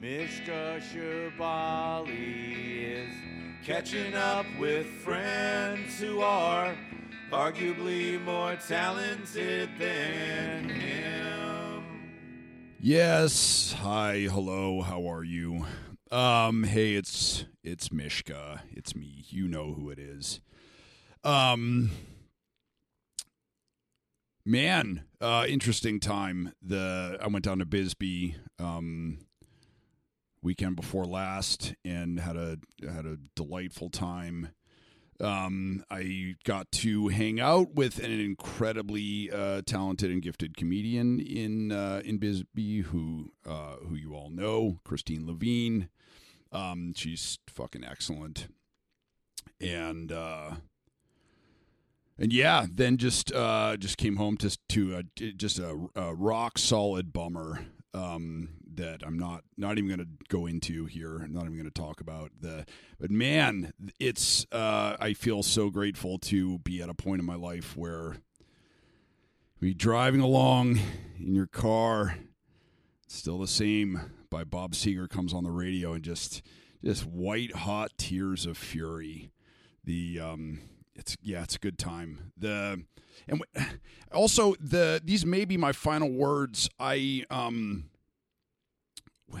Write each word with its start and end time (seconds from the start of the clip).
Mishka 0.00 0.80
Shubaly 0.80 2.14
is 2.90 3.14
catching 3.62 4.14
up 4.14 4.46
with 4.58 4.86
friends 4.86 6.00
who 6.00 6.22
are 6.22 6.74
arguably 7.30 8.18
more 8.24 8.56
talented 8.66 9.68
than 9.78 10.70
him. 10.70 11.84
Yes. 12.80 13.74
Hi. 13.80 14.20
Hello. 14.20 14.80
How 14.80 15.06
are 15.06 15.22
you? 15.22 15.66
Um. 16.10 16.64
Hey, 16.64 16.94
it's 16.94 17.44
it's 17.62 17.92
Mishka. 17.92 18.62
It's 18.70 18.96
me. 18.96 19.26
You 19.28 19.48
know 19.48 19.74
who 19.74 19.90
it 19.90 19.98
is. 19.98 20.40
Um. 21.24 21.90
Man, 24.46 25.04
uh, 25.20 25.44
interesting 25.46 26.00
time. 26.00 26.54
The 26.62 27.18
I 27.20 27.26
went 27.26 27.44
down 27.44 27.58
to 27.58 27.66
Bisbee 27.66 28.36
um 28.58 29.18
weekend 30.42 30.76
before 30.76 31.04
last 31.04 31.74
and 31.84 32.20
had 32.20 32.36
a 32.36 32.58
had 32.82 33.06
a 33.06 33.18
delightful 33.34 33.90
time. 33.90 34.50
Um, 35.20 35.84
I 35.90 36.36
got 36.44 36.72
to 36.72 37.08
hang 37.08 37.40
out 37.40 37.74
with 37.74 37.98
an 37.98 38.10
incredibly 38.10 39.30
uh, 39.30 39.60
talented 39.66 40.10
and 40.10 40.22
gifted 40.22 40.56
comedian 40.56 41.20
in 41.20 41.72
uh, 41.72 42.00
in 42.04 42.18
Bisbee, 42.18 42.80
who 42.80 43.32
uh, 43.46 43.76
who 43.86 43.96
you 43.96 44.14
all 44.14 44.30
know, 44.30 44.78
Christine 44.84 45.26
Levine. 45.26 45.88
Um, 46.52 46.94
she's 46.96 47.38
fucking 47.48 47.84
excellent, 47.84 48.48
and 49.60 50.10
uh, 50.10 50.52
and 52.18 52.32
yeah, 52.32 52.66
then 52.72 52.96
just 52.96 53.32
uh, 53.32 53.76
just 53.76 53.98
came 53.98 54.16
home 54.16 54.36
to 54.38 54.56
to 54.70 54.96
a, 54.96 55.02
just 55.32 55.58
a, 55.58 55.76
a 55.94 56.14
rock 56.14 56.56
solid 56.58 57.12
bummer 57.12 57.66
um, 57.94 58.50
that 58.74 59.02
I'm 59.04 59.18
not 59.18 59.42
not 59.56 59.78
even 59.78 59.88
going 59.88 60.00
to 60.00 60.26
go 60.28 60.46
into 60.46 60.86
here. 60.86 61.18
I'm 61.18 61.32
not 61.32 61.44
even 61.44 61.54
going 61.56 61.64
to 61.64 61.70
talk 61.70 62.00
about 62.00 62.30
the. 62.40 62.64
But 62.98 63.10
man, 63.10 63.72
it's 63.98 64.46
uh, 64.52 64.96
I 65.00 65.14
feel 65.14 65.42
so 65.42 65.70
grateful 65.70 66.18
to 66.18 66.58
be 66.60 66.82
at 66.82 66.88
a 66.88 66.94
point 66.94 67.20
in 67.20 67.26
my 67.26 67.34
life 67.34 67.76
where 67.76 68.16
be 69.60 69.74
driving 69.74 70.20
along 70.20 70.78
in 71.18 71.34
your 71.34 71.46
car, 71.46 72.16
still 73.06 73.38
the 73.38 73.48
same. 73.48 74.00
By 74.30 74.44
Bob 74.44 74.72
Seger 74.72 75.08
comes 75.08 75.34
on 75.34 75.42
the 75.42 75.50
radio 75.50 75.92
and 75.92 76.04
just 76.04 76.42
just 76.84 77.04
white 77.04 77.54
hot 77.54 77.90
tears 77.98 78.46
of 78.46 78.56
fury. 78.56 79.32
The 79.84 80.20
um, 80.20 80.60
it's 81.00 81.16
yeah, 81.22 81.42
it's 81.42 81.56
a 81.56 81.58
good 81.58 81.78
time. 81.78 82.32
The 82.36 82.84
and 83.26 83.42
w- 83.42 83.70
also 84.12 84.54
the 84.60 85.00
these 85.02 85.26
may 85.26 85.44
be 85.44 85.56
my 85.56 85.72
final 85.72 86.10
words. 86.10 86.68
I 86.78 87.24
um 87.30 87.90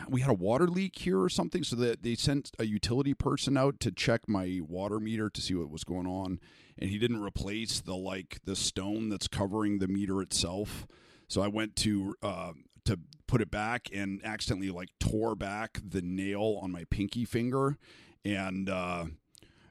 we 0.08 0.20
had 0.20 0.30
a 0.30 0.34
water 0.34 0.68
leak 0.68 0.98
here 0.98 1.20
or 1.20 1.28
something, 1.28 1.64
so 1.64 1.76
that 1.76 2.02
they 2.02 2.14
sent 2.14 2.52
a 2.58 2.64
utility 2.64 3.14
person 3.14 3.56
out 3.56 3.80
to 3.80 3.90
check 3.90 4.28
my 4.28 4.60
water 4.62 5.00
meter 5.00 5.28
to 5.28 5.40
see 5.40 5.54
what 5.54 5.70
was 5.70 5.84
going 5.84 6.06
on, 6.06 6.40
and 6.78 6.90
he 6.90 6.98
didn't 6.98 7.22
replace 7.22 7.80
the 7.80 7.96
like 7.96 8.38
the 8.44 8.56
stone 8.56 9.08
that's 9.08 9.28
covering 9.28 9.78
the 9.78 9.88
meter 9.88 10.22
itself. 10.22 10.86
So 11.28 11.42
I 11.42 11.48
went 11.48 11.76
to 11.76 12.14
uh, 12.22 12.52
to 12.84 12.98
put 13.26 13.40
it 13.40 13.50
back 13.50 13.88
and 13.92 14.20
accidentally 14.24 14.70
like 14.70 14.88
tore 14.98 15.34
back 15.34 15.80
the 15.86 16.02
nail 16.02 16.58
on 16.62 16.70
my 16.72 16.84
pinky 16.90 17.24
finger, 17.24 17.76
and 18.24 18.68
uh, 18.68 19.06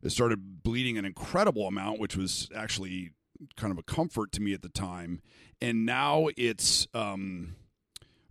it 0.03 0.11
started 0.11 0.63
bleeding 0.63 0.97
an 0.97 1.05
incredible 1.05 1.67
amount, 1.67 1.99
which 1.99 2.15
was 2.15 2.49
actually 2.55 3.11
kind 3.55 3.71
of 3.71 3.77
a 3.77 3.83
comfort 3.83 4.31
to 4.33 4.41
me 4.41 4.53
at 4.53 4.61
the 4.61 4.69
time. 4.69 5.21
And 5.61 5.85
now 5.85 6.29
it's 6.37 6.87
um, 6.93 7.55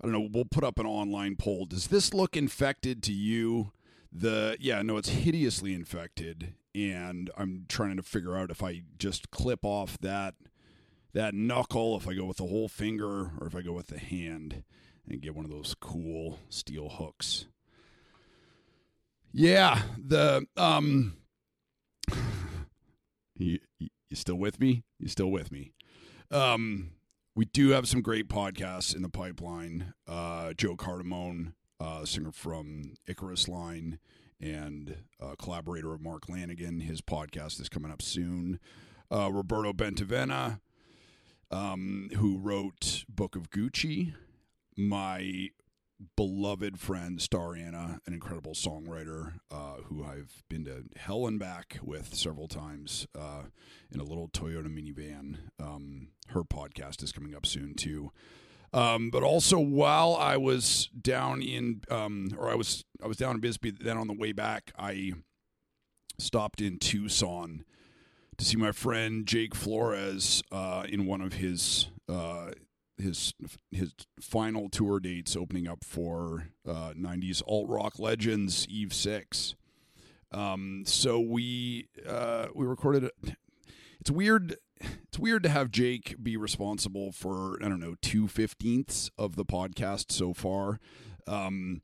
I 0.01 0.07
don't 0.07 0.13
know. 0.13 0.29
We'll 0.33 0.45
put 0.45 0.65
up 0.65 0.79
an 0.79 0.87
online 0.87 1.37
poll. 1.37 1.67
Does 1.67 1.89
this 1.89 2.15
look 2.15 2.37
infected 2.37 3.03
to 3.05 3.13
you? 3.13 3.73
The 4.13 4.57
yeah, 4.61 4.81
no, 4.83 4.97
it's 4.97 5.11
hideously 5.11 5.75
infected, 5.75 6.55
and 6.75 7.31
I'm 7.37 7.67
trying 7.69 7.97
to 7.99 8.03
figure 8.03 8.37
out 8.37 8.51
if 8.51 8.63
I 8.63 8.83
just 8.99 9.31
clip 9.31 9.65
off 9.65 9.99
that 9.99 10.35
that 11.13 11.35
knuckle, 11.35 11.97
if 11.97 12.09
I 12.09 12.15
go 12.15 12.25
with 12.25 12.39
the 12.39 12.47
whole 12.47 12.69
finger, 12.69 13.33
or 13.39 13.47
if 13.47 13.55
I 13.55 13.61
go 13.61 13.73
with 13.73 13.89
the 13.89 13.99
hand 13.99 14.63
and 15.07 15.21
get 15.21 15.35
one 15.35 15.45
of 15.45 15.51
those 15.51 15.75
cool 15.79 16.39
steel 16.49 16.89
hooks. 16.89 17.47
Yeah, 19.33 19.83
the 19.99 20.47
um, 20.57 21.17
you, 23.39 23.59
you 23.79 24.17
still 24.17 24.37
with 24.37 24.61
me? 24.61 24.85
You 24.99 25.09
still 25.09 25.31
with 25.31 25.51
me? 25.53 25.73
Um, 26.31 26.91
we 27.35 27.45
do 27.47 27.71
have 27.71 27.89
some 27.89 28.03
great 28.03 28.29
podcasts 28.29 28.95
in 28.95 29.03
the 29.03 29.09
pipeline. 29.09 29.95
Uh, 30.07 30.53
Joe 30.55 30.77
Cardamone, 30.77 31.53
uh, 31.81 32.05
singer 32.05 32.33
from 32.33 32.95
Icarus 33.07 33.49
Line 33.49 33.99
and 34.41 34.97
uh, 35.21 35.35
collaborator 35.39 35.95
of 35.95 36.01
Mark 36.01 36.27
Lanegan, 36.27 36.83
his 36.83 37.01
podcast 37.01 37.61
is 37.61 37.69
coming 37.69 37.91
up 37.91 38.03
soon. 38.03 38.61
Uh, 39.11 39.31
Roberto 39.33 39.73
Bentivegna, 39.73 40.61
um, 41.51 42.11
who 42.17 42.39
wrote 42.39 43.05
Book 43.09 43.37
of 43.37 43.51
Gucci, 43.51 44.15
my 44.77 45.49
beloved 46.17 46.79
friend 46.79 47.21
Star 47.21 47.57
Anna, 47.57 48.01
an 48.07 48.13
incredible 48.13 48.53
songwriter 48.53 49.35
uh, 49.51 49.83
who 49.87 50.05
I've 50.05 50.45
been 50.49 50.65
to 50.65 50.85
hell 50.97 51.27
and 51.27 51.39
back 51.39 51.79
with 51.83 52.15
several 52.15 52.49
times 52.49 53.07
uh, 53.19 53.45
in 53.91 54.01
a 54.01 54.05
little 54.05 54.29
Toyota 54.29 54.69
minivan. 54.69 55.39
Um, 55.61 56.09
her 56.29 56.45
podcast 56.45 57.03
is 57.03 57.13
coming 57.13 57.35
up 57.35 57.47
soon 57.47 57.75
too. 57.75 58.13
Um, 58.73 59.11
but 59.11 59.23
also 59.23 59.59
while 59.59 60.15
I 60.15 60.37
was 60.37 60.89
down 60.89 61.41
in, 61.41 61.83
um, 61.91 62.31
or 62.37 62.51
I 62.51 62.55
was 62.55 62.85
I 63.03 63.07
was 63.07 63.17
down 63.17 63.35
in 63.35 63.41
Bisbee, 63.41 63.71
then 63.71 63.97
on 63.97 64.09
the 64.09 64.13
way 64.13 64.33
back, 64.33 64.73
I 64.79 65.15
stopped 66.19 66.61
in 66.61 66.79
Tucson 66.79 67.65
to 68.37 68.45
see 68.45 68.57
my 68.57 68.73
friend 68.73 69.27
Jake 69.27 69.55
Flores 69.55 70.43
uh, 70.53 70.85
in 70.89 71.07
one 71.07 71.23
of 71.23 71.35
his 71.35 71.89
uh, 72.09 72.51
his 72.99 73.35
his 73.71 73.93
final 74.21 74.69
tour 74.69 75.01
dates 75.01 75.37
opening 75.37 75.69
up 75.69 75.85
for 75.85 76.49
uh, 76.69 76.93
90s 76.99 77.43
alt 77.47 77.69
rock 77.69 77.99
legends 77.99 78.67
Eve 78.69 78.93
6 78.93 79.55
um, 80.33 80.83
so 80.87 81.21
we 81.21 81.89
uh, 82.07 82.49
we 82.55 82.67
recorded 82.67 83.11
it's 84.01 84.11
weird 84.11 84.57
it's 84.81 85.19
weird 85.19 85.43
to 85.43 85.49
have 85.49 85.71
Jake 85.71 86.17
be 86.23 86.37
responsible 86.37 87.13
for 87.13 87.59
I 87.63 87.69
don't 87.69 87.81
know 87.81 87.97
two 88.03 88.29
fifteenths 88.29 89.11
of 89.19 89.37
the 89.37 89.45
podcast 89.45 90.13
so 90.13 90.33
far. 90.33 90.79
Um, 91.27 91.83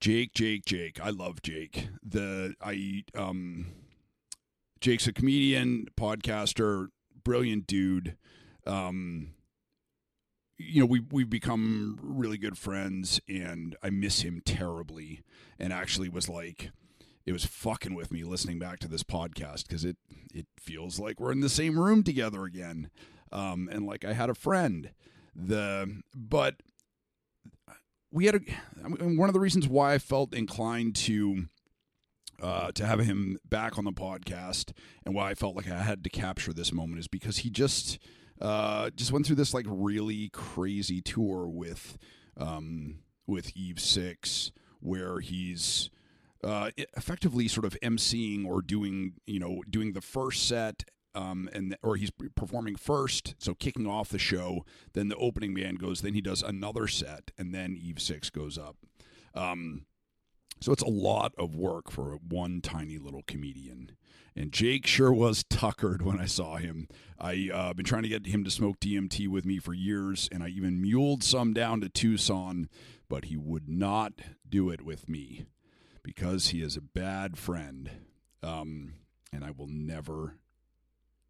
Jake, 0.00 0.32
Jake, 0.32 0.64
Jake. 0.64 1.00
I 1.00 1.10
love 1.10 1.42
Jake. 1.42 1.88
The 2.02 2.54
I 2.62 3.04
um, 3.14 3.66
Jake's 4.80 5.06
a 5.06 5.12
comedian, 5.12 5.86
podcaster, 5.96 6.88
brilliant 7.24 7.66
dude. 7.66 8.16
Um, 8.66 9.34
you 10.58 10.80
know, 10.80 10.86
we 10.86 11.00
we've 11.10 11.30
become 11.30 11.98
really 12.02 12.36
good 12.36 12.58
friends, 12.58 13.20
and 13.28 13.76
I 13.82 13.90
miss 13.90 14.22
him 14.22 14.42
terribly. 14.44 15.22
And 15.58 15.72
actually, 15.72 16.08
was 16.08 16.28
like 16.28 16.70
it 17.24 17.32
was 17.32 17.44
fucking 17.44 17.94
with 17.94 18.10
me 18.10 18.24
listening 18.24 18.58
back 18.58 18.80
to 18.80 18.88
this 18.88 19.04
podcast 19.04 19.68
because 19.68 19.84
it 19.84 19.96
it 20.34 20.46
feels 20.58 20.98
like 20.98 21.20
we're 21.20 21.32
in 21.32 21.40
the 21.40 21.48
same 21.48 21.78
room 21.78 22.02
together 22.02 22.44
again, 22.44 22.90
um, 23.32 23.68
and 23.70 23.86
like 23.86 24.04
I 24.04 24.12
had 24.12 24.30
a 24.30 24.34
friend. 24.34 24.90
The 25.34 26.02
but 26.14 26.56
we 28.10 28.26
had 28.26 28.34
a 28.34 28.40
I 28.84 28.88
mean, 28.88 29.16
one 29.16 29.28
of 29.28 29.34
the 29.34 29.40
reasons 29.40 29.68
why 29.68 29.94
I 29.94 29.98
felt 29.98 30.34
inclined 30.34 30.96
to 30.96 31.46
uh, 32.42 32.72
to 32.72 32.86
have 32.86 33.00
him 33.00 33.38
back 33.44 33.78
on 33.78 33.84
the 33.84 33.92
podcast 33.92 34.72
and 35.04 35.14
why 35.14 35.30
I 35.30 35.34
felt 35.34 35.56
like 35.56 35.70
I 35.70 35.82
had 35.82 36.04
to 36.04 36.10
capture 36.10 36.52
this 36.52 36.72
moment 36.72 37.00
is 37.00 37.08
because 37.08 37.38
he 37.38 37.50
just 37.50 37.98
uh, 38.40 38.90
just 38.90 39.12
went 39.12 39.26
through 39.26 39.36
this 39.36 39.54
like 39.54 39.66
really 39.68 40.28
crazy 40.30 41.00
tour 41.00 41.48
with 41.48 41.98
um, 42.36 43.00
with 43.26 43.56
Eve 43.56 43.80
Six 43.80 44.52
where 44.80 45.20
he's 45.20 45.90
uh, 46.44 46.70
effectively 46.96 47.48
sort 47.48 47.64
of 47.64 47.76
emceeing 47.82 48.46
or 48.46 48.62
doing 48.62 49.14
you 49.26 49.40
know 49.40 49.62
doing 49.68 49.92
the 49.92 50.00
first 50.00 50.46
set 50.46 50.84
um, 51.14 51.48
and 51.52 51.76
or 51.82 51.96
he's 51.96 52.10
performing 52.36 52.76
first, 52.76 53.34
so 53.38 53.54
kicking 53.54 53.86
off 53.86 54.10
the 54.10 54.18
show. 54.18 54.64
Then 54.92 55.08
the 55.08 55.16
opening 55.16 55.54
band 55.54 55.80
goes. 55.80 56.00
Then 56.00 56.14
he 56.14 56.20
does 56.20 56.42
another 56.42 56.86
set, 56.86 57.30
and 57.36 57.54
then 57.54 57.76
Eve 57.80 58.00
Six 58.00 58.30
goes 58.30 58.56
up. 58.56 58.76
Um, 59.34 59.86
so 60.60 60.72
it's 60.72 60.82
a 60.82 60.88
lot 60.88 61.32
of 61.38 61.54
work 61.54 61.90
for 61.90 62.18
one 62.28 62.60
tiny 62.60 62.98
little 62.98 63.22
comedian. 63.26 63.92
And 64.36 64.52
Jake 64.52 64.86
sure 64.86 65.12
was 65.12 65.44
tuckered 65.50 66.02
when 66.02 66.20
I 66.20 66.26
saw 66.26 66.56
him. 66.56 66.88
I've 67.18 67.50
uh, 67.52 67.74
been 67.74 67.84
trying 67.84 68.04
to 68.04 68.08
get 68.08 68.26
him 68.26 68.44
to 68.44 68.50
smoke 68.50 68.78
DMT 68.78 69.26
with 69.28 69.44
me 69.44 69.58
for 69.58 69.74
years, 69.74 70.28
and 70.30 70.42
I 70.42 70.48
even 70.48 70.80
muled 70.80 71.24
some 71.24 71.52
down 71.52 71.80
to 71.80 71.88
Tucson, 71.88 72.68
but 73.08 73.26
he 73.26 73.36
would 73.36 73.68
not 73.68 74.12
do 74.48 74.70
it 74.70 74.82
with 74.82 75.08
me 75.08 75.46
because 76.04 76.48
he 76.48 76.62
is 76.62 76.76
a 76.76 76.80
bad 76.80 77.36
friend, 77.36 77.90
um, 78.42 78.94
and 79.32 79.44
I 79.44 79.50
will 79.50 79.66
never, 79.66 80.36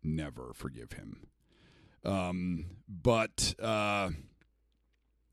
never 0.02 0.52
forgive 0.54 0.92
him. 0.92 1.28
Um, 2.04 2.66
but 2.86 3.54
uh, 3.58 4.10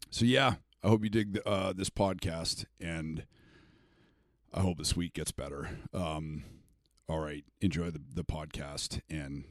so 0.09 0.25
yeah, 0.25 0.55
I 0.83 0.87
hope 0.87 1.03
you 1.03 1.09
dig 1.09 1.33
the, 1.33 1.47
uh, 1.47 1.73
this 1.73 1.89
podcast, 1.89 2.65
and 2.79 3.25
I 4.55 4.61
hope 4.61 4.77
this 4.77 4.95
week 4.95 5.13
gets 5.13 5.31
better. 5.31 5.69
Um, 5.93 6.43
all 7.09 7.19
right, 7.19 7.43
enjoy 7.61 7.91
the, 7.91 8.01
the 8.13 8.23
podcast, 8.23 9.01
and 9.09 9.43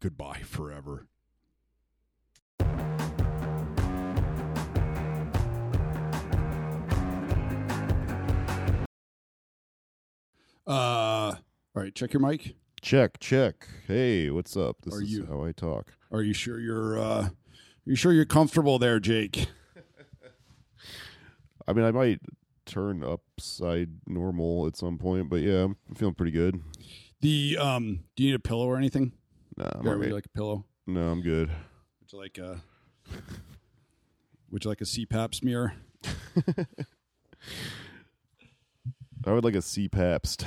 goodbye 0.00 0.42
forever. 0.44 1.06
Uh, 10.66 11.34
all 11.34 11.36
right, 11.74 11.94
check 11.94 12.12
your 12.12 12.20
mic. 12.20 12.54
Check, 12.80 13.18
check. 13.20 13.68
Hey, 13.86 14.30
what's 14.30 14.56
up? 14.56 14.76
This 14.82 14.94
Are 14.94 15.02
is 15.02 15.10
you- 15.10 15.26
how 15.26 15.44
I 15.44 15.52
talk. 15.52 15.92
Are 16.10 16.22
you 16.22 16.34
sure 16.34 16.60
you're 16.60 16.98
uh, 16.98 17.22
are 17.28 17.30
you 17.86 17.96
sure 17.96 18.12
you're 18.12 18.24
comfortable 18.26 18.78
there, 18.78 19.00
Jake? 19.00 19.46
I 21.66 21.72
mean, 21.72 21.84
I 21.86 21.90
might 21.90 22.20
turn 22.66 23.02
upside 23.02 23.88
normal 24.06 24.66
at 24.66 24.76
some 24.76 24.98
point, 24.98 25.28
but 25.28 25.40
yeah, 25.40 25.64
I'm 25.64 25.76
feeling 25.94 26.14
pretty 26.14 26.32
good. 26.32 26.60
The 27.20 27.56
um, 27.58 28.04
do 28.16 28.24
you 28.24 28.30
need 28.30 28.36
a 28.36 28.40
pillow 28.40 28.66
or 28.66 28.76
anything? 28.76 29.12
Nah, 29.56 29.70
I'm 29.74 29.84
would 29.84 29.92
you 29.92 30.02
right. 30.02 30.12
like 30.12 30.26
a 30.26 30.30
pillow? 30.30 30.64
no, 30.86 31.08
I'm 31.08 31.22
good. 31.22 31.48
Would 32.00 32.12
you 32.12 32.18
like 32.18 32.38
a 32.38 32.62
Would 34.50 34.64
you 34.64 34.70
like 34.70 34.80
a 34.80 34.84
CPAP 34.84 35.34
smear? 35.34 35.74
I 39.24 39.32
would 39.32 39.44
like 39.44 39.54
a 39.54 39.58
CPAPst. 39.58 40.44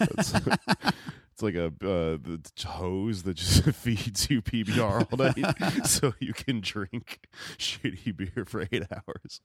it's, 0.00 0.32
it's 1.42 1.54
like 1.54 1.54
a 1.54 1.66
uh, 1.66 2.16
the 2.22 2.40
hose 2.66 3.22
that 3.24 3.34
just 3.34 3.64
feeds 3.74 4.30
you 4.30 4.42
PBR 4.42 5.06
all 5.10 5.18
night, 5.76 5.86
so 5.86 6.14
you 6.20 6.32
can 6.32 6.60
drink 6.60 7.26
shitty 7.58 8.16
beer 8.16 8.44
for 8.46 8.66
eight 8.70 8.84
hours 8.92 9.40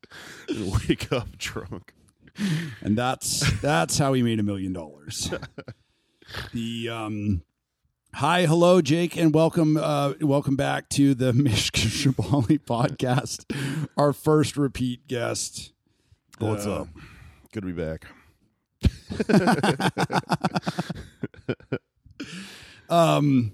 and 0.47 0.71
wake 0.71 1.11
up 1.11 1.38
drunk. 1.38 1.94
And 2.81 2.97
that's 2.97 3.59
that's 3.61 3.97
how 3.97 4.13
he 4.13 4.21
made 4.21 4.39
a 4.39 4.44
million 4.44 4.73
dollars. 4.73 5.31
The 6.53 6.89
um 6.89 7.41
Hi, 8.13 8.45
hello, 8.45 8.81
Jake, 8.81 9.17
and 9.17 9.33
welcome 9.33 9.77
uh 9.77 10.13
welcome 10.21 10.55
back 10.55 10.89
to 10.89 11.13
the 11.15 11.33
Mishka 11.33 11.81
Shubaly 11.81 12.59
podcast. 12.59 13.45
Our 13.97 14.13
first 14.13 14.55
repeat 14.57 15.07
guest. 15.07 15.73
What's 16.38 16.65
Uh, 16.67 16.81
up? 16.81 16.88
Good 17.51 17.61
to 17.61 17.67
be 17.67 17.73
back. 17.73 18.05
Um 22.89 23.53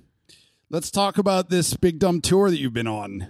let's 0.69 0.91
talk 0.91 1.18
about 1.18 1.50
this 1.50 1.74
big 1.75 2.00
dumb 2.00 2.21
tour 2.21 2.50
that 2.50 2.57
you've 2.59 2.74
been 2.74 2.88
on. 2.88 3.30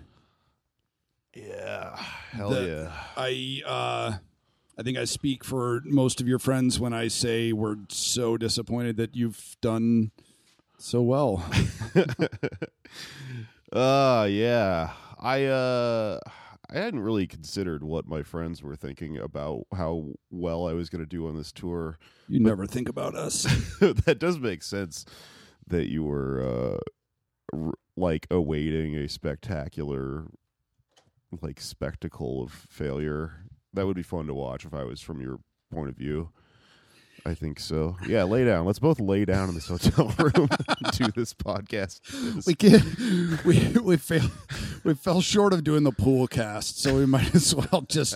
Yeah, 1.36 1.96
hell 2.32 2.50
The- 2.52 2.68
yeah. 2.68 2.92
I 3.18 3.62
uh 3.66 4.18
I 4.78 4.82
think 4.84 4.98
I 4.98 5.06
speak 5.06 5.44
for 5.44 5.82
most 5.86 6.20
of 6.20 6.28
your 6.28 6.40
friends 6.40 6.80
when 6.80 6.94
I 6.94 7.08
say 7.08 7.54
we're 7.54 7.78
so 7.90 8.38
disappointed 8.38 8.98
that 8.98 9.16
you've 9.16 9.56
done 9.62 10.12
so 10.78 11.02
well. 11.02 11.46
Uh 13.72 14.28
yeah. 14.30 14.92
I 15.20 15.46
uh 15.46 16.20
I 16.70 16.78
hadn't 16.78 17.00
really 17.00 17.26
considered 17.26 17.84
what 17.84 18.06
my 18.08 18.22
friends 18.22 18.62
were 18.62 18.76
thinking 18.76 19.18
about 19.18 19.66
how 19.76 20.10
well 20.30 20.68
I 20.68 20.74
was 20.74 20.90
going 20.90 21.04
to 21.04 21.10
do 21.10 21.28
on 21.28 21.36
this 21.36 21.52
tour. 21.52 21.98
You 22.28 22.40
never 22.40 22.66
think 22.68 22.88
about 22.90 23.16
us. 23.16 23.44
that 23.80 24.18
does 24.20 24.38
make 24.40 24.62
sense 24.64 25.06
that 25.68 25.90
you 25.90 26.04
were 26.04 26.42
uh 27.54 27.58
r- 27.58 27.74
like 27.96 28.28
awaiting 28.32 28.96
a 28.96 29.08
spectacular 29.08 30.26
like 31.42 31.60
spectacle 31.60 32.44
of 32.44 32.52
failure. 32.52 33.46
That 33.74 33.88
would 33.88 33.96
be 33.96 34.04
fun 34.04 34.28
to 34.28 34.34
watch 34.34 34.66
if 34.66 34.74
I 34.74 34.84
was 34.84 35.02
from 35.02 35.20
your 35.22 35.40
point 35.74 35.90
of 35.90 35.96
view. 35.96 36.30
I 37.26 37.34
think 37.34 37.60
so. 37.60 37.96
Yeah, 38.06 38.24
lay 38.24 38.44
down. 38.44 38.66
Let's 38.66 38.80
both 38.80 39.00
lay 39.00 39.24
down 39.24 39.48
in 39.48 39.56
this 39.56 39.68
hotel 39.68 40.14
room 40.20 40.50
and 40.52 40.92
do 40.92 41.08
this 41.16 41.34
podcast. 41.34 42.02
we 42.46 42.54
can't 42.54 43.44
we 43.46 43.82
we 43.82 43.98
fail 43.98 44.30
we 44.84 44.94
fell 44.94 45.22
short 45.22 45.54
of 45.54 45.64
doing 45.64 45.84
the 45.84 45.92
pool 45.94 46.28
cast, 46.28 46.82
so 46.82 46.96
we 46.98 47.06
might 47.06 47.34
as 47.34 47.56
well 47.56 47.86
just 47.88 48.16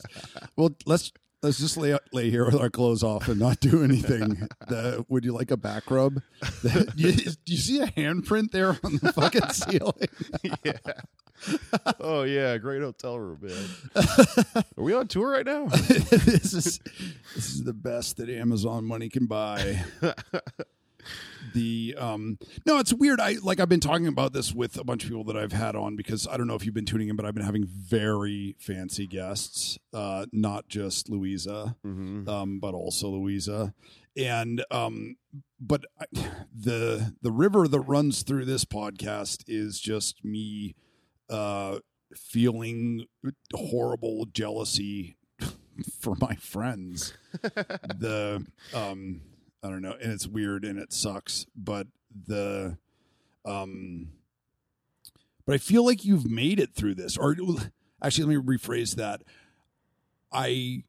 well 0.57 0.71
let's 0.85 1.11
let's 1.43 1.59
just 1.59 1.77
lay 1.77 1.97
lay 2.11 2.29
here 2.29 2.45
with 2.45 2.55
our 2.55 2.69
clothes 2.69 3.03
off 3.03 3.27
and 3.27 3.39
not 3.39 3.59
do 3.59 3.83
anything. 3.83 4.47
The, 4.67 5.05
would 5.07 5.23
you 5.23 5.31
like 5.31 5.49
a 5.49 5.55
back 5.55 5.89
rub? 5.89 6.21
The, 6.41 6.91
you, 6.97 7.13
do 7.13 7.31
you 7.45 7.57
see 7.57 7.79
a 7.79 7.87
handprint 7.87 8.51
there 8.51 8.77
on 8.83 8.99
the 9.01 9.13
fucking 9.13 9.49
ceiling? 9.51 10.09
yeah. 10.61 11.93
oh 12.01 12.23
yeah, 12.23 12.57
great 12.57 12.81
hotel 12.81 13.17
room, 13.17 13.39
man. 13.43 14.05
Are 14.77 14.83
we 14.83 14.93
on 14.93 15.07
tour 15.07 15.31
right 15.31 15.45
now? 15.45 15.67
this 15.67 16.53
is 16.53 16.79
this 17.33 17.45
is 17.45 17.63
the 17.63 17.73
best 17.73 18.17
that 18.17 18.29
Amazon 18.29 18.83
money 18.83 19.07
can 19.07 19.25
buy. 19.25 19.83
The 21.53 21.95
um 21.97 22.37
no 22.65 22.79
it's 22.79 22.93
weird. 22.93 23.19
I 23.19 23.35
like 23.41 23.59
i've 23.59 23.69
been 23.69 23.79
talking 23.79 24.07
about 24.07 24.33
this 24.33 24.53
with 24.53 24.77
a 24.77 24.83
bunch 24.83 25.03
of 25.03 25.09
people 25.09 25.23
that 25.25 25.37
i've 25.37 25.53
had 25.53 25.75
on 25.75 25.95
because 25.95 26.27
i 26.27 26.37
don't 26.37 26.47
know 26.47 26.55
if 26.55 26.65
you've 26.65 26.73
been 26.73 26.85
tuning 26.85 27.09
in 27.09 27.15
but 27.15 27.25
i've 27.25 27.33
been 27.33 27.45
having 27.45 27.65
very 27.65 28.55
fancy 28.59 29.07
guests 29.07 29.77
uh 29.93 30.25
not 30.31 30.67
just 30.67 31.09
louisa 31.09 31.75
mm-hmm. 31.85 32.27
um 32.29 32.59
but 32.59 32.73
also 32.73 33.09
louisa. 33.09 33.73
And 34.15 34.63
um 34.71 35.17
but 35.59 35.85
I, 35.99 36.05
the 36.53 37.13
the 37.21 37.31
river 37.31 37.67
that 37.67 37.79
runs 37.81 38.23
through 38.23 38.45
this 38.45 38.65
podcast 38.65 39.43
is 39.47 39.79
just 39.79 40.23
me 40.23 40.75
uh 41.29 41.79
feeling 42.15 43.05
horrible 43.53 44.25
jealousy 44.31 45.17
for 45.99 46.15
my 46.19 46.35
friends. 46.35 47.13
The 47.43 48.45
um 48.73 49.21
i 49.63 49.69
don't 49.69 49.81
know 49.81 49.95
and 50.01 50.11
it's 50.11 50.27
weird 50.27 50.63
and 50.65 50.79
it 50.79 50.91
sucks 50.93 51.45
but 51.55 51.87
the 52.27 52.77
um 53.45 54.09
but 55.45 55.55
i 55.55 55.57
feel 55.57 55.85
like 55.85 56.05
you've 56.05 56.29
made 56.29 56.59
it 56.59 56.73
through 56.73 56.95
this 56.95 57.17
or 57.17 57.35
actually 58.01 58.35
let 58.35 58.45
me 58.45 58.57
rephrase 58.57 58.95
that 58.95 59.21
i 60.31 60.83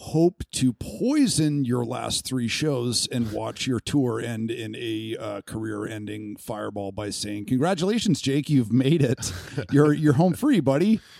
hope 0.00 0.44
to 0.52 0.72
poison 0.72 1.64
your 1.64 1.84
last 1.84 2.24
three 2.24 2.46
shows 2.46 3.08
and 3.08 3.32
watch 3.32 3.66
your 3.66 3.80
tour 3.80 4.20
end 4.20 4.50
in 4.50 4.76
a 4.76 5.16
uh, 5.18 5.40
career-ending 5.42 6.36
fireball 6.36 6.92
by 6.92 7.10
saying, 7.10 7.44
"Congratulations, 7.46 8.20
Jake! 8.20 8.48
You've 8.48 8.72
made 8.72 9.02
it. 9.02 9.32
You're 9.72 9.92
you're 9.92 10.12
home 10.14 10.34
free, 10.34 10.60
buddy." 10.60 11.00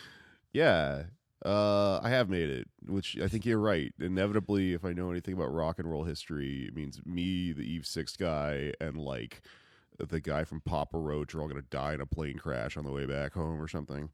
Yeah. 0.50 1.02
Uh, 1.44 2.00
I 2.02 2.10
have 2.10 2.28
made 2.28 2.50
it, 2.50 2.68
which 2.86 3.16
I 3.22 3.28
think 3.28 3.46
you're 3.46 3.60
right. 3.60 3.92
Inevitably, 4.00 4.72
if 4.74 4.84
I 4.84 4.92
know 4.92 5.10
anything 5.10 5.34
about 5.34 5.52
rock 5.54 5.78
and 5.78 5.90
roll 5.90 6.04
history, 6.04 6.64
it 6.66 6.74
means 6.74 7.00
me, 7.06 7.52
the 7.52 7.62
Eve 7.62 7.86
Six 7.86 8.16
guy, 8.16 8.72
and 8.80 8.96
like 8.96 9.42
the 9.98 10.20
guy 10.20 10.44
from 10.44 10.60
Papa 10.60 10.98
Roach 10.98 11.34
are 11.34 11.40
all 11.40 11.48
going 11.48 11.60
to 11.62 11.68
die 11.70 11.94
in 11.94 12.00
a 12.00 12.06
plane 12.06 12.38
crash 12.38 12.76
on 12.76 12.84
the 12.84 12.90
way 12.92 13.06
back 13.06 13.34
home 13.34 13.60
or 13.60 13.68
something. 13.68 14.10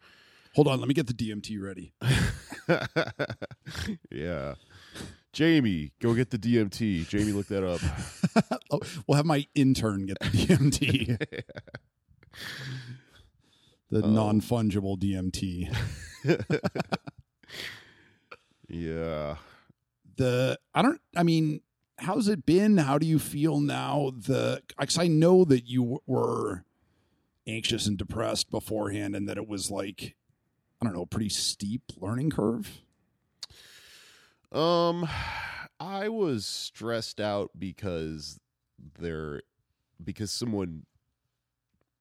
Hold 0.54 0.68
on, 0.68 0.78
let 0.78 0.86
me 0.86 0.94
get 0.94 1.06
the 1.06 1.14
DMT 1.14 1.60
ready. 1.62 1.92
yeah. 4.10 4.54
Jamie, 5.32 5.90
go 6.00 6.14
get 6.14 6.30
the 6.30 6.38
DMT. 6.38 7.08
Jamie, 7.08 7.32
look 7.32 7.48
that 7.48 7.64
up. 7.64 7.80
oh, 8.70 8.80
we'll 9.06 9.16
have 9.16 9.26
my 9.26 9.46
intern 9.54 10.06
get 10.06 10.18
the 10.20 10.26
DMT, 10.26 11.18
the 13.90 14.02
Oh. 14.02 14.10
non 14.10 14.40
fungible 14.40 14.98
DMT. 14.98 15.74
Yeah. 18.68 19.36
the 20.16 20.58
I 20.74 20.82
don't 20.82 21.00
I 21.16 21.22
mean 21.22 21.60
how's 21.98 22.28
it 22.28 22.44
been? 22.44 22.78
How 22.78 22.98
do 22.98 23.06
you 23.06 23.18
feel 23.18 23.60
now? 23.60 24.12
The 24.16 24.62
cuz 24.78 24.98
I 24.98 25.06
know 25.06 25.44
that 25.44 25.66
you 25.68 26.00
were 26.06 26.64
anxious 27.46 27.86
and 27.86 27.98
depressed 27.98 28.50
beforehand 28.50 29.14
and 29.14 29.28
that 29.28 29.36
it 29.36 29.48
was 29.48 29.70
like 29.70 30.16
I 30.80 30.86
don't 30.86 30.94
know 30.94 31.06
pretty 31.06 31.30
steep 31.30 31.82
learning 31.96 32.30
curve? 32.30 32.82
Um, 34.52 35.08
I 35.80 36.08
was 36.08 36.46
stressed 36.46 37.20
out 37.20 37.50
because 37.58 38.38
there, 38.98 39.42
because 40.02 40.30
someone 40.30 40.86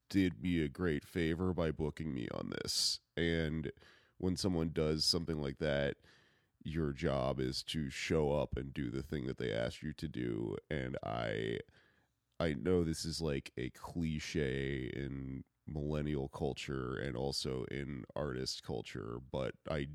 did 0.10 0.42
me 0.42 0.62
a 0.62 0.68
great 0.68 1.04
favor 1.04 1.54
by 1.54 1.72
booking 1.72 2.14
me 2.14 2.28
on 2.34 2.52
this, 2.52 3.00
and 3.18 3.72
when 4.18 4.38
someone 4.38 4.70
does 4.72 5.04
something 5.04 5.42
like 5.42 5.58
that, 5.58 5.96
your 6.64 6.92
job 6.94 7.40
is 7.40 7.64
to 7.64 7.90
show 7.90 8.34
up 8.34 8.56
and 8.58 8.74
do 8.74 8.90
the 8.90 9.04
thing 9.04 9.28
that 9.28 9.38
they 9.38 9.52
asked 9.52 9.84
you 9.84 9.94
to 9.94 10.08
do, 10.08 10.58
and 10.70 10.98
I, 11.04 11.60
I 12.40 12.54
know 12.54 12.84
this 12.84 13.06
is 13.06 13.22
like 13.22 13.52
a 13.58 13.70
cliche 13.72 14.92
in 14.94 15.44
millennial 15.68 16.30
culture 16.30 16.96
and 16.98 17.16
also 17.16 17.66
in 17.72 18.06
artist 18.16 18.64
culture, 18.64 19.18
but 19.32 19.56
I 19.70 19.88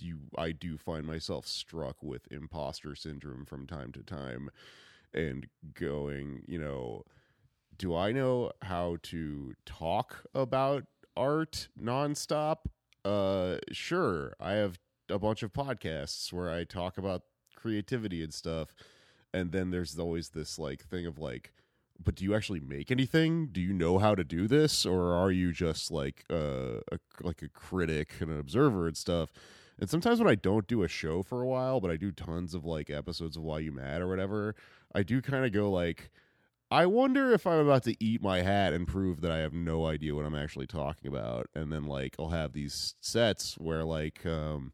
you 0.00 0.20
I 0.38 0.52
do 0.52 0.76
find 0.78 1.06
myself 1.06 1.46
struck 1.46 2.02
with 2.02 2.26
imposter 2.30 2.94
syndrome 2.94 3.46
from 3.46 3.66
time 3.66 3.92
to 3.92 4.02
time 4.02 4.50
and 5.14 5.46
going, 5.74 6.42
you 6.48 6.58
know, 6.58 7.04
do 7.78 7.94
I 7.94 8.12
know 8.12 8.52
how 8.62 8.96
to 9.04 9.54
talk 9.66 10.24
about 10.34 10.84
art 11.16 11.68
nonstop? 11.80 12.58
Uh 13.04 13.58
sure. 13.72 14.34
I 14.40 14.52
have 14.52 14.78
a 15.10 15.18
bunch 15.18 15.42
of 15.42 15.52
podcasts 15.52 16.32
where 16.32 16.50
I 16.50 16.64
talk 16.64 16.98
about 16.98 17.22
creativity 17.54 18.22
and 18.22 18.32
stuff. 18.32 18.74
And 19.32 19.52
then 19.52 19.70
there's 19.70 19.98
always 19.98 20.30
this 20.30 20.58
like 20.58 20.82
thing 20.82 21.06
of 21.06 21.18
like, 21.18 21.52
but 22.02 22.14
do 22.14 22.24
you 22.24 22.34
actually 22.34 22.60
make 22.60 22.90
anything? 22.90 23.48
Do 23.48 23.60
you 23.60 23.72
know 23.72 23.98
how 23.98 24.14
to 24.14 24.24
do 24.24 24.46
this, 24.46 24.84
or 24.84 25.14
are 25.14 25.30
you 25.30 25.52
just 25.52 25.90
like 25.90 26.24
uh, 26.30 26.80
a 26.92 26.98
like 27.22 27.42
a 27.42 27.48
critic 27.48 28.14
and 28.20 28.30
an 28.30 28.38
observer 28.38 28.86
and 28.86 28.96
stuff? 28.96 29.32
And 29.78 29.90
sometimes 29.90 30.18
when 30.18 30.28
I 30.28 30.36
don't 30.36 30.66
do 30.66 30.82
a 30.82 30.88
show 30.88 31.22
for 31.22 31.42
a 31.42 31.46
while, 31.46 31.80
but 31.80 31.90
I 31.90 31.96
do 31.96 32.10
tons 32.10 32.54
of 32.54 32.64
like 32.64 32.90
episodes 32.90 33.36
of 33.36 33.42
Why 33.42 33.58
You 33.58 33.72
Mad 33.72 34.00
or 34.00 34.08
whatever, 34.08 34.54
I 34.94 35.02
do 35.02 35.20
kind 35.20 35.44
of 35.44 35.52
go 35.52 35.70
like, 35.70 36.10
I 36.70 36.86
wonder 36.86 37.32
if 37.32 37.46
I'm 37.46 37.60
about 37.60 37.84
to 37.84 37.94
eat 38.02 38.20
my 38.20 38.42
hat 38.42 38.72
and 38.72 38.88
prove 38.88 39.20
that 39.20 39.30
I 39.30 39.38
have 39.38 39.52
no 39.52 39.86
idea 39.86 40.14
what 40.14 40.24
I'm 40.24 40.34
actually 40.34 40.66
talking 40.66 41.08
about. 41.08 41.48
And 41.54 41.72
then 41.72 41.84
like 41.84 42.16
I'll 42.18 42.30
have 42.30 42.52
these 42.52 42.94
sets 43.00 43.56
where 43.58 43.84
like 43.84 44.26
um 44.26 44.72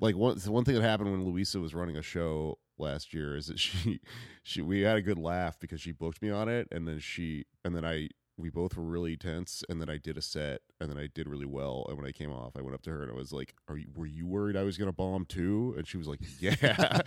like 0.00 0.16
one 0.16 0.38
one 0.38 0.64
thing 0.64 0.74
that 0.74 0.82
happened 0.82 1.12
when 1.12 1.24
Louisa 1.24 1.60
was 1.60 1.74
running 1.74 1.96
a 1.96 2.02
show 2.02 2.58
last 2.78 3.14
year 3.14 3.36
is 3.36 3.46
that 3.46 3.58
she 3.60 4.00
she 4.42 4.60
we 4.60 4.80
had 4.80 4.96
a 4.96 5.02
good 5.02 5.18
laugh 5.18 5.58
because 5.60 5.80
she 5.80 5.92
booked 5.92 6.20
me 6.20 6.30
on 6.30 6.48
it 6.48 6.66
and 6.72 6.88
then 6.88 6.98
she 6.98 7.44
and 7.64 7.76
then 7.76 7.84
I 7.84 8.08
we 8.40 8.50
both 8.50 8.76
were 8.76 8.84
really 8.84 9.16
tense 9.16 9.62
and 9.68 9.80
then 9.80 9.88
I 9.88 9.98
did 9.98 10.16
a 10.16 10.22
set 10.22 10.62
and 10.80 10.90
then 10.90 10.98
I 10.98 11.08
did 11.12 11.28
really 11.28 11.46
well 11.46 11.86
and 11.88 11.96
when 11.96 12.06
I 12.06 12.12
came 12.12 12.32
off 12.32 12.56
I 12.56 12.62
went 12.62 12.74
up 12.74 12.82
to 12.82 12.90
her 12.90 13.02
and 13.02 13.10
I 13.10 13.14
was 13.14 13.32
like 13.32 13.54
are 13.68 13.76
you 13.76 13.88
were 13.94 14.06
you 14.06 14.26
worried 14.26 14.56
I 14.56 14.62
was 14.62 14.76
going 14.76 14.88
to 14.88 14.92
bomb 14.92 15.24
too? 15.26 15.74
And 15.76 15.86
she 15.86 15.96
was 15.96 16.08
like 16.08 16.20
yeah. 16.40 17.00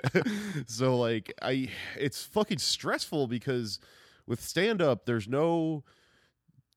So 0.66 0.96
like 0.96 1.32
I 1.42 1.68
it's 1.98 2.22
fucking 2.22 2.58
stressful 2.58 3.26
because 3.28 3.78
with 4.26 4.42
stand 4.42 4.82
up 4.82 5.06
there's 5.06 5.28
no 5.28 5.84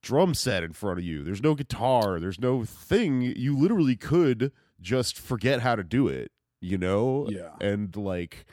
drum 0.02 0.34
set 0.34 0.64
in 0.64 0.74
front 0.74 1.00
of 1.00 1.06
you. 1.06 1.24
There's 1.24 1.42
no 1.42 1.56
guitar. 1.56 2.20
There's 2.20 2.40
no 2.40 2.64
thing. 2.64 3.22
You 3.22 3.58
literally 3.58 3.96
could 3.96 4.52
just 4.80 5.18
forget 5.18 5.62
how 5.62 5.76
to 5.76 5.84
do 5.84 6.08
it 6.08 6.32
you 6.62 6.78
know? 6.78 7.28
Yeah. 7.30 7.52
and 7.62 7.96
like 7.96 8.46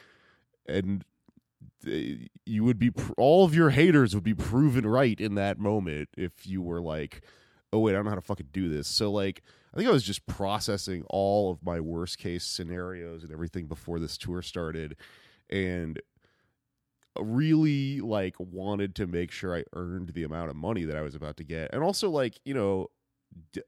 and 0.66 1.04
you 1.86 2.64
would 2.64 2.78
be 2.78 2.90
all 3.16 3.44
of 3.44 3.54
your 3.54 3.70
haters 3.70 4.14
would 4.14 4.24
be 4.24 4.34
proven 4.34 4.86
right 4.86 5.20
in 5.20 5.34
that 5.34 5.58
moment 5.58 6.08
if 6.16 6.46
you 6.46 6.62
were 6.62 6.80
like 6.80 7.22
oh 7.72 7.78
wait 7.78 7.92
i 7.92 7.94
don't 7.94 8.04
know 8.04 8.10
how 8.10 8.16
to 8.16 8.20
fucking 8.20 8.48
do 8.52 8.68
this. 8.68 8.88
So 8.88 9.10
like 9.10 9.42
i 9.72 9.76
think 9.76 9.88
i 9.88 9.92
was 9.92 10.02
just 10.02 10.26
processing 10.26 11.04
all 11.10 11.50
of 11.50 11.64
my 11.64 11.80
worst 11.80 12.18
case 12.18 12.44
scenarios 12.44 13.22
and 13.22 13.32
everything 13.32 13.66
before 13.66 13.98
this 13.98 14.16
tour 14.18 14.42
started 14.42 14.96
and 15.50 16.00
really 17.20 18.00
like 18.00 18.34
wanted 18.38 18.94
to 18.96 19.06
make 19.06 19.30
sure 19.30 19.56
i 19.56 19.64
earned 19.74 20.10
the 20.14 20.24
amount 20.24 20.50
of 20.50 20.56
money 20.56 20.84
that 20.84 20.96
i 20.96 21.02
was 21.02 21.14
about 21.14 21.36
to 21.36 21.44
get. 21.44 21.72
And 21.72 21.82
also 21.82 22.10
like 22.10 22.38
you 22.44 22.54
know 22.54 22.88
d- 23.52 23.62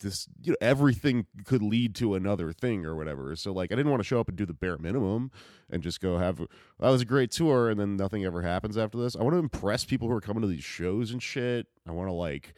this 0.00 0.28
you 0.42 0.52
know 0.52 0.56
everything 0.60 1.26
could 1.44 1.62
lead 1.62 1.94
to 1.96 2.14
another 2.14 2.52
thing 2.52 2.84
or 2.84 2.94
whatever. 2.94 3.34
So 3.36 3.52
like 3.52 3.72
i 3.72 3.76
didn't 3.76 3.90
want 3.90 4.00
to 4.00 4.06
show 4.06 4.20
up 4.20 4.28
and 4.28 4.36
do 4.36 4.46
the 4.46 4.54
bare 4.54 4.78
minimum 4.78 5.30
and 5.70 5.82
just 5.82 6.00
go 6.00 6.18
have 6.18 6.38
that 6.38 6.46
was 6.88 7.02
a 7.02 7.06
great 7.06 7.30
tour 7.30 7.70
and 7.70 7.78
then 7.78 7.96
nothing 7.96 8.24
ever 8.24 8.42
happens 8.42 8.76
after 8.76 8.98
this. 8.98 9.16
I 9.16 9.22
want 9.22 9.34
to 9.34 9.38
impress 9.38 9.84
people 9.84 10.08
who 10.08 10.14
are 10.14 10.20
coming 10.20 10.42
to 10.42 10.48
these 10.48 10.64
shows 10.64 11.10
and 11.10 11.22
shit. 11.22 11.66
I 11.86 11.92
want 11.92 12.08
to 12.08 12.14
like 12.14 12.54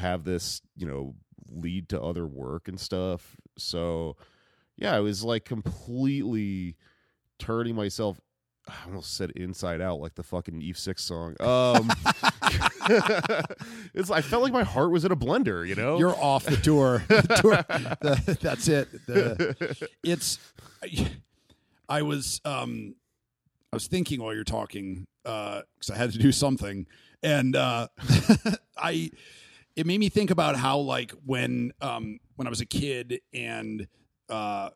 have 0.00 0.24
this 0.24 0.60
you 0.76 0.86
know 0.86 1.14
lead 1.48 1.88
to 1.90 2.02
other 2.02 2.26
work 2.26 2.68
and 2.68 2.78
stuff. 2.78 3.36
So 3.58 4.16
yeah 4.76 4.94
i 4.94 5.00
was 5.00 5.24
like 5.24 5.44
completely 5.46 6.76
turning 7.38 7.74
myself 7.74 8.20
I 8.68 8.74
almost 8.86 9.16
said 9.16 9.30
inside 9.32 9.80
out 9.80 10.00
like 10.00 10.14
the 10.14 10.22
fucking 10.22 10.60
Eve 10.60 10.78
Six 10.78 11.04
song. 11.04 11.36
Um, 11.40 11.90
it's 13.94 14.10
I 14.10 14.20
felt 14.20 14.42
like 14.42 14.52
my 14.52 14.64
heart 14.64 14.90
was 14.90 15.04
in 15.04 15.12
a 15.12 15.16
blender, 15.16 15.66
you 15.66 15.74
know. 15.74 15.98
You're 15.98 16.16
off 16.16 16.44
the 16.44 16.56
tour. 16.56 17.04
The 17.08 17.40
tour 17.42 17.56
the- 18.00 18.38
that's 18.40 18.68
it. 18.68 18.90
The- 19.06 19.88
it's. 20.02 20.38
I 21.88 22.02
was. 22.02 22.40
Um, 22.44 22.94
I 23.72 23.76
was 23.76 23.86
thinking 23.86 24.20
while 24.22 24.34
you're 24.34 24.44
talking 24.44 25.06
because 25.22 25.90
I 25.92 25.96
had 25.96 26.12
to 26.12 26.18
do 26.18 26.32
something, 26.32 26.86
and 27.22 27.56
uh, 27.56 27.88
I. 28.76 29.10
It 29.76 29.84
made 29.86 30.00
me 30.00 30.08
think 30.08 30.30
about 30.30 30.56
how, 30.56 30.78
like, 30.78 31.12
when 31.26 31.70
um, 31.82 32.18
when 32.36 32.46
I 32.46 32.50
was 32.50 32.62
a 32.62 32.66
kid, 32.66 33.20
and 33.34 33.86
uh, 34.30 34.70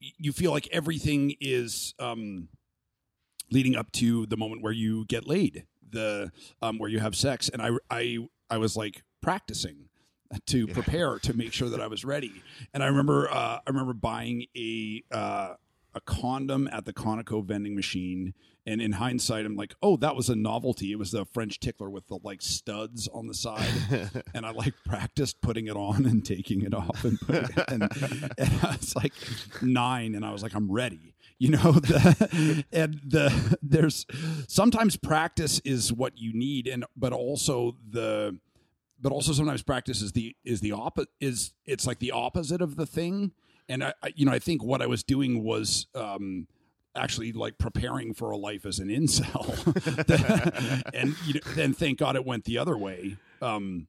you 0.00 0.32
feel 0.32 0.50
like 0.50 0.68
everything 0.72 1.36
is 1.40 1.94
um, 2.00 2.48
leading 3.52 3.76
up 3.76 3.92
to 3.92 4.26
the 4.26 4.36
moment 4.36 4.60
where 4.62 4.72
you 4.72 5.04
get 5.06 5.28
laid, 5.28 5.66
the 5.94 6.30
um, 6.60 6.78
where 6.78 6.90
you 6.90 6.98
have 6.98 7.16
sex, 7.16 7.48
and 7.48 7.62
I, 7.62 7.70
I, 7.90 8.18
I 8.50 8.58
was 8.58 8.76
like 8.76 9.02
practicing 9.22 9.88
to 10.46 10.66
prepare 10.66 11.18
to 11.20 11.34
make 11.34 11.52
sure 11.52 11.68
that 11.68 11.80
I 11.80 11.86
was 11.86 12.04
ready. 12.04 12.42
And 12.72 12.82
I 12.82 12.86
remember, 12.86 13.30
uh, 13.30 13.58
I 13.58 13.62
remember 13.68 13.94
buying 13.94 14.46
a 14.56 15.02
uh, 15.10 15.54
a 15.94 16.00
condom 16.00 16.68
at 16.72 16.84
the 16.84 16.92
Conoco 16.92 17.44
vending 17.44 17.74
machine. 17.74 18.34
And 18.66 18.80
in 18.80 18.92
hindsight, 18.92 19.44
I'm 19.44 19.56
like, 19.56 19.74
oh, 19.82 19.96
that 19.98 20.16
was 20.16 20.30
a 20.30 20.34
novelty. 20.34 20.90
It 20.90 20.98
was 20.98 21.10
the 21.10 21.26
French 21.26 21.60
tickler 21.60 21.90
with 21.90 22.08
the 22.08 22.18
like 22.24 22.40
studs 22.40 23.08
on 23.08 23.26
the 23.26 23.34
side, 23.34 23.68
and 24.34 24.46
I 24.46 24.50
like 24.52 24.72
practiced 24.86 25.42
putting 25.42 25.66
it 25.66 25.76
on 25.76 26.06
and 26.06 26.24
taking 26.24 26.62
it 26.62 26.72
off, 26.72 27.04
and, 27.04 27.18
it, 27.28 27.50
and, 27.68 27.82
and 28.38 28.60
I 28.62 28.76
was 28.80 28.96
like 28.96 29.12
nine, 29.60 30.14
and 30.14 30.24
I 30.24 30.32
was 30.32 30.42
like, 30.42 30.54
I'm 30.54 30.72
ready, 30.72 31.13
you 31.38 31.50
know. 31.50 31.72
The, 31.82 32.64
and 32.72 33.00
the 33.04 33.58
there's 33.62 34.06
sometimes 34.48 34.96
practice 34.96 35.60
is 35.64 35.92
what 35.92 36.18
you 36.18 36.32
need, 36.32 36.66
and 36.66 36.84
but 36.96 37.12
also 37.12 37.76
the 37.88 38.38
but 39.00 39.12
also 39.12 39.32
sometimes 39.32 39.62
practice 39.62 40.00
is 40.02 40.12
the 40.12 40.34
is 40.44 40.60
the 40.60 40.72
opposite 40.72 41.10
is 41.20 41.52
it's 41.66 41.86
like 41.86 41.98
the 41.98 42.10
opposite 42.12 42.62
of 42.62 42.76
the 42.76 42.86
thing 42.86 43.32
and 43.68 43.84
I, 43.84 43.92
I 44.02 44.12
you 44.14 44.24
know 44.24 44.32
i 44.32 44.38
think 44.38 44.62
what 44.62 44.80
i 44.80 44.86
was 44.86 45.02
doing 45.02 45.42
was 45.44 45.86
um 45.94 46.46
actually 46.96 47.32
like 47.32 47.58
preparing 47.58 48.14
for 48.14 48.30
a 48.30 48.36
life 48.36 48.64
as 48.64 48.78
an 48.78 48.88
incel 48.88 49.44
and 50.94 51.14
you 51.26 51.34
know, 51.34 51.40
then 51.54 51.74
thank 51.74 51.98
god 51.98 52.16
it 52.16 52.24
went 52.24 52.44
the 52.44 52.56
other 52.56 52.78
way 52.78 53.16
um 53.42 53.88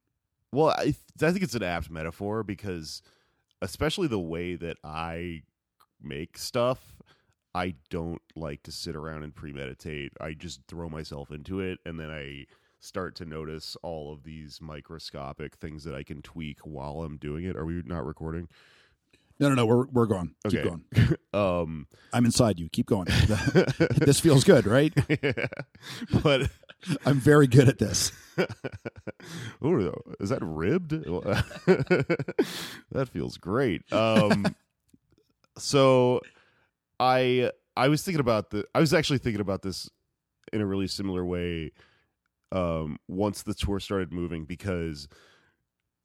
Well, 0.52 0.70
I, 0.70 0.96
I 1.22 1.32
think 1.32 1.44
it's 1.44 1.56
an 1.56 1.64
apt 1.64 1.90
metaphor 1.90 2.44
because, 2.44 3.02
especially 3.62 4.08
the 4.08 4.20
way 4.20 4.56
that 4.56 4.78
I 4.84 5.44
make 6.02 6.38
stuff, 6.38 6.80
I 7.56 7.76
don't 7.90 8.22
like 8.36 8.64
to 8.64 8.72
sit 8.72 8.96
around 8.96 9.24
and 9.24 9.34
premeditate. 9.34 10.12
I 10.20 10.34
just 10.34 10.60
throw 10.68 10.90
myself 10.90 11.32
into 11.32 11.62
it, 11.62 11.80
and 11.86 11.98
then 12.00 12.12
I 12.12 12.46
start 12.82 13.16
to 13.16 13.26
notice 13.26 13.78
all 13.82 14.12
of 14.14 14.24
these 14.24 14.60
microscopic 14.62 15.56
things 15.56 15.86
that 15.86 15.96
I 15.96 16.04
can 16.04 16.22
tweak 16.22 16.60
while 16.60 17.02
I'm 17.02 17.18
doing 17.18 17.46
it. 17.46 17.56
Are 17.56 17.66
we 17.66 17.82
not 17.86 18.06
recording? 18.06 18.50
no 19.38 19.50
no 19.50 19.56
no 19.56 19.66
we're, 19.66 19.86
we're 19.88 20.06
going 20.06 20.34
keep 20.50 20.64
going 20.64 20.82
Um, 21.34 21.88
i'm 22.14 22.24
inside 22.24 22.58
you 22.58 22.70
keep 22.70 22.86
going 22.86 23.06
this 23.98 24.18
feels 24.22 24.46
good 24.46 24.66
right 24.66 24.94
Yeah. 25.22 25.48
but 26.24 26.50
i'm 27.06 27.20
very 27.20 27.46
good 27.48 27.68
at 27.68 27.78
this 27.78 28.14
Ooh, 29.62 29.92
is 30.22 30.30
that 30.30 30.42
ribbed? 30.42 30.92
that 32.92 33.10
feels 33.12 33.38
great. 33.38 33.82
Um, 33.92 34.56
so 35.58 36.22
I 37.00 37.52
I 37.75 37.88
was 37.88 38.04
thinking 38.04 38.20
about 38.20 38.52
the 38.52 38.66
I 38.74 38.80
was 38.80 38.94
actually 38.94 39.20
thinking 39.20 39.42
about 39.42 39.62
this 39.62 39.90
in 40.54 40.62
a 40.62 40.66
really 40.66 40.88
similar 40.88 41.25
way 41.25 41.72
um, 42.52 42.98
once 43.08 43.44
the 43.44 43.54
tour 43.54 43.80
started 43.80 44.14
moving 44.14 44.46
because 44.46 45.08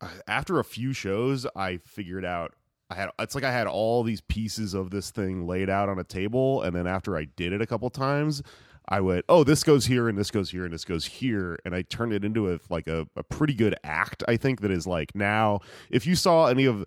uh, 0.01 0.09
after 0.27 0.59
a 0.59 0.65
few 0.65 0.93
shows 0.93 1.47
I 1.55 1.79
figured 1.79 2.25
out 2.25 2.55
I 2.89 2.95
had 2.95 3.11
it's 3.19 3.35
like 3.35 3.45
I 3.45 3.53
had 3.53 3.67
all 3.67 4.03
these 4.03 4.21
pieces 4.23 4.75
of 4.75 4.91
this 4.91 5.11
thing 5.11 5.47
laid 5.47 5.71
out 5.71 5.89
on 5.89 5.99
a 5.99 6.05
table 6.05 6.63
and 6.63 6.75
then 6.75 6.87
after 6.87 7.17
I 7.17 7.25
did 7.37 7.53
it 7.53 7.63
a 7.63 7.67
couple 7.67 7.89
times 7.91 8.43
I 8.89 9.01
went, 9.01 9.25
oh, 9.29 9.45
this 9.45 9.63
goes 9.63 9.87
here 9.87 10.09
and 10.09 10.19
this 10.19 10.33
goes 10.33 10.51
here 10.51 10.65
and 10.65 10.75
this 10.75 10.85
goes 10.85 11.05
here, 11.05 11.59
and 11.65 11.77
I 11.77 11.83
turned 11.83 12.13
it 12.13 12.25
into 12.25 12.53
a 12.53 12.59
like 12.71 12.89
a, 12.89 13.07
a 13.15 13.23
pretty 13.23 13.55
good 13.55 13.77
act. 13.85 14.25
I 14.27 14.37
think 14.37 14.63
that 14.63 14.73
is 14.73 14.85
like 14.87 15.15
now, 15.15 15.61
if 15.91 16.07
you 16.07 16.17
saw 16.17 16.47
any 16.47 16.65
of 16.65 16.85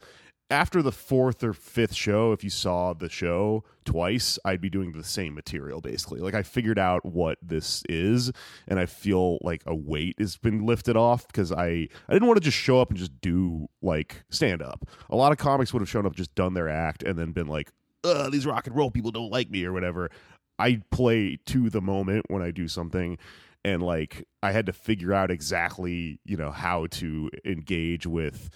after 0.53 0.83
the 0.83 0.91
fourth 0.91 1.43
or 1.43 1.51
fifth 1.51 1.95
show, 1.95 2.31
if 2.31 2.43
you 2.43 2.50
saw 2.51 2.93
the 2.93 3.10
show 3.10 3.63
twice, 3.86 4.38
I'd 4.45 4.62
be 4.62 4.69
doing 4.69 4.91
the 4.91 5.03
same 5.03 5.33
material 5.33 5.81
basically. 5.81 6.22
Like 6.22 6.36
I 6.36 6.43
figured 6.43 6.77
out 6.77 7.03
what 7.03 7.39
this 7.41 7.81
is, 7.89 8.31
and 8.67 8.79
I 8.79 8.86
feel 8.86 9.39
like 9.41 9.63
a 9.65 9.74
weight 9.74 10.15
has 10.19 10.38
been 10.38 10.63
lifted 10.63 10.95
off 10.95 11.25
because 11.25 11.51
I 11.51 11.88
I 12.07 12.13
didn't 12.13 12.27
want 12.27 12.38
to 12.38 12.43
just 12.43 12.57
show 12.57 12.79
up 12.79 12.91
and 12.91 13.00
just 13.00 13.19
do 13.19 13.67
like 13.81 14.24
stand 14.29 14.62
up. 14.62 14.88
A 15.10 15.15
lot 15.15 15.31
of 15.31 15.39
comics 15.39 15.74
would 15.74 15.81
have 15.81 15.89
shown 15.89 16.05
up, 16.05 16.15
just 16.15 16.36
done 16.36 16.53
their 16.53 16.69
act, 16.69 17.01
and 17.01 17.17
then 17.17 17.31
been 17.31 17.48
like, 17.48 17.72
Ugh, 18.03 18.31
these 18.31 18.45
rock 18.45 18.67
and 18.67 18.75
roll 18.75 18.91
people 18.91 19.12
don't 19.12 19.31
like 19.31 19.50
me 19.50 19.65
or 19.65 19.74
whatever. 19.74 20.12
I 20.60 20.83
play 20.91 21.39
to 21.48 21.72
the 21.72 21.81
moment 21.81 22.27
when 22.29 22.43
I 22.43 22.51
do 22.51 22.67
something 22.67 23.17
and 23.65 23.81
like 23.81 24.27
I 24.43 24.51
had 24.51 24.65
to 24.67 24.74
figure 24.74 25.13
out 25.13 25.31
exactly, 25.31 26.19
you 26.25 26.38
know, 26.38 26.51
how 26.51 26.88
to 26.91 27.31
engage 27.43 28.05
with 28.05 28.50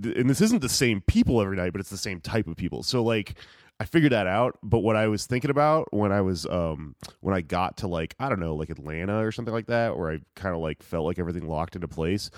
th- 0.00 0.16
and 0.16 0.28
this 0.28 0.40
isn't 0.40 0.60
the 0.60 0.68
same 0.68 1.00
people 1.02 1.40
every 1.40 1.56
night, 1.56 1.72
but 1.72 1.80
it's 1.80 1.90
the 1.90 1.96
same 1.96 2.20
type 2.20 2.46
of 2.46 2.56
people. 2.56 2.82
So 2.82 3.02
like 3.02 3.34
I 3.78 3.84
figured 3.84 4.12
that 4.12 4.26
out, 4.26 4.58
but 4.62 4.80
what 4.80 4.96
I 4.96 5.08
was 5.08 5.26
thinking 5.26 5.50
about 5.50 5.92
when 5.92 6.12
I 6.12 6.20
was 6.20 6.46
um 6.46 6.94
when 7.20 7.34
I 7.34 7.40
got 7.40 7.78
to 7.78 7.88
like 7.88 8.14
I 8.18 8.28
don't 8.28 8.40
know, 8.40 8.54
like 8.54 8.70
Atlanta 8.70 9.24
or 9.24 9.32
something 9.32 9.54
like 9.54 9.66
that 9.66 9.96
where 9.96 10.10
I 10.10 10.18
kind 10.34 10.54
of 10.54 10.60
like 10.60 10.82
felt 10.82 11.06
like 11.06 11.18
everything 11.18 11.48
locked 11.48 11.74
into 11.76 11.88
place 11.88 12.30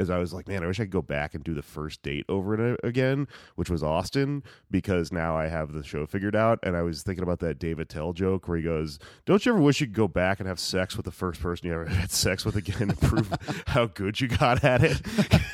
is 0.00 0.10
I 0.10 0.18
was 0.18 0.32
like, 0.32 0.48
man, 0.48 0.62
I 0.62 0.66
wish 0.66 0.80
I 0.80 0.84
could 0.84 0.90
go 0.90 1.02
back 1.02 1.34
and 1.34 1.44
do 1.44 1.54
the 1.54 1.62
first 1.62 2.02
date 2.02 2.24
over 2.28 2.54
and 2.54 2.76
again, 2.82 3.28
which 3.54 3.70
was 3.70 3.82
Austin, 3.82 4.42
because 4.70 5.12
now 5.12 5.36
I 5.36 5.46
have 5.46 5.72
the 5.72 5.84
show 5.84 6.06
figured 6.06 6.34
out. 6.34 6.58
And 6.62 6.76
I 6.76 6.82
was 6.82 7.02
thinking 7.02 7.22
about 7.22 7.40
that 7.40 7.58
Dave 7.58 7.78
Attell 7.78 8.12
joke 8.12 8.48
where 8.48 8.56
he 8.56 8.62
goes, 8.64 8.98
"Don't 9.26 9.44
you 9.44 9.52
ever 9.52 9.60
wish 9.60 9.80
you 9.80 9.86
could 9.86 9.94
go 9.94 10.08
back 10.08 10.40
and 10.40 10.48
have 10.48 10.58
sex 10.58 10.96
with 10.96 11.04
the 11.04 11.12
first 11.12 11.40
person 11.40 11.68
you 11.68 11.74
ever 11.74 11.84
had 11.88 12.10
sex 12.10 12.44
with 12.44 12.56
again 12.56 12.88
to 12.88 12.96
prove 12.96 13.30
how 13.66 13.86
good 13.86 14.20
you 14.20 14.28
got 14.28 14.64
at 14.64 14.80
it?" 14.82 15.02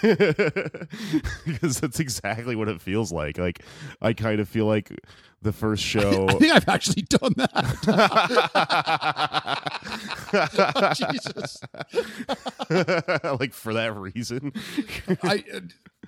because 1.44 1.80
that's 1.80 2.00
exactly 2.00 2.56
what 2.56 2.68
it 2.68 2.80
feels 2.80 3.12
like. 3.12 3.38
Like 3.38 3.62
I 4.00 4.12
kind 4.12 4.40
of 4.40 4.48
feel 4.48 4.66
like 4.66 4.92
the 5.46 5.52
first 5.52 5.82
show. 5.82 6.26
I 6.28 6.32
think 6.34 6.52
I've 6.54 6.68
actually 6.68 7.02
done 7.02 7.32
that. 7.36 7.56
Jesus. 10.96 11.60
like 13.40 13.54
for 13.54 13.72
that 13.74 13.96
reason. 13.96 14.52
I 15.22 15.44
uh, 15.54 15.60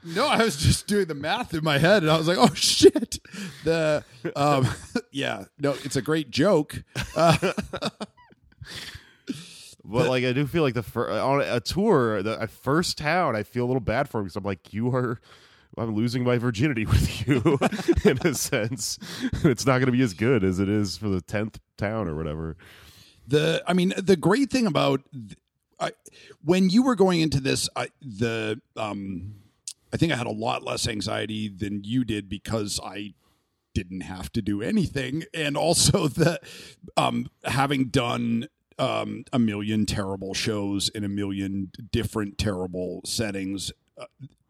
no, 0.04 0.26
I 0.26 0.44
was 0.44 0.56
just 0.56 0.86
doing 0.86 1.06
the 1.06 1.14
math 1.14 1.54
in 1.54 1.64
my 1.64 1.78
head, 1.78 2.02
and 2.02 2.12
I 2.12 2.18
was 2.18 2.28
like, 2.28 2.38
"Oh 2.38 2.52
shit!" 2.54 3.18
The 3.64 4.04
um, 4.36 4.68
yeah, 5.10 5.44
no, 5.58 5.74
it's 5.84 5.96
a 5.96 6.02
great 6.02 6.30
joke. 6.30 6.82
Uh, 7.16 7.52
But 9.84 10.08
like 10.08 10.22
I 10.24 10.32
do 10.32 10.46
feel 10.46 10.62
like 10.62 10.74
the 10.74 10.82
fir- 10.82 11.10
on 11.18 11.40
a 11.40 11.60
tour, 11.60 12.22
the 12.22 12.46
first 12.46 12.98
town, 12.98 13.34
I 13.34 13.42
feel 13.42 13.64
a 13.64 13.68
little 13.68 13.80
bad 13.80 14.06
for 14.10 14.18
him 14.18 14.24
because 14.24 14.36
I'm 14.36 14.44
like, 14.44 14.74
you 14.74 14.94
are. 14.94 15.18
I'm 15.78 15.94
losing 15.94 16.24
my 16.24 16.38
virginity 16.38 16.86
with 16.86 17.26
you 17.26 17.58
in 18.04 18.18
a 18.26 18.34
sense. 18.34 18.98
It's 19.44 19.66
not 19.66 19.74
going 19.78 19.86
to 19.86 19.92
be 19.92 20.02
as 20.02 20.14
good 20.14 20.44
as 20.44 20.58
it 20.58 20.68
is 20.68 20.96
for 20.96 21.08
the 21.08 21.20
tenth 21.20 21.58
town 21.76 22.08
or 22.08 22.14
whatever. 22.14 22.56
the 23.26 23.62
I 23.66 23.72
mean, 23.72 23.94
the 23.96 24.16
great 24.16 24.50
thing 24.50 24.66
about 24.66 25.02
I, 25.80 25.92
when 26.44 26.70
you 26.70 26.82
were 26.82 26.96
going 26.96 27.20
into 27.20 27.40
this, 27.40 27.68
I, 27.76 27.88
the 28.02 28.60
um, 28.76 29.34
I 29.92 29.96
think 29.96 30.12
I 30.12 30.16
had 30.16 30.26
a 30.26 30.32
lot 30.32 30.62
less 30.62 30.88
anxiety 30.88 31.48
than 31.48 31.84
you 31.84 32.04
did 32.04 32.28
because 32.28 32.80
I 32.82 33.14
didn't 33.74 34.00
have 34.00 34.32
to 34.32 34.42
do 34.42 34.60
anything, 34.60 35.24
and 35.32 35.56
also 35.56 36.08
the 36.08 36.40
um, 36.96 37.28
having 37.44 37.86
done 37.86 38.48
um, 38.78 39.24
a 39.32 39.38
million 39.38 39.86
terrible 39.86 40.34
shows 40.34 40.88
in 40.88 41.04
a 41.04 41.08
million 41.08 41.70
different 41.92 42.38
terrible 42.38 43.00
settings, 43.04 43.72
uh, 43.96 44.06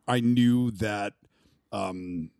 I 0.09 0.21
knew 0.21 0.71
that 0.73 1.12
um, 1.71 2.31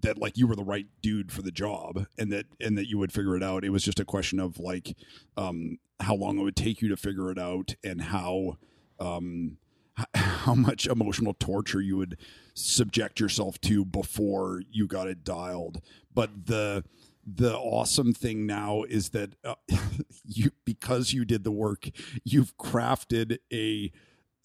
that 0.00 0.18
like 0.18 0.36
you 0.36 0.46
were 0.46 0.56
the 0.56 0.64
right 0.64 0.86
dude 1.02 1.30
for 1.30 1.42
the 1.42 1.50
job, 1.50 2.06
and 2.18 2.32
that 2.32 2.46
and 2.60 2.76
that 2.78 2.88
you 2.88 2.98
would 2.98 3.12
figure 3.12 3.36
it 3.36 3.42
out. 3.42 3.64
It 3.64 3.70
was 3.70 3.82
just 3.82 4.00
a 4.00 4.04
question 4.04 4.40
of 4.40 4.58
like 4.58 4.96
um, 5.36 5.78
how 6.00 6.14
long 6.14 6.38
it 6.38 6.42
would 6.42 6.56
take 6.56 6.80
you 6.80 6.88
to 6.88 6.96
figure 6.96 7.30
it 7.30 7.38
out, 7.38 7.74
and 7.84 8.00
how 8.00 8.56
um, 8.98 9.58
how 10.14 10.54
much 10.54 10.86
emotional 10.86 11.34
torture 11.34 11.80
you 11.80 11.96
would 11.96 12.16
subject 12.54 13.20
yourself 13.20 13.60
to 13.62 13.84
before 13.84 14.62
you 14.70 14.86
got 14.86 15.08
it 15.08 15.24
dialed. 15.24 15.80
But 16.14 16.46
the 16.46 16.84
the 17.30 17.56
awesome 17.56 18.14
thing 18.14 18.46
now 18.46 18.84
is 18.84 19.10
that 19.10 19.34
uh, 19.44 19.54
you 20.24 20.50
because 20.64 21.12
you 21.12 21.24
did 21.24 21.44
the 21.44 21.52
work, 21.52 21.88
you've 22.24 22.56
crafted 22.56 23.38
a 23.52 23.92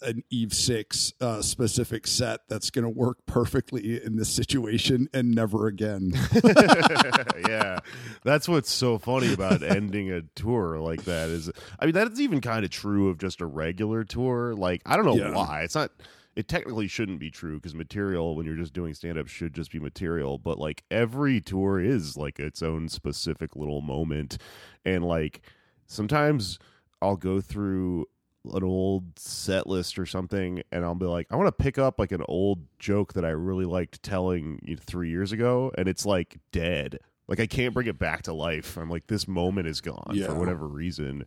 an 0.04 0.22
Eve 0.30 0.52
six 0.52 1.12
uh, 1.20 1.42
specific 1.42 2.06
set 2.06 2.40
that's 2.48 2.70
going 2.70 2.84
to 2.84 2.88
work 2.88 3.18
perfectly 3.26 4.02
in 4.04 4.16
this 4.16 4.28
situation 4.28 5.08
and 5.12 5.34
never 5.34 5.66
again. 5.66 6.12
yeah, 7.48 7.78
that's 8.22 8.48
what's 8.48 8.70
so 8.70 8.98
funny 8.98 9.32
about 9.32 9.62
ending 9.62 10.10
a 10.10 10.22
tour 10.34 10.78
like 10.78 11.04
that. 11.04 11.28
Is 11.30 11.50
I 11.78 11.86
mean 11.86 11.94
that's 11.94 12.20
even 12.20 12.40
kind 12.40 12.64
of 12.64 12.70
true 12.70 13.08
of 13.08 13.18
just 13.18 13.40
a 13.40 13.46
regular 13.46 14.04
tour. 14.04 14.54
Like 14.54 14.82
I 14.86 14.96
don't 14.96 15.06
know 15.06 15.16
Yeah. 15.16 15.34
why 15.34 15.62
it's 15.62 15.74
not. 15.74 15.90
It 16.36 16.48
technically 16.48 16.88
shouldn't 16.88 17.20
be 17.20 17.30
true 17.30 17.56
because 17.58 17.76
material 17.76 18.34
when 18.34 18.44
you're 18.44 18.56
just 18.56 18.72
doing 18.72 18.92
stand 18.92 19.18
up 19.18 19.28
should 19.28 19.54
just 19.54 19.70
be 19.70 19.78
material. 19.78 20.36
But 20.36 20.58
like 20.58 20.82
every 20.90 21.40
tour 21.40 21.80
is 21.80 22.16
like 22.16 22.40
its 22.40 22.60
own 22.60 22.88
specific 22.88 23.54
little 23.54 23.80
moment, 23.80 24.38
and 24.84 25.04
like 25.04 25.42
sometimes 25.86 26.58
I'll 27.00 27.16
go 27.16 27.40
through 27.40 28.06
an 28.52 28.62
old 28.62 29.18
set 29.18 29.66
list 29.66 29.98
or 29.98 30.04
something 30.04 30.62
and 30.70 30.84
I'll 30.84 30.94
be 30.94 31.06
like 31.06 31.26
I 31.30 31.36
want 31.36 31.46
to 31.48 31.62
pick 31.62 31.78
up 31.78 31.98
like 31.98 32.12
an 32.12 32.22
old 32.28 32.60
joke 32.78 33.14
that 33.14 33.24
I 33.24 33.30
really 33.30 33.64
liked 33.64 34.02
telling 34.02 34.60
you 34.64 34.76
know, 34.76 34.82
3 34.84 35.08
years 35.08 35.32
ago 35.32 35.72
and 35.78 35.88
it's 35.88 36.04
like 36.04 36.36
dead. 36.52 36.98
Like 37.26 37.40
I 37.40 37.46
can't 37.46 37.72
bring 37.72 37.86
it 37.86 37.98
back 37.98 38.22
to 38.24 38.34
life. 38.34 38.76
I'm 38.76 38.90
like 38.90 39.06
this 39.06 39.26
moment 39.26 39.66
is 39.66 39.80
gone 39.80 40.12
Yeah. 40.12 40.26
for 40.26 40.34
whatever 40.34 40.66
reason 40.68 41.24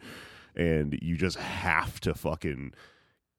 and 0.56 0.97
you 1.01 1.15
just 1.17 1.38
have 1.38 1.99
to 2.01 2.13
fucking 2.13 2.73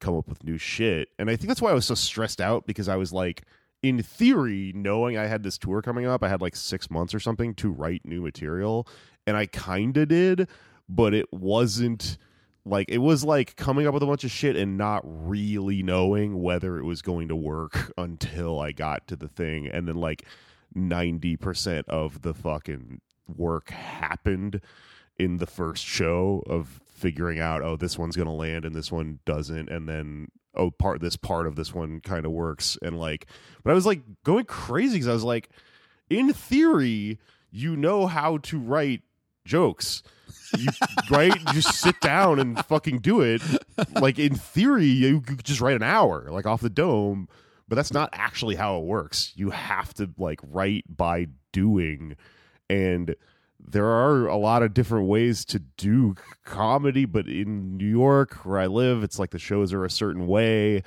come 0.01 0.17
up 0.17 0.29
with 0.29 0.43
new 0.45 0.59
shit. 0.59 1.09
And 1.19 1.31
I 1.31 1.37
think 1.37 1.49
that's 1.49 1.63
why 1.63 1.71
I 1.71 1.75
was 1.75 1.87
so 1.87 1.95
stressed 1.95 2.41
out 2.41 2.67
because 2.67 2.89
I 2.89 2.97
was 2.97 3.13
like 3.13 3.43
in 3.83 4.03
theory 4.03 4.73
knowing 4.75 5.17
I 5.17 5.27
had 5.27 5.45
this 5.45 5.57
tour 5.57 5.83
coming 5.83 6.05
up 6.05 6.25
I 6.25 6.29
had 6.29 6.41
like 6.43 6.57
6 6.57 6.91
months 6.91 7.15
or 7.15 7.21
something 7.21 7.55
to 7.55 7.71
write 7.71 8.03
new 8.05 8.21
material 8.23 8.89
and 9.25 9.37
I 9.37 9.47
kind 9.47 9.97
of 9.97 10.09
did 10.09 10.49
but 10.89 11.15
it 11.15 11.33
wasn't 11.33 12.19
like 12.65 12.89
it 12.89 12.99
was 12.99 13.25
like 13.25 13.57
coming 13.57 13.87
up 13.87 13.95
with 13.95 14.03
a 14.03 14.07
bunch 14.07 14.25
of 14.25 14.31
shit 14.31 14.57
and 14.57 14.77
not 14.77 15.03
really 15.05 15.83
knowing 15.83 16.43
whether 16.43 16.79
it 16.79 16.85
was 16.85 17.03
going 17.03 17.29
to 17.29 17.37
work 17.37 17.93
until 17.99 18.61
I 18.61 18.73
got 18.73 19.07
to 19.09 19.17
the 19.17 19.29
thing. 19.29 19.67
And 19.69 19.89
then 19.89 19.97
like 19.97 20.25
90% 20.77 21.85
of 21.89 22.23
the 22.23 22.35
fucking 22.35 23.01
work 23.27 23.71
happened 23.71 24.61
in 25.19 25.39
the 25.39 25.47
first 25.47 25.85
show 25.85 26.43
of 26.47 26.81
figuring 26.87 27.39
out 27.39 27.63
oh 27.63 27.77
this 27.77 27.99
one's 27.99 28.17
going 28.17 28.27
to 28.27 28.33
land 28.33 28.65
and 28.65 28.75
this 28.75 28.93
one 28.93 29.19
doesn't. 29.25 29.69
And 29.69 29.89
then 29.89 30.29
oh 30.55 30.71
part 30.71 31.01
this 31.01 31.17
part 31.17 31.47
of 31.47 31.57
this 31.57 31.75
one 31.75 32.01
kind 32.01 32.27
of 32.27 32.33
works. 32.33 32.79
And 32.83 32.99
like 32.99 33.27
but 33.65 33.71
I 33.71 33.75
was 33.75 33.87
like 33.87 34.03
going 34.25 34.45
crazy 34.45 34.99
cuz 34.99 35.09
I 35.09 35.13
was 35.13 35.25
like 35.25 35.49
in 36.11 36.33
theory 36.33 37.19
you 37.51 37.77
know 37.77 38.07
how 38.07 38.39
to 38.39 38.59
write 38.59 39.03
jokes. 39.49 40.03
You 40.57 40.69
right? 41.11 41.35
Just 41.53 41.75
sit 41.75 42.01
down 42.01 42.39
and 42.39 42.65
fucking 42.67 42.99
do 42.99 43.21
it. 43.21 43.43
Like 44.01 44.19
in 44.19 44.35
theory 44.35 44.87
you 44.87 45.21
could 45.21 45.45
just 45.45 45.61
write 45.61 45.77
an 45.77 45.83
hour 45.83 46.29
like 46.31 46.47
off 46.47 46.61
the 46.61 46.71
dome 46.71 47.29
but 47.69 47.77
that's 47.77 47.93
not 47.93 48.09
actually 48.13 48.57
how 48.57 48.79
it 48.79 48.85
works. 48.85 49.33
You 49.37 49.51
have 49.51 49.93
to 49.95 50.11
like 50.17 50.41
write 50.43 50.85
by 50.89 51.29
doing. 51.53 52.17
And 52.71 53.15
there 53.61 53.87
are 53.87 54.27
a 54.27 54.37
lot 54.37 54.63
of 54.63 54.73
different 54.73 55.07
ways 55.07 55.45
to 55.45 55.59
do 55.59 56.15
comedy 56.45 57.05
but 57.05 57.27
in 57.27 57.77
new 57.77 57.85
york 57.85 58.35
where 58.47 58.61
i 58.61 58.67
live 58.67 59.03
it's 59.03 59.19
like 59.19 59.31
the 59.31 59.39
shows 59.39 59.73
are 59.73 59.85
a 59.85 59.91
certain 59.91 60.27
way. 60.27 60.83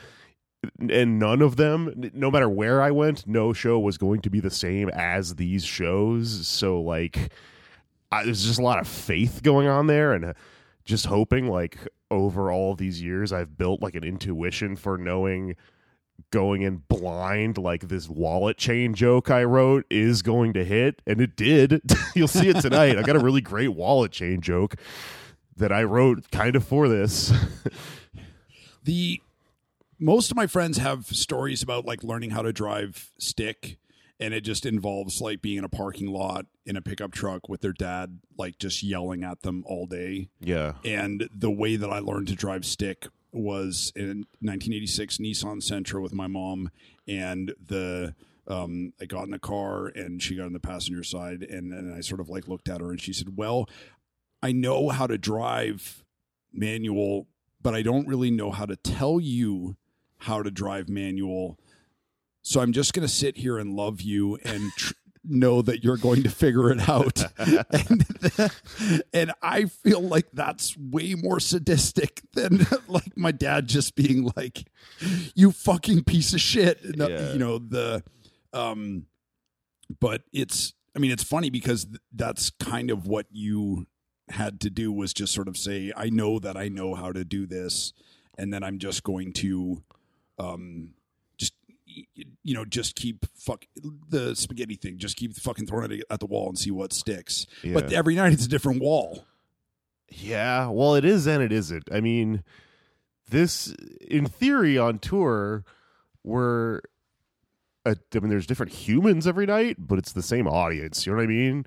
And 0.80 1.20
none 1.20 1.42
of 1.42 1.56
them 1.56 2.12
no 2.14 2.32
matter 2.32 2.50
where 2.50 2.82
i 2.82 2.92
went 2.92 3.28
no 3.28 3.54
show 3.54 3.80
was 3.80 3.98
going 3.98 4.22
to 4.22 4.30
be 4.30 4.40
the 4.40 4.50
same 4.50 4.90
as 4.90 5.36
these 5.36 5.64
shows. 5.64 6.48
So 6.48 6.82
like 6.82 7.32
I, 8.12 8.26
there's 8.26 8.44
just 8.44 8.60
a 8.60 8.64
lot 8.64 8.80
of 8.80 8.88
faith 8.88 9.42
going 9.44 9.68
on 9.68 9.88
there 9.88 10.14
and 10.14 10.26
uh, 10.26 10.34
just 10.84 11.06
hoping 11.06 11.48
like 11.48 11.78
over 12.10 12.52
all 12.52 12.76
these 12.76 13.02
years 13.02 13.32
i've 13.32 13.58
built 13.58 13.82
like 13.82 13.96
an 13.96 14.04
intuition 14.04 14.76
for 14.76 14.98
knowing 14.98 15.56
going 16.30 16.62
in 16.62 16.78
blind 16.88 17.58
like 17.58 17.88
this 17.88 18.10
wallet 18.10 18.58
chain 18.58 18.94
joke 18.94 19.32
i 19.32 19.44
wrote 19.44 19.86
is 19.90 20.22
going 20.22 20.54
to 20.54 20.64
hit 20.64 21.02
and 21.08 21.20
it 21.22 21.36
did. 21.36 21.82
You'll 22.16 22.28
see 22.28 22.50
it 22.50 22.60
tonight. 22.62 22.98
I 22.98 23.02
got 23.02 23.16
a 23.16 23.20
really 23.20 23.42
great 23.42 23.70
wallet 23.70 24.12
chain 24.12 24.42
joke 24.42 24.76
that 25.56 25.72
i 25.72 25.84
wrote 25.84 26.30
kind 26.32 26.56
of 26.56 26.64
for 26.66 26.88
this. 26.88 27.32
The 28.84 29.22
most 30.00 30.32
of 30.32 30.38
my 30.38 30.48
friends 30.48 30.80
have 30.80 31.06
stories 31.06 31.62
about 31.62 31.86
like 31.86 32.04
learning 32.04 32.32
how 32.32 32.42
to 32.42 32.52
drive 32.52 33.12
stick 33.20 33.78
and 34.22 34.34
it 34.34 34.42
just 34.42 34.66
involves 34.66 35.20
like 35.20 35.42
being 35.42 35.58
in 35.58 35.64
a 35.64 35.70
parking 35.70 36.08
lot 36.08 36.46
in 36.66 36.78
a 36.78 36.82
pickup 36.82 37.12
truck 37.12 37.50
with 37.50 37.62
their 37.62 37.74
dad 37.74 38.20
like 38.38 38.58
just 38.60 38.84
yelling 38.84 39.24
at 39.24 39.42
them 39.42 39.64
all 39.66 39.86
day 39.86 40.30
yeah 40.40 40.74
and 40.86 41.28
the 41.36 41.52
way 41.52 41.76
that 41.76 41.90
I 41.90 42.00
learned 42.00 42.28
to 42.28 42.36
drive 42.36 42.66
stick 42.66 43.08
was 43.34 43.92
in 43.96 44.26
1986 44.40 45.18
Nissan 45.18 45.58
Sentra 45.62 46.02
with 46.02 46.14
my 46.14 46.28
mom 46.28 46.70
and 47.08 47.54
the 47.66 48.16
um, 48.48 48.94
I 49.00 49.06
got 49.06 49.24
in 49.24 49.32
the 49.32 49.40
car 49.40 49.88
and 49.88 50.22
she 50.22 50.36
got 50.36 50.46
on 50.46 50.54
the 50.54 50.60
passenger 50.60 51.04
side 51.04 51.44
and 51.44 51.72
then 51.72 51.94
I 51.96 52.02
sort 52.02 52.20
of 52.20 52.30
like 52.30 52.48
looked 52.48 52.70
at 52.70 52.82
her 52.82 52.90
and 52.90 53.00
she 53.00 53.14
said, 53.14 53.38
"Well, 53.38 53.70
I 54.42 54.52
know 54.52 54.90
how 54.90 55.08
to 55.08 55.18
drive 55.18 56.04
manual, 56.52 57.28
but 57.62 57.76
I 57.76 57.82
don't 57.82 58.08
really 58.08 58.32
know 58.32 58.52
how 58.52 58.66
to 58.66 58.76
tell 58.76 59.20
you 59.20 59.78
how 60.18 60.44
to 60.44 60.52
drive 60.52 60.90
manual. 60.90 61.60
So 62.42 62.60
I'm 62.62 62.72
just 62.74 62.94
going 62.94 63.08
to 63.08 63.14
sit 63.14 63.38
here 63.38 63.58
and 63.58 63.76
love 63.76 64.02
you 64.02 64.38
and 64.44 64.72
tr- 64.78 64.94
know 65.24 65.62
that 65.62 65.84
you're 65.84 65.98
going 65.98 66.24
to 66.24 66.30
figure 66.30 66.72
it 66.72 66.90
out. 66.90 67.24
and, 67.38 68.06
and 69.14 69.32
I 69.42 69.66
feel 69.66 70.02
like 70.02 70.28
that's 70.34 70.76
way 70.78 71.14
more 71.14 71.40
sadistic 71.40 72.22
than 72.34 72.66
like 72.88 73.16
my 73.16 73.32
dad 73.32 73.68
just 73.68 73.96
being 73.96 74.32
like, 74.36 74.64
"You 75.36 75.52
fucking 75.52 76.06
piece 76.06 76.34
of 76.34 76.42
shit." 76.42 76.98
No, 76.98 77.08
Yeah. 77.08 77.34
You 77.34 77.40
know 77.40 77.58
the, 77.60 78.04
um, 78.54 79.06
but 80.00 80.24
it's. 80.34 80.74
I 80.96 81.00
mean, 81.00 81.12
it's 81.12 81.24
funny 81.24 81.50
because 81.50 81.86
th- 81.86 81.98
that's 82.14 82.50
kind 82.50 82.92
of 82.92 83.08
what 83.08 83.26
you 83.32 83.86
had 84.30 84.60
to 84.62 84.70
do 84.70 84.92
was 84.92 85.14
just 85.14 85.34
sort 85.34 85.48
of 85.48 85.56
say, 85.56 85.94
"I 85.96 86.10
know 86.10 86.38
that 86.40 86.58
I 86.58 86.68
know 86.68 86.96
how 86.96 87.12
to 87.14 87.24
do 87.24 87.46
this," 87.46 87.94
and 88.38 88.52
then 88.54 88.62
I'm 88.64 88.78
just 88.80 89.04
going 89.04 89.32
to 89.34 89.84
um, 90.38 90.56
just 90.70 90.90
y- 90.90 90.90
y- 90.90 91.01
you 92.44 92.54
know, 92.54 92.66
just 92.66 92.96
keep 92.96 93.26
fuck 93.36 93.66
the 94.10 94.36
spaghetti 94.36 94.76
thing. 94.76 94.98
Just 94.98 95.18
keep 95.18 95.36
fucking 95.36 95.68
throwing 95.68 95.92
it 95.92 96.04
at 96.10 96.20
the 96.20 96.26
wall 96.26 96.50
and 96.50 96.58
see 96.58 96.72
what 96.72 96.94
sticks. 96.94 97.46
But 97.64 97.92
every 97.94 98.16
night 98.16 98.34
it's 98.34 98.46
a 98.46 98.50
different 98.50 98.82
wall. 98.82 99.26
Yeah, 100.10 100.68
well, 100.68 100.96
it 100.96 101.06
is 101.06 101.26
and 101.26 101.42
it 101.42 101.52
isn't. 101.52 101.88
I 101.92 102.02
mean, 102.02 102.44
this, 103.30 103.74
in 104.02 104.26
theory, 104.26 104.78
on 104.78 105.00
tour, 105.00 105.64
we're, 106.24 106.82
a, 107.86 107.96
I 108.14 108.20
mean, 108.20 108.30
there's 108.30 108.46
different 108.46 108.74
humans 108.74 109.26
every 109.26 109.46
night, 109.46 109.78
but 109.80 109.98
it's 109.98 110.12
the 110.12 110.22
same 110.22 110.48
audience. 110.48 111.06
You 111.06 111.14
know 111.14 111.18
what 111.18 111.24
I 111.24 111.28
mean? 111.28 111.66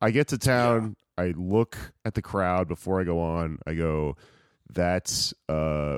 I 0.00 0.10
get 0.10 0.28
to 0.28 0.38
town, 0.38 0.96
I 1.18 1.34
look 1.36 1.76
at 2.04 2.14
the 2.14 2.22
crowd 2.22 2.66
before 2.66 3.00
I 3.00 3.04
go 3.04 3.20
on. 3.20 3.58
I 3.66 3.74
go, 3.74 4.16
that's 4.72 5.34
uh, 5.48 5.96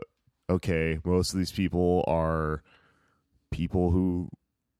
okay. 0.50 0.98
Most 1.04 1.32
of 1.32 1.38
these 1.38 1.52
people 1.52 2.04
are 2.06 2.62
people 3.50 3.90
who 3.90 4.28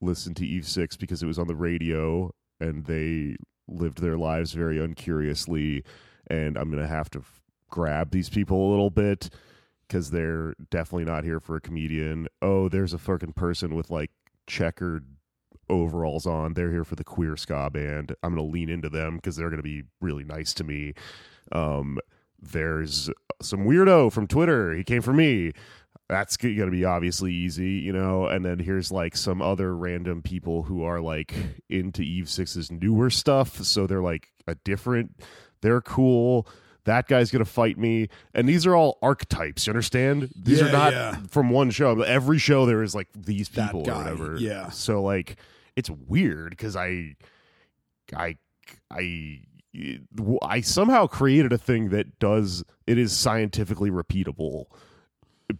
listen 0.01 0.33
to 0.35 0.45
Eve 0.45 0.67
Six 0.67 0.95
because 0.97 1.21
it 1.23 1.27
was 1.27 1.39
on 1.39 1.47
the 1.47 1.55
radio, 1.55 2.31
and 2.59 2.85
they 2.85 3.35
lived 3.67 4.01
their 4.01 4.17
lives 4.17 4.53
very 4.53 4.83
uncuriously 4.83 5.83
and 6.29 6.57
I'm 6.57 6.69
gonna 6.69 6.87
have 6.87 7.09
to 7.11 7.19
f- 7.19 7.41
grab 7.69 8.11
these 8.11 8.29
people 8.29 8.69
a 8.69 8.71
little 8.71 8.89
bit 8.89 9.29
because 9.87 10.11
they're 10.11 10.53
definitely 10.69 11.05
not 11.05 11.23
here 11.23 11.39
for 11.39 11.55
a 11.55 11.61
comedian. 11.61 12.27
Oh, 12.41 12.69
there's 12.69 12.93
a 12.93 12.99
fucking 12.99 13.33
person 13.33 13.75
with 13.75 13.89
like 13.89 14.11
checkered 14.47 15.05
overalls 15.69 16.25
on. 16.25 16.53
They're 16.53 16.71
here 16.71 16.83
for 16.83 16.95
the 16.95 17.03
queer 17.03 17.35
ska 17.35 17.69
band. 17.71 18.15
I'm 18.23 18.35
gonna 18.35 18.47
lean 18.47 18.69
into 18.69 18.89
them 18.89 19.15
because 19.15 19.35
they're 19.35 19.49
gonna 19.49 19.63
be 19.63 19.83
really 20.01 20.23
nice 20.23 20.53
to 20.55 20.63
me. 20.63 20.93
Um, 21.51 21.99
there's 22.39 23.09
some 23.41 23.65
weirdo 23.65 24.11
from 24.11 24.27
Twitter. 24.27 24.73
He 24.73 24.83
came 24.83 25.01
for 25.01 25.13
me. 25.13 25.53
That's 26.09 26.37
gonna 26.37 26.71
be 26.71 26.85
obviously 26.85 27.31
easy, 27.31 27.73
you 27.73 27.93
know. 27.93 28.25
And 28.25 28.43
then 28.43 28.57
here's 28.57 28.91
like 28.91 29.15
some 29.15 29.41
other 29.43 29.75
random 29.75 30.23
people 30.23 30.63
who 30.63 30.83
are 30.83 30.99
like 30.99 31.33
into 31.69 32.01
Eve 32.01 32.27
Six's 32.27 32.71
newer 32.71 33.11
stuff, 33.11 33.63
so 33.63 33.85
they're 33.85 34.01
like 34.01 34.29
a 34.47 34.55
different. 34.55 35.21
They're 35.61 35.81
cool. 35.81 36.47
That 36.85 37.07
guy's 37.07 37.29
gonna 37.29 37.45
fight 37.45 37.77
me, 37.77 38.07
and 38.33 38.49
these 38.49 38.65
are 38.65 38.75
all 38.75 38.97
archetypes. 39.03 39.67
You 39.67 39.71
understand? 39.71 40.31
These 40.35 40.61
Yeah, 40.61 40.69
are 40.69 40.71
not 40.71 40.93
yeah. 40.93 41.17
from 41.29 41.51
one 41.51 41.69
show. 41.69 42.01
Every 42.01 42.39
show 42.39 42.65
there 42.65 42.81
is 42.81 42.95
like 42.95 43.09
these 43.15 43.47
people 43.47 43.83
guy, 43.83 43.93
or 43.93 43.97
whatever. 44.15 44.37
yeah. 44.37 44.71
So 44.71 45.03
like, 45.03 45.35
it's 45.75 45.91
weird 45.91 46.49
because 46.51 46.75
I, 46.75 47.15
I, 48.15 48.37
I. 48.89 49.41
I 50.41 50.61
somehow 50.61 51.05
created 51.05 51.53
a 51.53 51.57
thing 51.59 51.89
that 51.89 52.17
does 52.17 52.63
it 52.87 52.97
is 52.97 53.15
scientifically 53.15 53.91
repeatable 53.91 54.65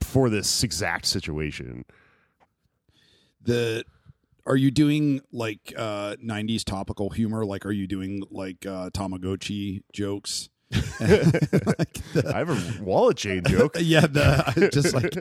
for 0.02 0.30
this 0.30 0.64
exact 0.64 1.06
situation. 1.06 1.86
the 3.42 3.84
are 4.46 4.56
you 4.56 4.72
doing 4.72 5.22
like 5.32 5.74
uh 5.78 6.16
90s 6.24 6.64
topical 6.64 7.10
humor 7.10 7.46
like 7.46 7.66
are 7.66 7.72
you 7.72 7.88
doing 7.88 8.24
like 8.32 8.66
uh 8.66 8.90
tamagotchi 8.92 9.82
jokes 9.94 10.50
like 10.72 11.94
the, 12.14 12.32
I 12.34 12.38
have 12.40 12.50
a 12.50 12.84
wallet 12.84 13.18
chain 13.18 13.44
joke. 13.48 13.76
yeah 13.80 14.06
the 14.06 14.44
I 14.56 14.68
just 14.70 14.94
like 14.94 15.16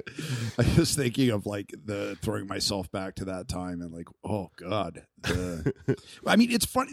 i 0.58 0.78
was 0.78 0.94
thinking 0.94 1.30
of 1.30 1.46
like 1.46 1.72
the 1.86 2.18
throwing 2.20 2.46
myself 2.46 2.90
back 2.92 3.14
to 3.16 3.24
that 3.26 3.48
time 3.48 3.80
and 3.80 3.92
like 3.92 4.08
oh 4.24 4.50
god 4.56 5.06
the, 5.22 5.72
i 6.26 6.36
mean 6.36 6.50
it's 6.50 6.66
funny 6.66 6.90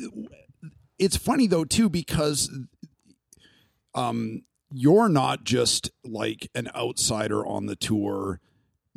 it's 0.97 1.17
funny 1.17 1.47
though 1.47 1.65
too 1.65 1.89
because 1.89 2.49
um 3.93 4.43
you're 4.71 5.09
not 5.09 5.43
just 5.43 5.91
like 6.03 6.49
an 6.55 6.69
outsider 6.75 7.45
on 7.45 7.65
the 7.65 7.75
tour 7.75 8.39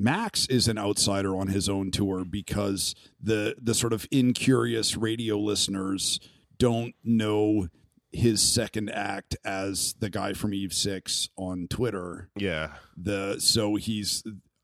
Max 0.01 0.47
is 0.47 0.69
an 0.69 0.79
outsider 0.79 1.37
on 1.37 1.49
his 1.49 1.69
own 1.69 1.91
tour 1.91 2.25
because 2.25 2.95
the 3.21 3.57
the 3.61 3.75
sort 3.75 3.93
of 3.93 4.07
incurious 4.13 4.97
radio 4.97 5.37
listeners 5.37 6.21
don't 6.57 6.95
know 7.03 7.67
his 8.13 8.41
second 8.41 8.91
act 8.91 9.37
as 9.45 9.97
the 9.99 10.09
guy 10.09 10.35
from 10.35 10.55
Eve 10.55 10.73
Six 10.73 11.29
on 11.37 11.67
Twitter. 11.69 12.31
Yeah. 12.37 12.75
The 12.97 13.41
so 13.41 13.75
he's 13.75 14.23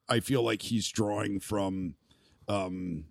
I 0.08 0.20
feel 0.20 0.42
like 0.44 0.62
he's 0.62 0.88
drawing 0.88 1.40
from 1.40 1.96
um 2.46 3.06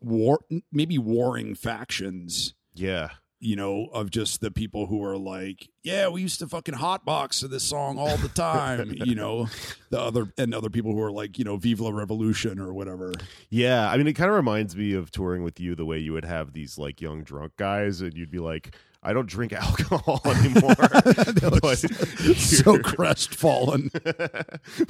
war 0.00 0.40
maybe 0.72 0.96
warring 0.96 1.54
factions 1.54 2.54
Yeah. 2.74 3.10
You 3.42 3.56
know, 3.56 3.88
of 3.92 4.10
just 4.10 4.40
the 4.40 4.52
people 4.52 4.86
who 4.86 5.04
are 5.04 5.18
like, 5.18 5.68
yeah, 5.82 6.08
we 6.08 6.22
used 6.22 6.38
to 6.38 6.46
fucking 6.46 6.76
hotbox 6.76 7.40
to 7.40 7.48
this 7.48 7.64
song 7.64 7.98
all 7.98 8.16
the 8.18 8.28
time, 8.28 8.94
you 9.04 9.16
know, 9.16 9.48
the 9.90 10.00
other 10.00 10.32
and 10.38 10.54
other 10.54 10.70
people 10.70 10.92
who 10.92 11.02
are 11.02 11.10
like, 11.10 11.38
you 11.38 11.44
know, 11.44 11.56
Vive 11.56 11.80
la 11.80 11.90
Revolution 11.90 12.60
or 12.60 12.72
whatever. 12.72 13.12
Yeah, 13.50 13.90
I 13.90 13.96
mean, 13.96 14.06
it 14.06 14.12
kind 14.12 14.30
of 14.30 14.36
reminds 14.36 14.76
me 14.76 14.92
of 14.92 15.10
touring 15.10 15.42
with 15.42 15.58
you 15.58 15.74
the 15.74 15.84
way 15.84 15.98
you 15.98 16.12
would 16.12 16.24
have 16.24 16.52
these 16.52 16.78
like 16.78 17.00
young 17.00 17.24
drunk 17.24 17.56
guys, 17.56 18.00
and 18.00 18.14
you'd 18.14 18.30
be 18.30 18.38
like, 18.38 18.76
"I 19.02 19.12
don't 19.12 19.28
drink 19.28 19.52
alcohol 19.52 20.20
anymore," 20.24 20.74
but 21.60 21.76
so 21.76 22.78
crestfallen. 22.82 23.90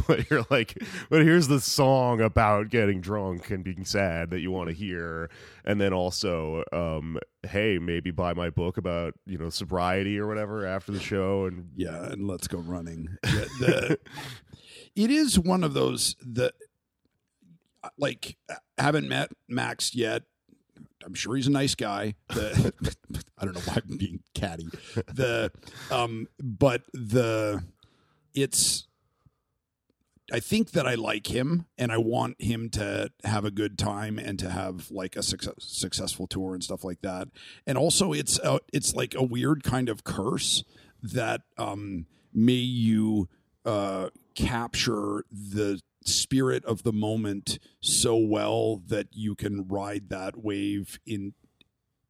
but 0.06 0.30
you're 0.30 0.44
like, 0.50 0.82
but 1.10 1.22
here's 1.22 1.48
the 1.48 1.60
song 1.60 2.20
about 2.20 2.68
getting 2.68 3.00
drunk 3.00 3.50
and 3.50 3.64
being 3.64 3.84
sad 3.84 4.30
that 4.30 4.40
you 4.40 4.50
want 4.50 4.68
to 4.68 4.74
hear, 4.74 5.30
and 5.64 5.80
then 5.80 5.92
also, 5.92 6.64
um, 6.72 7.18
hey, 7.42 7.78
maybe 7.78 8.10
buy 8.10 8.34
my 8.34 8.50
book 8.50 8.76
about 8.76 9.14
you 9.26 9.38
know 9.38 9.50
sobriety 9.50 10.18
or 10.18 10.26
whatever 10.26 10.66
after 10.66 10.92
the 10.92 11.00
show, 11.00 11.46
and 11.46 11.70
Yeah, 11.76 12.12
and 12.12 12.26
let's 12.26 12.48
go 12.48 12.58
running. 12.58 13.16
Yeah, 13.24 13.44
the, 13.60 13.98
it 14.94 15.10
is 15.10 15.38
one 15.38 15.64
of 15.64 15.72
those 15.74 16.16
that, 16.26 16.52
like, 17.96 18.36
haven't 18.78 19.08
met 19.08 19.30
Max 19.48 19.94
yet. 19.94 20.22
I'm 21.04 21.14
sure 21.14 21.36
he's 21.36 21.46
a 21.46 21.50
nice 21.50 21.74
guy. 21.74 22.14
The, 22.28 22.72
I 23.38 23.44
don't 23.44 23.54
know 23.54 23.60
why 23.60 23.78
I'm 23.88 23.96
being 23.96 24.20
catty. 24.34 24.68
The, 24.94 25.50
um, 25.90 26.28
but 26.40 26.82
the, 26.92 27.64
it's. 28.34 28.86
I 30.32 30.40
think 30.40 30.70
that 30.70 30.86
I 30.86 30.94
like 30.94 31.26
him, 31.26 31.66
and 31.76 31.92
I 31.92 31.98
want 31.98 32.40
him 32.40 32.70
to 32.70 33.10
have 33.24 33.44
a 33.44 33.50
good 33.50 33.76
time 33.76 34.18
and 34.18 34.38
to 34.38 34.48
have 34.48 34.90
like 34.90 35.14
a 35.14 35.22
success, 35.22 35.54
successful 35.58 36.26
tour 36.26 36.54
and 36.54 36.64
stuff 36.64 36.84
like 36.84 37.02
that. 37.02 37.28
And 37.66 37.76
also, 37.76 38.12
it's 38.12 38.38
a, 38.38 38.60
it's 38.72 38.94
like 38.94 39.14
a 39.14 39.22
weird 39.22 39.62
kind 39.62 39.90
of 39.90 40.04
curse 40.04 40.64
that 41.02 41.42
um, 41.58 42.06
may 42.32 42.52
you 42.54 43.28
uh, 43.64 44.08
capture 44.34 45.24
the 45.30 45.80
spirit 46.08 46.64
of 46.64 46.82
the 46.82 46.92
moment 46.92 47.58
so 47.80 48.16
well 48.16 48.82
that 48.86 49.08
you 49.12 49.34
can 49.34 49.66
ride 49.68 50.08
that 50.08 50.42
wave 50.42 50.98
in 51.06 51.34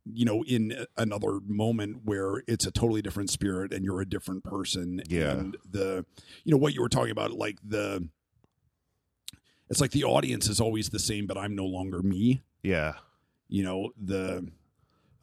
you 0.04 0.24
know 0.24 0.42
in 0.44 0.86
another 0.96 1.40
moment 1.46 1.98
where 2.04 2.42
it's 2.48 2.66
a 2.66 2.70
totally 2.70 3.02
different 3.02 3.30
spirit 3.30 3.72
and 3.72 3.84
you're 3.84 4.00
a 4.00 4.08
different 4.08 4.44
person. 4.44 5.02
Yeah. 5.08 5.30
and 5.32 5.56
the 5.68 6.04
you 6.44 6.50
know 6.50 6.58
what 6.58 6.74
you 6.74 6.80
were 6.82 6.88
talking 6.88 7.12
about 7.12 7.32
like 7.32 7.58
the 7.64 8.08
it's 9.70 9.80
like 9.80 9.92
the 9.92 10.04
audience 10.04 10.48
is 10.48 10.60
always 10.60 10.90
the 10.90 10.98
same 10.98 11.26
but 11.26 11.38
i'm 11.38 11.54
no 11.54 11.64
longer 11.64 12.02
me. 12.02 12.42
Yeah, 12.62 12.94
you 13.48 13.62
know 13.62 13.90
the 13.96 14.48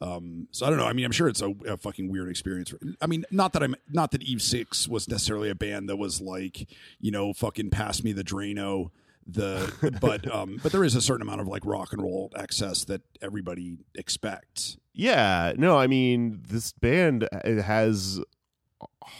um 0.00 0.48
so 0.50 0.66
i 0.66 0.70
don't 0.70 0.78
know. 0.78 0.86
I 0.86 0.92
mean 0.92 1.04
i'm 1.04 1.12
sure 1.12 1.28
it's 1.28 1.42
a, 1.42 1.50
a 1.66 1.76
fucking 1.76 2.10
weird 2.10 2.28
experience. 2.28 2.72
I 3.00 3.06
mean 3.06 3.24
not 3.30 3.52
that 3.52 3.62
i'm 3.62 3.74
not 3.88 4.10
that 4.12 4.22
eve 4.22 4.42
six 4.42 4.88
was 4.88 5.08
necessarily 5.08 5.50
a 5.50 5.54
band 5.54 5.88
that 5.88 5.96
was 5.96 6.20
like 6.20 6.68
you 7.00 7.10
know 7.10 7.32
fucking 7.32 7.70
pass 7.70 8.02
me 8.02 8.12
the 8.12 8.24
drano 8.24 8.90
the 9.26 9.98
but 10.00 10.30
um 10.32 10.58
but 10.62 10.72
there 10.72 10.84
is 10.84 10.94
a 10.94 11.02
certain 11.02 11.22
amount 11.22 11.40
of 11.40 11.48
like 11.48 11.64
rock 11.64 11.92
and 11.92 12.02
roll 12.02 12.30
excess 12.36 12.84
that 12.84 13.02
everybody 13.22 13.78
expects. 13.94 14.76
Yeah, 14.92 15.52
no, 15.56 15.78
I 15.78 15.86
mean 15.86 16.42
this 16.48 16.72
band 16.72 17.28
it 17.44 17.62
has 17.62 18.20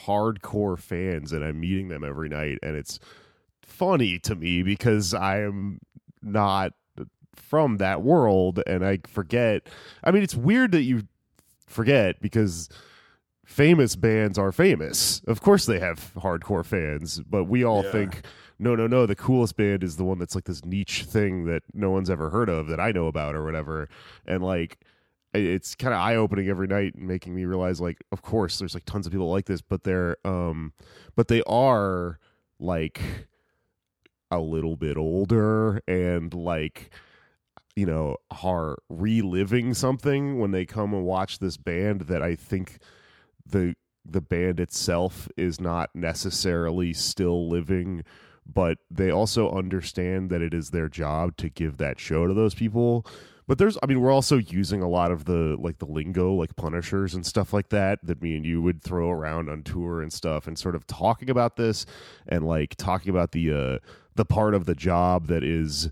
hardcore 0.07 0.79
fans, 0.79 1.33
and 1.33 1.45
I'm 1.45 1.61
meeting 1.61 1.89
them 1.89 2.05
every 2.05 2.29
night, 2.29 2.59
and 2.63 2.77
it's 2.77 2.99
funny 3.63 4.19
to 4.21 4.35
me 4.35 4.63
because 4.63 5.15
I 5.15 5.41
am 5.41 5.81
not 6.23 6.73
from 7.37 7.77
that 7.79 8.03
world, 8.03 8.61
and 8.67 8.85
I 8.85 8.99
forget. 9.09 9.69
I 10.05 10.11
mean, 10.11 10.23
it's 10.23 10.35
weird 10.35 10.73
that 10.73 10.83
you 10.83 11.03
forget 11.67 12.21
because 12.21 12.69
famous 13.45 13.97
bands 13.97 14.39
are 14.39 14.53
famous. 14.53 15.21
Of 15.27 15.41
course, 15.41 15.67
they 15.67 15.79
have 15.81 16.13
hardcore 16.17 16.65
fans, 16.65 17.21
but 17.29 17.45
we 17.45 17.65
all 17.65 17.85
Yeah. 17.85 17.93
think. 17.93 18.23
No, 18.59 18.75
no, 18.77 18.87
no. 18.87 19.07
The 19.07 19.17
coolest 19.17 19.57
band 19.57 19.83
is 19.83 19.97
the 19.97 20.05
one 20.05 20.19
that's 20.19 20.35
like 20.35 20.45
this 20.45 20.65
niche 20.65 21.05
thing 21.05 21.47
that 21.47 21.63
no 21.73 21.91
one's 21.91 22.11
ever 22.11 22.29
heard 22.29 22.51
of 22.51 22.67
that 22.67 22.79
I 22.79 22.93
know 22.93 23.07
about 23.07 23.35
or 23.35 23.43
whatever. 23.43 23.89
And 24.27 24.43
like, 24.45 24.79
it's 25.33 25.75
kind 25.75 25.95
of 25.95 26.01
eye 26.01 26.17
opening 26.17 26.49
every 26.49 26.67
night 26.67 26.95
and 26.95 27.07
making 27.07 27.35
me 27.35 27.45
realize 27.45 27.81
like 27.81 27.99
of 28.11 28.21
course 28.21 28.59
there's 28.59 28.75
like 28.75 28.85
tons 28.85 29.07
of 29.07 29.13
people 29.13 29.31
like 29.31 29.45
this 29.45 29.61
but 29.63 29.85
they're 29.85 30.17
um 30.25 30.73
but 31.15 31.29
they 31.29 31.41
are 31.47 32.19
like 32.59 33.01
a 34.33 34.41
little 34.41 34.75
bit 34.75 34.97
older 34.97 35.81
and 35.87 36.35
like 36.35 36.91
you 37.77 37.87
know 37.87 38.17
are 38.43 38.79
reliving 38.89 39.75
something 39.75 40.39
when 40.39 40.51
they 40.51 40.67
come 40.67 40.93
and 40.93 41.05
watch 41.05 41.39
this 41.39 41.57
band 41.57 42.03
that 42.03 42.23
I 42.23 42.35
think 42.35 42.79
the 43.47 43.75
the 44.05 44.21
band 44.21 44.61
itself 44.61 45.29
is 45.37 45.61
not 45.61 45.91
necessarily 45.95 46.93
still 46.93 47.49
living 47.49 48.03
but 48.53 48.79
they 48.91 49.11
also 49.11 49.51
understand 49.51 50.31
that 50.31 50.43
it 50.43 50.53
is 50.53 50.71
their 50.71 50.89
job 50.89 51.37
to 51.37 51.49
give 51.49 51.77
that 51.77 52.01
show 52.01 52.27
to 52.27 52.35
those 52.35 52.55
people. 52.55 53.07
But 53.47 53.59
there's, 53.59 53.77
I 53.83 53.87
mean, 53.87 54.01
we're 54.01 54.13
also 54.13 54.37
using 54.37 54.81
a 54.81 54.89
lot 54.89 55.11
of 55.11 55.25
the 55.25 55.57
like 55.59 55.79
the 55.79 55.87
lingo, 55.87 56.33
like 56.35 56.55
punishers 56.57 57.15
and 57.15 57.27
stuff 57.27 57.53
like 57.53 57.71
that, 57.71 57.99
that 58.05 58.23
me 58.23 58.37
and 58.37 58.47
you 58.47 58.63
would 58.63 58.83
throw 58.83 59.11
around 59.11 59.49
on 59.49 59.63
tour 59.63 60.03
and 60.03 60.13
stuff, 60.13 60.47
and 60.47 60.59
sort 60.59 60.77
of 60.77 60.87
talking 60.87 61.31
about 61.31 61.57
this 61.57 61.85
and 62.29 62.47
like 62.47 62.77
talking 62.77 63.11
about 63.11 63.33
the 63.33 63.53
uh, 63.53 63.79
the 64.15 64.25
part 64.25 64.55
of 64.55 64.67
the 64.67 64.75
job 64.75 65.27
that 65.27 65.43
is 65.43 65.91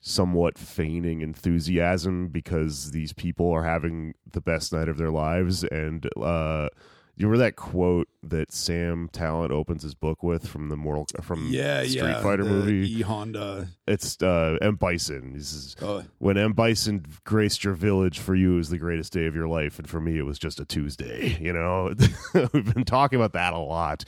somewhat 0.00 0.56
feigning 0.58 1.20
enthusiasm 1.22 2.28
because 2.28 2.92
these 2.92 3.12
people 3.12 3.50
are 3.50 3.64
having 3.64 4.14
the 4.30 4.40
best 4.40 4.72
night 4.72 4.88
of 4.88 4.96
their 4.96 5.10
lives 5.10 5.64
and 5.64 6.08
uh 6.20 6.68
you 7.16 7.26
remember 7.26 7.46
that 7.46 7.56
quote 7.56 8.06
that 8.22 8.52
Sam 8.52 9.08
Tallent 9.12 9.50
opens 9.50 9.82
his 9.82 9.96
book 9.96 10.22
with 10.22 10.46
from 10.46 10.68
the 10.68 10.76
Mortal 10.76 11.04
from 11.20 11.48
Yeah, 11.50 11.80
Street 11.82 11.96
yeah. 11.96 12.22
Fighter 12.22 12.44
movie? 12.44 12.88
E 12.88 13.00
Honda. 13.00 13.66
It's 13.88 14.22
uh, 14.22 14.56
M 14.62 14.76
Bison. 14.76 15.32
He 15.34 15.40
says, 15.40 15.74
Uh, 15.82 16.04
when 16.18 16.38
M 16.38 16.52
Bison 16.52 17.04
graced 17.24 17.64
your 17.64 17.74
village, 17.74 18.20
for 18.20 18.36
you 18.36 18.52
it 18.54 18.58
was 18.58 18.70
the 18.70 18.78
greatest 18.78 19.12
day 19.12 19.26
of 19.26 19.34
your 19.34 19.48
life, 19.48 19.80
and 19.80 19.90
for 19.90 20.00
me 20.00 20.16
it 20.16 20.22
was 20.22 20.38
just 20.38 20.60
a 20.60 20.64
Tuesday. 20.64 21.36
You 21.40 21.52
know, 21.52 21.92
we've 22.52 22.72
been 22.72 22.84
talking 22.84 23.18
about 23.18 23.32
that 23.32 23.52
a 23.52 23.58
lot, 23.58 24.04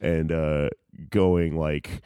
and 0.00 0.32
uh, 0.32 0.70
going 1.10 1.58
like, 1.58 2.00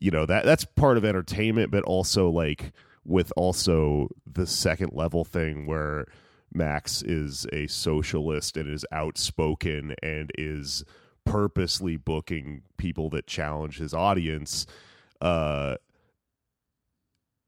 you 0.00 0.10
know, 0.10 0.26
that 0.26 0.44
that's 0.44 0.64
part 0.64 0.96
of 0.96 1.04
entertainment, 1.04 1.70
but 1.70 1.84
also 1.84 2.30
like 2.30 2.72
with 3.04 3.32
also 3.36 4.08
the 4.26 4.46
second 4.46 4.92
level 4.92 5.24
thing 5.24 5.66
where 5.66 6.06
Max 6.52 7.02
is 7.02 7.46
a 7.52 7.66
socialist 7.66 8.56
and 8.56 8.72
is 8.72 8.84
outspoken 8.92 9.94
and 10.02 10.30
is 10.38 10.84
purposely 11.24 11.96
booking 11.96 12.62
people 12.76 13.10
that 13.10 13.26
challenge 13.26 13.78
his 13.78 13.92
audience. 13.92 14.66
Uh, 15.20 15.76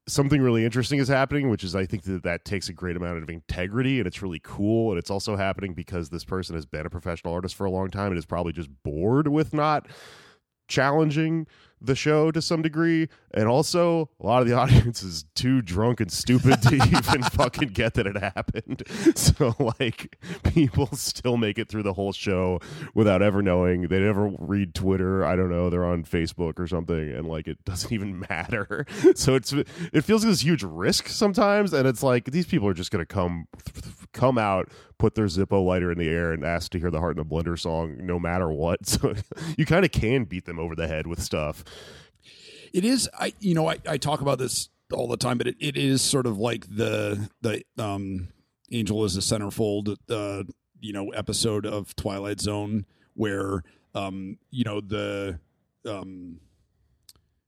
something 0.07 0.41
really 0.41 0.65
interesting 0.65 0.99
is 0.99 1.07
happening, 1.07 1.49
which 1.49 1.63
is 1.63 1.75
I 1.75 1.85
think 1.85 2.03
that 2.03 2.23
that 2.23 2.45
takes 2.45 2.69
a 2.69 2.73
great 2.73 2.95
amount 2.95 3.23
of 3.23 3.29
integrity 3.29 3.99
and 3.99 4.07
it's 4.07 4.21
really 4.21 4.41
cool. 4.43 4.91
And 4.91 4.99
it's 4.99 5.11
also 5.11 5.35
happening 5.35 5.73
because 5.73 6.09
this 6.09 6.25
person 6.25 6.55
has 6.55 6.65
been 6.65 6.85
a 6.85 6.89
professional 6.89 7.33
artist 7.33 7.55
for 7.55 7.65
a 7.65 7.71
long 7.71 7.89
time 7.89 8.07
and 8.07 8.17
is 8.17 8.25
probably 8.25 8.53
just 8.53 8.69
bored 8.83 9.27
with 9.27 9.53
not 9.53 9.87
challenging 10.67 11.47
the 11.81 11.95
show 11.95 12.31
to 12.31 12.41
some 12.41 12.61
degree. 12.61 13.09
And 13.33 13.47
also, 13.47 14.09
a 14.19 14.25
lot 14.25 14.41
of 14.41 14.47
the 14.47 14.53
audience 14.57 15.03
is 15.03 15.25
too 15.35 15.61
drunk 15.61 15.99
and 15.99 16.11
stupid 16.11 16.61
to 16.63 16.75
even 16.75 17.23
fucking 17.23 17.69
get 17.69 17.95
that 17.95 18.07
it 18.07 18.17
happened. 18.17 18.83
So, 19.15 19.55
like, 19.79 20.17
people 20.43 20.87
still 20.93 21.37
make 21.37 21.59
it 21.59 21.69
through 21.69 21.83
the 21.83 21.93
whole 21.93 22.11
show 22.11 22.59
without 22.93 23.21
ever 23.21 23.41
knowing. 23.41 23.83
They 23.83 23.99
never 23.99 24.27
read 24.39 24.73
Twitter. 24.73 25.25
I 25.25 25.35
don't 25.35 25.49
know. 25.49 25.69
They're 25.69 25.85
on 25.85 26.03
Facebook 26.03 26.59
or 26.59 26.67
something, 26.67 27.11
and 27.11 27.27
like, 27.27 27.47
it 27.47 27.63
doesn't 27.65 27.91
even 27.91 28.19
matter. 28.29 28.85
So 29.15 29.35
it's 29.35 29.53
it 29.53 30.01
feels 30.03 30.23
like 30.23 30.31
this 30.31 30.41
huge 30.41 30.63
risk 30.63 31.07
sometimes, 31.09 31.73
and 31.73 31.87
it's 31.87 32.03
like 32.03 32.25
these 32.25 32.45
people 32.45 32.67
are 32.67 32.73
just 32.73 32.91
gonna 32.91 33.05
come 33.05 33.47
come 34.13 34.37
out, 34.37 34.69
put 34.97 35.15
their 35.15 35.25
Zippo 35.25 35.65
lighter 35.65 35.91
in 35.91 35.97
the 35.97 36.09
air, 36.09 36.31
and 36.31 36.43
ask 36.45 36.71
to 36.71 36.79
hear 36.79 36.91
the 36.91 36.99
Heart 36.99 37.17
in 37.17 37.23
the 37.23 37.29
Blender 37.35 37.57
song, 37.59 37.97
no 37.99 38.19
matter 38.19 38.51
what. 38.51 38.79
So 38.85 39.13
you 39.57 39.65
kind 39.65 39.85
of 39.85 39.91
can 39.91 40.25
beat 40.25 40.45
them 40.45 40.59
over 40.59 40.75
the 40.75 40.87
head 40.87 41.07
with 41.07 41.21
stuff. 41.21 41.63
it 42.73 42.85
is 42.85 43.09
i 43.19 43.33
you 43.39 43.53
know 43.53 43.67
i, 43.69 43.77
I 43.87 43.97
talk 43.97 44.21
about 44.21 44.37
this 44.39 44.69
all 44.93 45.07
the 45.07 45.17
time 45.17 45.37
but 45.37 45.47
it, 45.47 45.55
it 45.59 45.75
is 45.77 46.01
sort 46.01 46.25
of 46.25 46.37
like 46.37 46.65
the 46.73 47.29
the 47.41 47.63
um 47.77 48.29
angel 48.71 49.03
is 49.05 49.17
a 49.17 49.19
centerfold 49.21 49.95
uh 50.09 50.43
you 50.79 50.93
know 50.93 51.09
episode 51.09 51.65
of 51.65 51.95
twilight 51.95 52.39
zone 52.41 52.85
where 53.13 53.63
um 53.95 54.37
you 54.51 54.63
know 54.63 54.79
the 54.81 55.39
um 55.85 56.39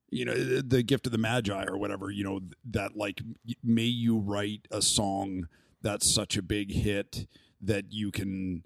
you 0.10 0.26
know 0.26 0.34
the, 0.34 0.62
the 0.62 0.84
gift 0.84 1.06
of 1.06 1.12
the 1.12 1.18
magi 1.18 1.64
or 1.66 1.78
whatever 1.78 2.10
you 2.12 2.24
know 2.24 2.40
that 2.66 2.96
like 2.96 3.22
may 3.64 3.84
you 3.84 4.18
write 4.18 4.68
a 4.72 4.82
song 4.82 5.48
that's 5.84 6.12
such 6.12 6.38
a 6.38 6.42
big 6.42 6.72
hit 6.72 7.28
that 7.62 7.92
you 7.92 8.12
can 8.12 8.64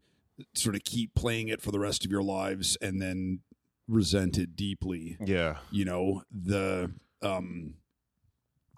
sort 0.53 0.75
of 0.75 0.83
keep 0.83 1.13
playing 1.15 1.47
it 1.49 1.61
for 1.61 1.71
the 1.71 1.79
rest 1.79 2.05
of 2.05 2.11
your 2.11 2.23
lives 2.23 2.77
and 2.81 3.01
then 3.01 3.39
resent 3.87 4.37
it 4.37 4.55
deeply. 4.55 5.17
Yeah, 5.25 5.57
you 5.71 5.85
know 5.85 6.23
the 6.31 6.91
um 7.21 7.73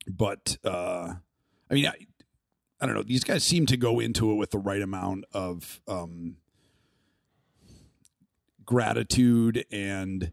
but 0.07 0.57
uh 0.63 1.13
i 1.69 1.73
mean 1.73 1.85
i 1.85 1.93
i 2.79 2.85
don't 2.85 2.95
know. 2.95 3.03
These 3.03 3.23
guys 3.23 3.43
seem 3.43 3.65
to 3.67 3.77
go 3.77 3.99
into 3.99 4.31
it 4.31 4.35
with 4.35 4.51
the 4.51 4.57
right 4.57 4.81
amount 4.81 5.25
of 5.33 5.81
um 5.87 6.37
gratitude 8.65 9.65
and 9.71 10.31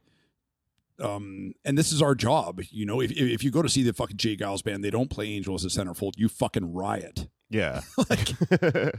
um 1.00 1.52
and 1.64 1.76
this 1.76 1.90
is 1.92 2.00
our 2.00 2.14
job. 2.14 2.60
You 2.70 2.86
know 2.86 3.00
if 3.00 3.10
if 3.10 3.42
you 3.42 3.50
go 3.50 3.62
to 3.62 3.68
see 3.68 3.82
the 3.82 3.92
fucking 3.92 4.18
J. 4.18 4.36
Geils 4.36 4.62
band 4.62 4.84
they 4.84 4.90
don't 4.90 5.10
play 5.10 5.28
Angel 5.30 5.54
as 5.54 5.64
a 5.64 5.68
centerfold. 5.68 6.12
You 6.16 6.28
fucking 6.28 6.72
riot 6.72 7.28
yeah. 7.50 7.80
like 8.10 8.32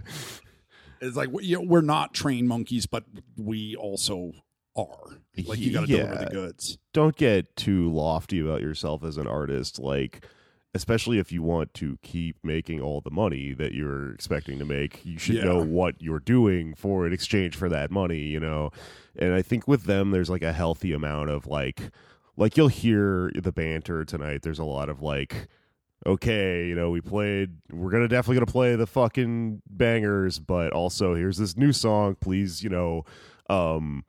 it's 1.02 1.16
like 1.16 1.30
we- 1.32 1.46
you 1.46 1.58
know, 1.58 1.66
we're 1.68 1.82
not 1.82 2.14
trained 2.14 2.48
monkeys 2.48 2.86
but 2.86 3.04
we 3.36 3.76
also 3.76 4.32
are. 4.76 5.20
Like 5.46 5.60
you 5.60 5.72
got 5.72 5.82
to 5.82 5.88
deliver 5.88 6.16
the 6.16 6.30
goods. 6.32 6.78
Don't 6.94 7.16
get 7.16 7.56
too 7.56 7.92
lofty 7.92 8.40
about 8.40 8.62
yourself 8.62 9.04
as 9.04 9.18
an 9.18 9.28
artist 9.28 9.80
like 9.80 10.26
especially 10.74 11.18
if 11.18 11.32
you 11.32 11.42
want 11.42 11.74
to 11.74 11.98
keep 12.04 12.38
making 12.44 12.80
all 12.82 13.02
the 13.02 13.10
money 13.10 13.54
that 13.54 13.74
you're 13.74 14.14
expecting 14.14 14.60
to 14.60 14.66
make 14.66 15.04
you 15.04 15.18
should 15.18 15.36
Yeah. 15.36 15.46
know 15.46 15.64
what 15.64 16.00
you're 16.02 16.20
doing 16.20 16.76
for 16.76 17.08
in 17.08 17.14
exchange 17.14 17.56
for 17.56 17.70
that 17.70 17.90
money 17.90 18.20
you 18.20 18.40
know? 18.40 18.72
And 19.16 19.34
i 19.34 19.42
think 19.42 19.68
with 19.68 19.86
them 19.86 20.12
there's 20.12 20.30
like 20.30 20.44
a 20.44 20.54
healthy 20.54 20.94
amount 20.94 21.30
of 21.32 21.48
like 21.48 21.90
like 22.36 22.56
you'll 22.56 22.68
hear 22.68 23.32
the 23.34 23.52
banter 23.52 24.06
tonight. 24.06 24.44
There's 24.44 24.60
a 24.60 24.64
lot 24.64 24.90
of 24.90 25.02
like 25.02 25.48
okay 26.06 26.68
you 26.68 26.76
know 26.76 26.90
we 26.90 27.02
played 27.02 27.58
we're 27.72 27.90
gonna 27.90 28.08
definitely 28.08 28.36
gonna 28.36 28.46
play 28.46 28.76
the 28.76 28.88
fucking 28.88 29.62
bangers 29.70 30.40
but 30.40 30.72
also 30.72 31.16
here's 31.16 31.38
this 31.38 31.58
new 31.58 31.74
song 31.74 32.16
please 32.20 32.64
you 32.64 32.70
know 32.70 33.04
um 33.50 34.04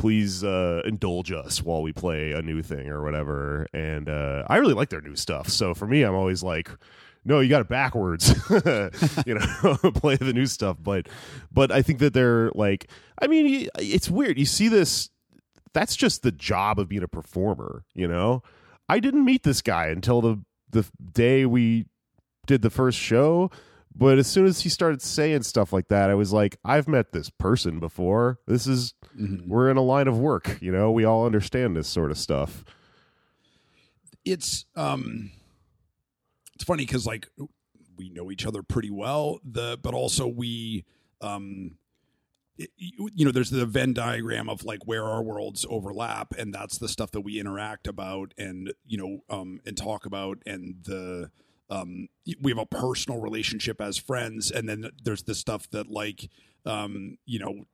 please 0.00 0.42
uh, 0.42 0.80
indulge 0.86 1.30
us 1.30 1.62
while 1.62 1.82
we 1.82 1.92
play 1.92 2.32
a 2.32 2.40
new 2.40 2.62
thing 2.62 2.88
or 2.88 3.02
whatever. 3.02 3.66
And 3.74 4.08
uh, 4.08 4.44
I 4.48 4.56
really 4.56 4.72
like 4.72 4.88
their 4.88 5.02
new 5.02 5.14
stuff. 5.14 5.50
So 5.50 5.74
for 5.74 5.86
me, 5.86 6.02
I'm 6.02 6.14
always 6.14 6.42
like, 6.42 6.70
no, 7.22 7.40
you 7.40 7.50
got 7.50 7.60
it 7.60 7.68
backwards. 7.68 8.34
you 9.26 9.34
know, 9.34 9.76
play 9.94 10.16
the 10.16 10.32
new 10.34 10.46
stuff. 10.46 10.78
But 10.80 11.06
but 11.52 11.70
I 11.70 11.82
think 11.82 11.98
that 11.98 12.14
they're 12.14 12.50
like, 12.54 12.90
I 13.20 13.26
mean, 13.26 13.68
it's 13.78 14.08
weird. 14.08 14.38
You 14.38 14.46
see 14.46 14.68
this. 14.68 15.10
That's 15.72 15.94
just 15.94 16.22
the 16.22 16.32
job 16.32 16.80
of 16.80 16.88
being 16.88 17.02
a 17.02 17.08
performer. 17.08 17.84
You 17.94 18.08
know, 18.08 18.42
I 18.88 19.00
didn't 19.00 19.24
meet 19.24 19.42
this 19.42 19.60
guy 19.60 19.88
until 19.88 20.22
the 20.22 20.40
the 20.72 20.84
day 21.12 21.44
we 21.46 21.86
did 22.46 22.62
the 22.62 22.70
first 22.70 22.98
show. 22.98 23.50
But 23.94 24.18
as 24.18 24.26
soon 24.28 24.46
as 24.46 24.60
he 24.60 24.68
started 24.68 25.02
saying 25.02 25.42
stuff 25.42 25.72
like 25.72 25.88
that, 25.88 26.10
I 26.10 26.14
was 26.14 26.32
like, 26.32 26.56
I've 26.64 26.86
met 26.88 27.10
this 27.12 27.28
person 27.28 27.80
before. 27.80 28.38
This 28.46 28.66
is 28.66 28.94
Mhm. 29.18 29.48
we're 29.48 29.68
in 29.70 29.76
a 29.76 29.82
line 29.82 30.06
of 30.06 30.16
work 30.18 30.58
you 30.60 30.70
know 30.70 30.92
we 30.92 31.04
all 31.04 31.26
understand 31.26 31.76
this 31.76 31.88
sort 31.88 32.12
of 32.12 32.16
stuff 32.18 32.64
it's 34.24 34.66
um 34.76 35.32
it's 36.54 36.64
funny 36.64 36.84
because 36.84 37.06
like 37.06 37.28
we 37.96 38.08
know 38.10 38.30
each 38.30 38.46
other 38.46 38.62
pretty 38.62 38.90
well 38.90 39.40
the 39.44 39.78
but 39.82 39.94
also 39.94 40.26
we 40.28 40.84
um 41.20 41.76
you 42.76 43.24
know 43.24 43.30
there's 43.30 43.50
the 43.50 43.66
venn 43.66 43.92
diagram 43.92 44.48
of 44.48 44.64
like 44.64 44.86
where 44.86 45.04
our 45.04 45.22
worlds 45.22 45.64
overlap 45.68 46.32
and 46.38 46.52
that's 46.52 46.78
the 46.78 46.88
stuff 46.88 47.10
that 47.10 47.20
we 47.22 47.38
interact 47.38 47.86
about 47.86 48.34
and 48.36 48.72
you 48.86 48.98
know 48.98 49.20
um 49.28 49.60
and 49.64 49.76
talk 49.76 50.06
about 50.06 50.38
and 50.46 50.76
the 50.84 51.30
um 51.70 52.08
we 52.40 52.50
have 52.50 52.58
a 52.58 52.66
personal 52.66 53.20
relationship 53.20 53.80
as 53.80 53.96
friends 53.96 54.50
and 54.50 54.68
then 54.68 54.90
there's 55.04 55.22
the 55.22 55.34
stuff 55.34 55.68
that 55.70 55.90
like 55.90 56.28
um 56.66 57.16
you 57.24 57.38
know 57.38 57.64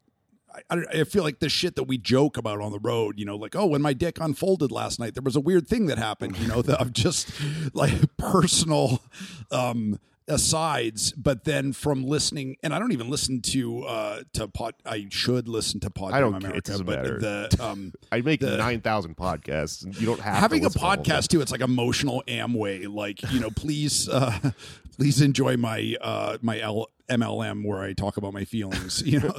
I, 0.70 1.00
I, 1.00 1.04
feel 1.04 1.22
like 1.22 1.40
the 1.40 1.48
shit 1.48 1.76
that 1.76 1.84
we 1.84 1.98
joke 1.98 2.38
about 2.38 2.62
on 2.62 2.72
the 2.72 2.78
road, 2.78 3.18
you 3.18 3.26
know, 3.26 3.36
like, 3.36 3.54
oh, 3.54 3.66
when 3.66 3.82
my 3.82 3.92
dick 3.92 4.18
unfolded 4.20 4.72
last 4.72 4.98
night, 4.98 5.12
there 5.14 5.22
was 5.22 5.36
a 5.36 5.40
weird 5.40 5.66
thing 5.66 5.86
that 5.86 5.98
happened, 5.98 6.38
you 6.38 6.48
know, 6.48 6.62
that 6.62 6.80
I'm 6.80 6.92
just 6.92 7.30
like 7.74 7.92
personal 8.16 9.02
um 9.50 9.98
asides, 10.28 11.12
but 11.12 11.44
then 11.44 11.72
from 11.72 12.04
listening, 12.04 12.56
and 12.62 12.74
I 12.74 12.78
don't 12.78 12.92
even 12.92 13.08
listen 13.10 13.40
to 13.42 13.84
uh 13.84 14.20
to 14.34 14.48
pod. 14.48 14.74
I 14.84 15.06
should 15.10 15.48
listen 15.48 15.80
to 15.80 15.90
Pod 15.90 16.12
I 16.12 16.20
don't 16.20 16.32
Damn 16.32 16.40
care. 16.42 16.54
It 16.54 16.64
doesn't 16.64 16.86
but 16.86 16.96
matter. 17.02 17.18
the 17.18 17.56
um 17.64 17.92
i 18.12 18.20
make 18.20 18.40
The- 18.40 18.56
9000 18.56 19.16
podcasts 19.16 19.84
and 19.84 19.98
you 20.00 20.06
don't 20.06 20.20
have 20.20 20.34
to 20.34 20.40
having 20.40 20.62
a 20.62 20.64
listen 20.66 20.80
to 20.80 20.86
all 20.86 20.92
of 20.92 21.04
them. 21.04 21.04
podcast 21.16 21.28
too 21.28 21.40
it's 21.40 21.52
like 21.52 21.60
emotional 21.60 22.22
amway 22.28 22.92
like 22.92 23.22
you 23.32 23.40
know 23.40 23.50
please 23.50 24.08
uh 24.08 24.50
please 24.96 25.20
enjoy 25.20 25.56
my 25.56 25.94
uh 26.00 26.38
my 26.42 26.60
L- 26.60 26.90
mlm 27.08 27.64
where 27.64 27.82
i 27.82 27.92
talk 27.92 28.16
about 28.16 28.32
my 28.32 28.44
feelings 28.44 29.02
you 29.06 29.20
know 29.20 29.32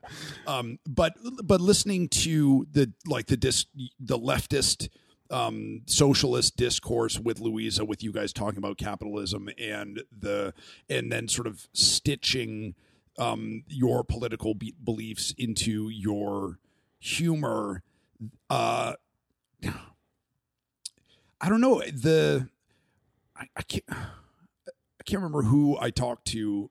um 0.46 0.78
but 0.86 1.14
but 1.44 1.60
listening 1.60 2.08
to 2.08 2.66
the 2.72 2.90
like 3.06 3.26
the 3.26 3.36
dis 3.36 3.66
the 3.98 4.18
leftist 4.18 4.88
um 5.30 5.82
socialist 5.86 6.56
discourse 6.56 7.18
with 7.18 7.40
louisa 7.40 7.84
with 7.84 8.02
you 8.02 8.12
guys 8.12 8.32
talking 8.32 8.58
about 8.58 8.78
capitalism 8.78 9.48
and 9.58 10.02
the 10.16 10.52
and 10.88 11.12
then 11.12 11.28
sort 11.28 11.46
of 11.46 11.68
stitching 11.72 12.74
um 13.18 13.62
your 13.68 14.02
political 14.02 14.54
be- 14.54 14.74
beliefs 14.82 15.32
into 15.38 15.88
your 15.88 16.58
humor 16.98 17.82
uh 18.48 18.94
I 21.40 21.48
don't 21.48 21.60
know 21.60 21.80
the 21.80 22.48
I, 23.36 23.46
I 23.56 23.62
can't 23.62 23.84
I 23.90 25.02
can't 25.04 25.22
remember 25.22 25.42
who 25.42 25.78
I 25.80 25.90
talked 25.90 26.26
to 26.28 26.70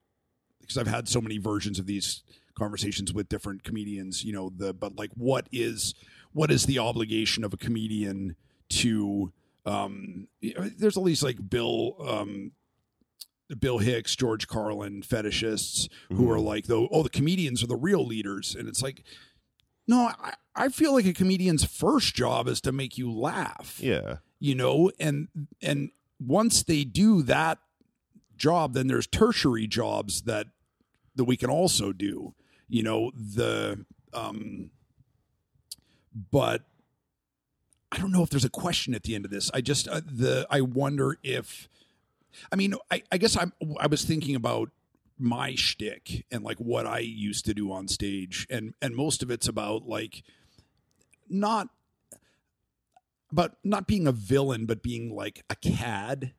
because 0.60 0.78
I've 0.78 0.86
had 0.86 1.08
so 1.08 1.20
many 1.20 1.38
versions 1.38 1.78
of 1.78 1.86
these 1.86 2.22
conversations 2.56 3.12
with 3.12 3.28
different 3.28 3.64
comedians. 3.64 4.24
You 4.24 4.32
know 4.32 4.52
the 4.54 4.72
but 4.72 4.96
like 4.96 5.10
what 5.14 5.48
is 5.50 5.94
what 6.32 6.50
is 6.50 6.66
the 6.66 6.78
obligation 6.78 7.42
of 7.42 7.52
a 7.52 7.56
comedian 7.56 8.36
to 8.70 9.32
um 9.66 10.26
there's 10.78 10.96
all 10.96 11.04
these 11.04 11.22
like 11.22 11.50
Bill 11.50 11.96
um 12.00 12.52
Bill 13.58 13.78
Hicks, 13.78 14.14
George 14.14 14.46
Carlin 14.46 15.02
fetishists 15.02 15.88
who 16.12 16.30
are 16.30 16.38
like, 16.38 16.66
though, 16.66 16.88
oh, 16.92 17.02
the 17.02 17.08
comedians 17.08 17.62
are 17.62 17.66
the 17.66 17.76
real 17.76 18.06
leaders. 18.06 18.54
And 18.54 18.68
it's 18.68 18.82
like, 18.82 19.02
no, 19.88 20.12
I, 20.22 20.34
I 20.54 20.68
feel 20.68 20.92
like 20.92 21.06
a 21.06 21.12
comedian's 21.12 21.64
first 21.64 22.14
job 22.14 22.46
is 22.46 22.60
to 22.62 22.72
make 22.72 22.96
you 22.96 23.10
laugh. 23.12 23.78
Yeah. 23.80 24.18
You 24.38 24.54
know, 24.54 24.90
and 25.00 25.28
and 25.60 25.90
once 26.18 26.62
they 26.62 26.84
do 26.84 27.22
that 27.22 27.58
job, 28.36 28.74
then 28.74 28.86
there's 28.86 29.06
tertiary 29.06 29.66
jobs 29.66 30.22
that 30.22 30.46
that 31.16 31.24
we 31.24 31.36
can 31.36 31.50
also 31.50 31.92
do. 31.92 32.34
You 32.68 32.82
know, 32.82 33.10
the 33.14 33.84
um 34.14 34.70
but 36.30 36.62
I 37.92 37.98
don't 37.98 38.12
know 38.12 38.22
if 38.22 38.30
there's 38.30 38.44
a 38.44 38.50
question 38.50 38.94
at 38.94 39.02
the 39.02 39.14
end 39.14 39.24
of 39.24 39.30
this. 39.30 39.50
I 39.52 39.60
just 39.60 39.88
uh, 39.88 40.00
the 40.04 40.46
I 40.50 40.60
wonder 40.60 41.18
if 41.22 41.68
I 42.52 42.56
mean, 42.56 42.74
I, 42.90 43.02
I 43.10 43.18
guess 43.18 43.36
I'm. 43.36 43.52
I 43.78 43.86
was 43.88 44.04
thinking 44.04 44.36
about 44.36 44.70
my 45.18 45.54
shtick 45.54 46.24
and 46.30 46.44
like 46.44 46.58
what 46.58 46.86
I 46.86 47.00
used 47.00 47.44
to 47.46 47.54
do 47.54 47.72
on 47.72 47.88
stage, 47.88 48.46
and 48.48 48.74
and 48.80 48.94
most 48.94 49.22
of 49.22 49.30
it's 49.30 49.48
about 49.48 49.88
like 49.88 50.22
not 51.28 51.68
about 53.32 53.56
not 53.64 53.86
being 53.86 54.06
a 54.06 54.12
villain, 54.12 54.66
but 54.66 54.82
being 54.82 55.14
like 55.14 55.44
a 55.50 55.56
cad. 55.56 56.32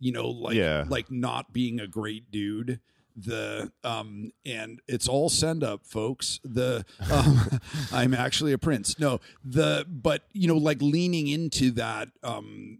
You 0.00 0.12
know, 0.12 0.28
like 0.28 0.54
Yeah. 0.54 0.84
like 0.88 1.10
not 1.10 1.52
being 1.52 1.80
a 1.80 1.88
great 1.88 2.30
dude. 2.30 2.80
The 3.20 3.72
um 3.82 4.30
and 4.46 4.80
it's 4.86 5.08
all 5.08 5.28
send 5.28 5.64
up, 5.64 5.84
folks. 5.84 6.38
The 6.44 6.84
um, 7.10 7.60
I'm 7.92 8.14
actually 8.14 8.52
a 8.52 8.58
prince. 8.58 8.98
No, 8.98 9.20
the 9.44 9.84
but 9.88 10.22
you 10.32 10.46
know, 10.46 10.56
like 10.56 10.80
leaning 10.80 11.26
into 11.26 11.72
that 11.72 12.10
um 12.22 12.78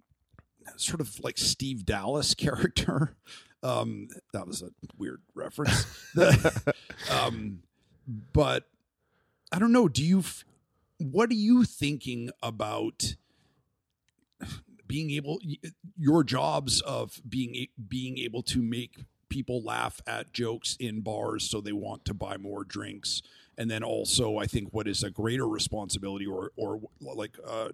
sort 0.77 1.01
of 1.01 1.18
like 1.24 1.38
Steve 1.38 1.85
Dallas 1.85 2.35
character. 2.35 3.16
Um, 3.62 4.09
that 4.33 4.46
was 4.46 4.62
a 4.62 4.70
weird 4.96 5.20
reference. 5.35 5.85
The- 6.14 6.74
um, 7.11 7.62
but 8.33 8.68
I 9.51 9.59
don't 9.59 9.72
know. 9.72 9.88
Do 9.88 10.05
you? 10.05 10.22
What 10.98 11.31
are 11.31 11.35
you 11.35 11.64
thinking 11.64 12.31
about 12.42 13.16
being 14.87 15.11
able 15.11 15.38
your 15.96 16.24
jobs 16.24 16.81
of 16.81 17.20
being 17.29 17.66
being 17.88 18.18
able 18.18 18.42
to 18.42 18.62
make 18.62 19.05
people 19.28 19.62
laugh 19.62 20.00
at 20.06 20.32
jokes 20.32 20.76
in 20.80 21.00
bars 21.00 21.48
so 21.48 21.60
they 21.60 21.72
want 21.72 22.04
to 22.04 22.14
buy 22.14 22.36
more 22.36 22.64
drinks. 22.64 23.22
And 23.56 23.70
then 23.70 23.82
also 23.82 24.38
i 24.38 24.46
think 24.46 24.72
what 24.72 24.86
is 24.86 25.02
a 25.02 25.10
greater 25.10 25.48
responsibility 25.48 26.26
or 26.26 26.52
or 26.56 26.80
like 27.00 27.36
uh, 27.44 27.70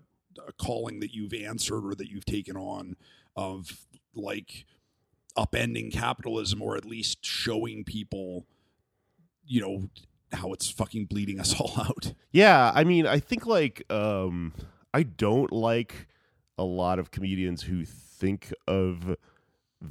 a 0.47 0.53
calling 0.53 1.01
that 1.01 1.13
you've 1.13 1.35
answered 1.35 1.85
or 1.85 1.95
that 1.95 2.09
you've 2.11 2.25
taken 2.25 2.57
on 2.57 2.97
of 3.37 3.87
like 4.15 4.65
upending 5.37 5.93
capitalism 5.93 6.63
or 6.63 6.77
at 6.77 6.85
least 6.85 7.25
showing 7.25 7.85
people 7.85 8.47
you 9.47 9.61
know 9.61 9.91
how 10.33 10.53
it's 10.53 10.69
fucking 10.71 11.07
bleeding 11.07 11.39
us 11.39 11.55
all 11.61 11.75
out. 11.79 12.13
Yeah, 12.33 12.73
I 12.75 12.85
mean, 12.85 13.07
I 13.07 13.19
think 13.19 13.47
like 13.47 13.85
um 13.91 14.53
I 14.93 15.03
don't 15.03 15.53
like 15.53 16.09
a 16.59 16.65
lot 16.65 16.99
of 16.99 17.11
comedians 17.11 17.63
who 17.63 17.85
think 17.85 18.53
of 18.67 19.17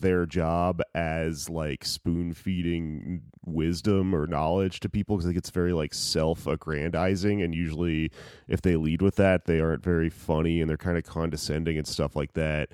their 0.01 0.25
job 0.25 0.81
as 0.95 1.49
like 1.49 1.85
spoon 1.85 2.33
feeding 2.33 3.21
wisdom 3.45 4.13
or 4.15 4.27
knowledge 4.27 4.79
to 4.79 4.89
people 4.89 5.17
because 5.17 5.29
it 5.29 5.33
gets 5.33 5.49
very 5.49 5.73
like 5.73 5.93
self 5.93 6.47
aggrandizing 6.47 7.41
and 7.41 7.53
usually 7.53 8.11
if 8.47 8.61
they 8.61 8.75
lead 8.75 9.01
with 9.01 9.15
that 9.15 9.45
they 9.45 9.59
aren't 9.59 9.83
very 9.83 10.09
funny 10.09 10.61
and 10.61 10.69
they're 10.69 10.77
kind 10.77 10.97
of 10.97 11.03
condescending 11.03 11.77
and 11.77 11.87
stuff 11.87 12.15
like 12.15 12.33
that 12.33 12.69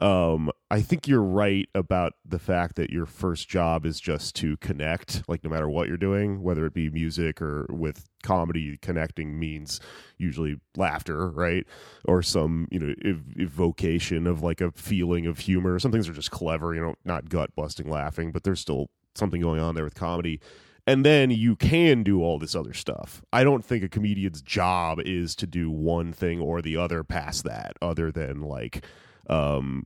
um 0.00 0.50
i 0.70 0.80
think 0.80 1.06
you're 1.06 1.22
right 1.22 1.68
about 1.74 2.14
the 2.24 2.38
fact 2.38 2.76
that 2.76 2.90
your 2.90 3.06
first 3.06 3.48
job 3.48 3.86
is 3.86 4.00
just 4.00 4.34
to 4.34 4.56
connect 4.56 5.22
like 5.28 5.44
no 5.44 5.50
matter 5.50 5.68
what 5.68 5.86
you're 5.88 5.96
doing 5.96 6.42
whether 6.42 6.66
it 6.66 6.74
be 6.74 6.90
music 6.90 7.40
or 7.40 7.66
with 7.70 8.04
comedy 8.22 8.76
connecting 8.80 9.38
means 9.38 9.80
usually 10.18 10.56
laughter 10.76 11.28
right? 11.28 11.66
Or 12.06 12.22
some 12.22 12.68
you 12.70 12.78
know 12.78 12.94
ev- 13.04 13.36
evocation 13.38 14.26
of 14.26 14.42
like 14.42 14.60
a 14.60 14.72
feeling 14.72 15.26
of 15.26 15.40
humor. 15.40 15.78
Some 15.78 15.92
things 15.92 16.08
are 16.08 16.12
just 16.12 16.30
clever 16.30 16.74
you 16.74 16.80
know 16.80 16.94
not 17.04 17.28
gut 17.28 17.54
busting 17.54 17.88
laughing 17.88 18.32
but 18.32 18.42
there's 18.44 18.60
still 18.60 18.88
something 19.14 19.40
going 19.40 19.60
on 19.60 19.74
there 19.74 19.84
with 19.84 19.94
comedy. 19.94 20.40
And 20.86 21.04
then 21.04 21.30
you 21.30 21.56
can 21.56 22.02
do 22.02 22.22
all 22.22 22.38
this 22.38 22.54
other 22.54 22.74
stuff. 22.74 23.22
I 23.32 23.42
don't 23.42 23.64
think 23.64 23.82
a 23.82 23.88
comedian's 23.88 24.42
job 24.42 25.00
is 25.00 25.34
to 25.36 25.46
do 25.46 25.70
one 25.70 26.12
thing 26.12 26.40
or 26.40 26.60
the 26.60 26.76
other 26.76 27.02
past 27.02 27.44
that, 27.44 27.72
other 27.80 28.12
than 28.12 28.42
like, 28.42 28.84
um, 29.28 29.84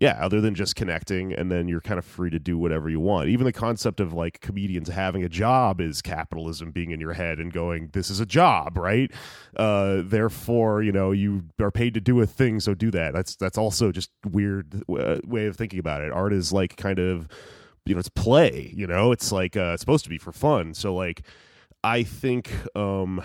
yeah, 0.00 0.16
other 0.20 0.40
than 0.40 0.54
just 0.54 0.76
connecting, 0.76 1.32
and 1.32 1.50
then 1.50 1.66
you're 1.66 1.80
kind 1.80 1.98
of 1.98 2.04
free 2.04 2.30
to 2.30 2.38
do 2.38 2.56
whatever 2.56 2.88
you 2.88 3.00
want. 3.00 3.28
Even 3.30 3.44
the 3.44 3.52
concept 3.52 3.98
of 3.98 4.12
like 4.12 4.40
comedians 4.40 4.88
having 4.88 5.24
a 5.24 5.28
job 5.28 5.80
is 5.80 6.00
capitalism 6.00 6.70
being 6.70 6.92
in 6.92 7.00
your 7.00 7.14
head 7.14 7.38
and 7.38 7.52
going, 7.52 7.90
"This 7.92 8.08
is 8.08 8.20
a 8.20 8.26
job, 8.26 8.78
right?" 8.78 9.10
Uh, 9.56 10.02
therefore, 10.04 10.82
you 10.82 10.92
know, 10.92 11.10
you 11.10 11.44
are 11.60 11.72
paid 11.72 11.94
to 11.94 12.00
do 12.00 12.20
a 12.20 12.26
thing, 12.26 12.60
so 12.60 12.74
do 12.74 12.92
that. 12.92 13.12
That's 13.12 13.34
that's 13.34 13.58
also 13.58 13.90
just 13.90 14.10
weird 14.24 14.84
uh, 14.88 15.18
way 15.24 15.46
of 15.46 15.56
thinking 15.56 15.80
about 15.80 16.02
it. 16.02 16.12
Art 16.12 16.32
is 16.32 16.52
like 16.52 16.76
kind 16.76 17.00
of 17.00 17.28
you 17.88 17.94
know 17.94 18.00
it's 18.00 18.10
play 18.10 18.70
you 18.76 18.86
know 18.86 19.12
it's 19.12 19.32
like 19.32 19.56
uh 19.56 19.72
it's 19.72 19.80
supposed 19.80 20.04
to 20.04 20.10
be 20.10 20.18
for 20.18 20.30
fun 20.30 20.74
so 20.74 20.94
like 20.94 21.22
i 21.82 22.02
think 22.02 22.50
um 22.76 23.22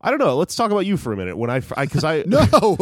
i 0.00 0.10
don't 0.10 0.18
know 0.18 0.36
let's 0.36 0.54
talk 0.54 0.70
about 0.70 0.86
you 0.86 0.96
for 0.96 1.12
a 1.12 1.16
minute 1.16 1.36
when 1.36 1.50
i 1.50 1.60
because 1.60 2.04
I, 2.04 2.22
no 2.26 2.76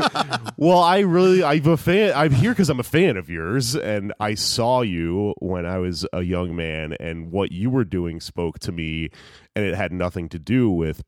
well 0.56 0.80
i 0.80 1.00
really 1.00 1.42
i'm 1.42 1.66
a 1.68 1.76
fan 1.76 2.12
i'm 2.14 2.32
here 2.32 2.52
because 2.52 2.70
i'm 2.70 2.80
a 2.80 2.84
fan 2.84 3.16
of 3.16 3.28
yours 3.28 3.74
and 3.74 4.12
i 4.20 4.34
saw 4.34 4.82
you 4.82 5.34
when 5.38 5.66
i 5.66 5.78
was 5.78 6.06
a 6.12 6.22
young 6.22 6.54
man 6.56 6.94
and 7.00 7.30
what 7.30 7.52
you 7.52 7.70
were 7.70 7.84
doing 7.84 8.20
spoke 8.20 8.58
to 8.60 8.72
me 8.72 9.10
and 9.54 9.64
it 9.64 9.74
had 9.74 9.92
nothing 9.92 10.28
to 10.28 10.38
do 10.38 10.70
with 10.70 11.02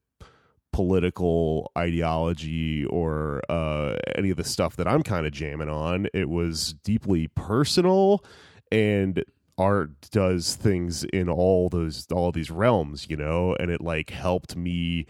political 0.72 1.70
ideology 1.76 2.84
or 2.86 3.42
uh, 3.48 3.96
any 4.16 4.30
of 4.30 4.36
the 4.36 4.44
stuff 4.44 4.76
that 4.76 4.88
I'm 4.88 5.02
kind 5.02 5.26
of 5.26 5.32
jamming 5.32 5.68
on. 5.68 6.08
It 6.12 6.28
was 6.28 6.74
deeply 6.82 7.28
personal, 7.28 8.24
and 8.70 9.22
art 9.58 9.90
does 10.10 10.56
things 10.56 11.04
in 11.04 11.28
all 11.28 11.68
those 11.68 12.06
all 12.10 12.32
these 12.32 12.50
realms, 12.50 13.06
you 13.08 13.16
know, 13.16 13.54
and 13.60 13.70
it 13.70 13.80
like 13.80 14.10
helped 14.10 14.56
me. 14.56 15.06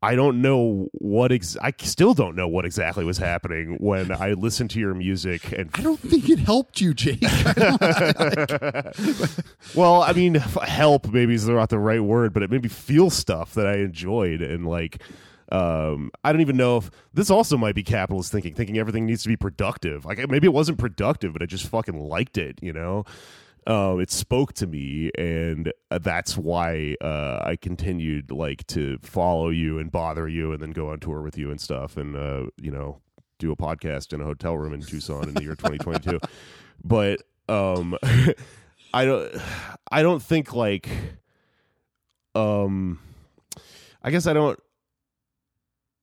I 0.00 0.14
don't 0.14 0.40
know 0.40 0.88
what 0.92 1.32
ex- 1.32 1.56
I 1.60 1.72
still 1.78 2.14
don't 2.14 2.36
know 2.36 2.46
what 2.46 2.64
exactly 2.64 3.04
was 3.04 3.18
happening 3.18 3.78
when 3.80 4.12
I 4.12 4.34
listened 4.34 4.70
to 4.70 4.80
your 4.80 4.94
music 4.94 5.52
and 5.52 5.70
i 5.74 5.82
don't 5.82 5.98
think 5.98 6.28
it 6.28 6.38
helped 6.38 6.80
you 6.80 6.94
jake 6.94 7.20
well, 9.74 10.02
I 10.02 10.12
mean, 10.12 10.34
help 10.34 11.08
maybe 11.08 11.34
is 11.34 11.48
not 11.48 11.70
the 11.70 11.78
right 11.78 12.02
word, 12.02 12.32
but 12.32 12.42
it 12.42 12.50
made 12.50 12.62
me 12.62 12.68
feel 12.68 13.10
stuff 13.10 13.54
that 13.54 13.66
I 13.66 13.78
enjoyed 13.78 14.42
and 14.42 14.66
like. 14.66 15.02
Um, 15.50 16.10
I 16.22 16.30
don't 16.30 16.42
even 16.42 16.58
know 16.58 16.76
if 16.76 16.90
this 17.14 17.30
also 17.30 17.56
might 17.56 17.74
be 17.74 17.82
capitalist 17.82 18.30
thinking, 18.30 18.52
thinking 18.52 18.76
everything 18.76 19.06
needs 19.06 19.22
to 19.22 19.30
be 19.30 19.36
productive. 19.36 20.04
Like 20.04 20.18
maybe 20.28 20.46
it 20.46 20.52
wasn't 20.52 20.76
productive, 20.76 21.32
but 21.32 21.40
I 21.40 21.46
just 21.46 21.66
fucking 21.66 21.98
liked 21.98 22.36
it. 22.36 22.58
You 22.60 22.74
know, 22.74 23.06
um, 23.68 24.00
it 24.00 24.10
spoke 24.10 24.54
to 24.54 24.66
me, 24.66 25.10
and 25.18 25.72
uh, 25.90 25.98
that's 25.98 26.36
why 26.36 26.96
uh, 27.02 27.40
I 27.44 27.56
continued 27.56 28.32
like 28.32 28.66
to 28.68 28.98
follow 29.02 29.50
you 29.50 29.78
and 29.78 29.92
bother 29.92 30.26
you, 30.26 30.52
and 30.52 30.60
then 30.60 30.70
go 30.70 30.88
on 30.88 31.00
tour 31.00 31.20
with 31.20 31.36
you 31.36 31.50
and 31.50 31.60
stuff, 31.60 31.98
and 31.98 32.16
uh, 32.16 32.46
you 32.56 32.70
know, 32.70 33.02
do 33.38 33.52
a 33.52 33.56
podcast 33.56 34.14
in 34.14 34.22
a 34.22 34.24
hotel 34.24 34.56
room 34.56 34.72
in 34.72 34.80
Tucson 34.80 35.28
in 35.28 35.34
the 35.34 35.42
year 35.42 35.54
2022. 35.54 36.18
But 36.84 37.22
um, 37.48 37.96
I 38.94 39.04
don't 39.04 39.34
I 39.90 40.02
don't 40.02 40.22
think 40.22 40.54
like 40.54 40.88
um 42.36 43.00
I 44.00 44.12
guess 44.12 44.28
I 44.28 44.32
don't 44.32 44.58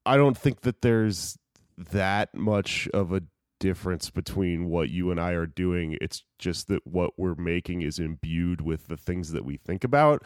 I 0.06 0.18
don't 0.18 0.38
think 0.38 0.62
that 0.62 0.82
there's 0.82 1.38
that 1.78 2.36
much 2.36 2.89
of 2.94 3.14
a 3.14 3.22
difference 3.60 4.10
between 4.10 4.66
what 4.70 4.89
you 4.89 5.12
and 5.12 5.20
I 5.20 5.32
are 5.32 5.45
doing. 5.45 5.97
It's 6.01 6.24
just 6.39 6.68
that 6.68 6.86
what 6.86 7.12
we're 7.18 7.36
making 7.36 7.82
is 7.82 7.99
imbued 7.99 8.62
with 8.62 8.88
the 8.88 8.97
things 8.97 9.32
that 9.32 9.45
we 9.45 9.58
think 9.58 9.84
about 9.84 10.24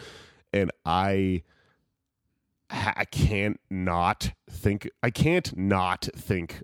and 0.51 0.71
I 0.86 1.43
I 2.71 3.05
can't 3.05 3.59
not 3.69 4.32
think 4.49 4.89
I 5.01 5.09
can't 5.09 5.55
not 5.57 6.07
think 6.15 6.61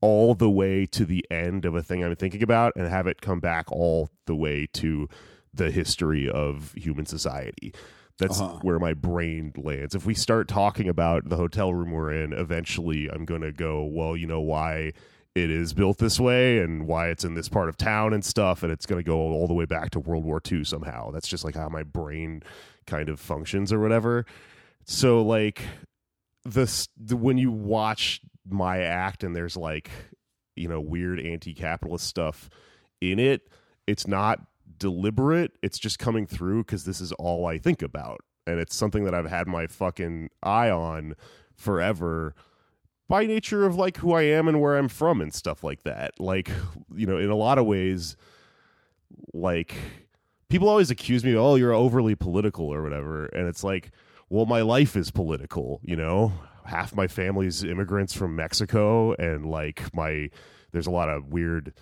all 0.00 0.34
the 0.34 0.50
way 0.50 0.86
to 0.86 1.04
the 1.04 1.24
end 1.30 1.64
of 1.64 1.74
a 1.74 1.82
thing 1.82 2.04
I'm 2.04 2.14
thinking 2.14 2.42
about 2.42 2.72
and 2.76 2.86
have 2.86 3.06
it 3.06 3.20
come 3.20 3.40
back 3.40 3.70
all 3.72 4.10
the 4.26 4.36
way 4.36 4.68
to 4.74 5.08
the 5.52 5.70
history 5.70 6.28
of 6.28 6.74
human 6.76 7.06
society. 7.06 7.72
That's 8.18 8.40
Uh-huh. 8.40 8.58
where 8.62 8.78
my 8.78 8.94
brain 8.94 9.52
lands. 9.56 9.94
If 9.94 10.06
we 10.06 10.14
start 10.14 10.48
talking 10.48 10.88
about 10.88 11.28
the 11.28 11.36
hotel 11.36 11.72
room 11.74 11.90
we're 11.90 12.12
in, 12.12 12.32
eventually 12.32 13.08
I'm 13.08 13.24
going 13.24 13.40
to 13.42 13.52
go, 13.52 13.84
well, 13.84 14.16
you 14.16 14.26
know 14.26 14.40
why 14.40 14.92
it 15.36 15.50
is 15.50 15.74
built 15.74 15.98
this 15.98 16.18
way 16.18 16.60
and 16.60 16.86
why 16.86 17.08
it's 17.08 17.22
in 17.22 17.34
this 17.34 17.46
part 17.46 17.68
of 17.68 17.76
town 17.76 18.14
and 18.14 18.24
stuff 18.24 18.62
and 18.62 18.72
it's 18.72 18.86
going 18.86 18.98
to 18.98 19.06
go 19.06 19.18
all 19.18 19.46
the 19.46 19.52
way 19.52 19.66
back 19.66 19.90
to 19.90 20.00
World 20.00 20.24
War 20.24 20.40
II 20.50 20.64
somehow. 20.64 21.10
That's 21.10 21.28
just 21.28 21.44
like 21.44 21.54
how 21.54 21.68
my 21.68 21.82
brain 21.82 22.42
kind 22.86 23.10
of 23.10 23.20
functions 23.20 23.70
or 23.70 23.78
whatever. 23.78 24.24
So 24.86 25.20
like 25.20 25.60
this 26.46 26.88
the, 26.96 27.18
when 27.18 27.36
you 27.36 27.50
watch 27.50 28.22
my 28.48 28.78
act 28.78 29.24
and 29.24 29.36
there's 29.36 29.58
like 29.58 29.90
you 30.54 30.68
know 30.68 30.80
weird 30.80 31.20
anti-capitalist 31.20 32.06
stuff 32.06 32.48
in 33.02 33.18
it, 33.18 33.50
it's 33.86 34.06
not 34.06 34.40
deliberate. 34.78 35.52
It's 35.62 35.78
just 35.78 35.98
coming 35.98 36.26
through 36.26 36.64
cuz 36.64 36.84
this 36.84 36.98
is 36.98 37.12
all 37.12 37.44
I 37.44 37.58
think 37.58 37.82
about 37.82 38.22
and 38.46 38.58
it's 38.58 38.74
something 38.74 39.04
that 39.04 39.14
I've 39.14 39.28
had 39.28 39.48
my 39.48 39.66
fucking 39.66 40.30
eye 40.42 40.70
on 40.70 41.14
forever 41.54 42.34
by 43.08 43.26
nature 43.26 43.64
of 43.64 43.76
like 43.76 43.98
who 43.98 44.12
I 44.12 44.22
am 44.22 44.48
and 44.48 44.60
where 44.60 44.76
I'm 44.76 44.88
from 44.88 45.20
and 45.20 45.32
stuff 45.32 45.62
like 45.62 45.82
that. 45.84 46.18
Like, 46.18 46.50
you 46.94 47.06
know, 47.06 47.18
in 47.18 47.30
a 47.30 47.36
lot 47.36 47.58
of 47.58 47.66
ways, 47.66 48.16
like 49.32 49.74
people 50.48 50.68
always 50.68 50.90
accuse 50.90 51.24
me, 51.24 51.36
oh, 51.36 51.54
you're 51.54 51.72
overly 51.72 52.14
political 52.14 52.66
or 52.66 52.82
whatever. 52.82 53.26
And 53.26 53.48
it's 53.48 53.64
like, 53.64 53.90
well, 54.28 54.46
my 54.46 54.62
life 54.62 54.96
is 54.96 55.10
political, 55.10 55.80
you 55.82 55.96
know? 55.96 56.32
Half 56.64 56.96
my 56.96 57.06
family's 57.06 57.62
immigrants 57.62 58.12
from 58.12 58.34
Mexico, 58.34 59.12
and 59.12 59.46
like 59.46 59.94
my, 59.94 60.30
there's 60.72 60.88
a 60.88 60.90
lot 60.90 61.08
of 61.08 61.28
weird 61.28 61.72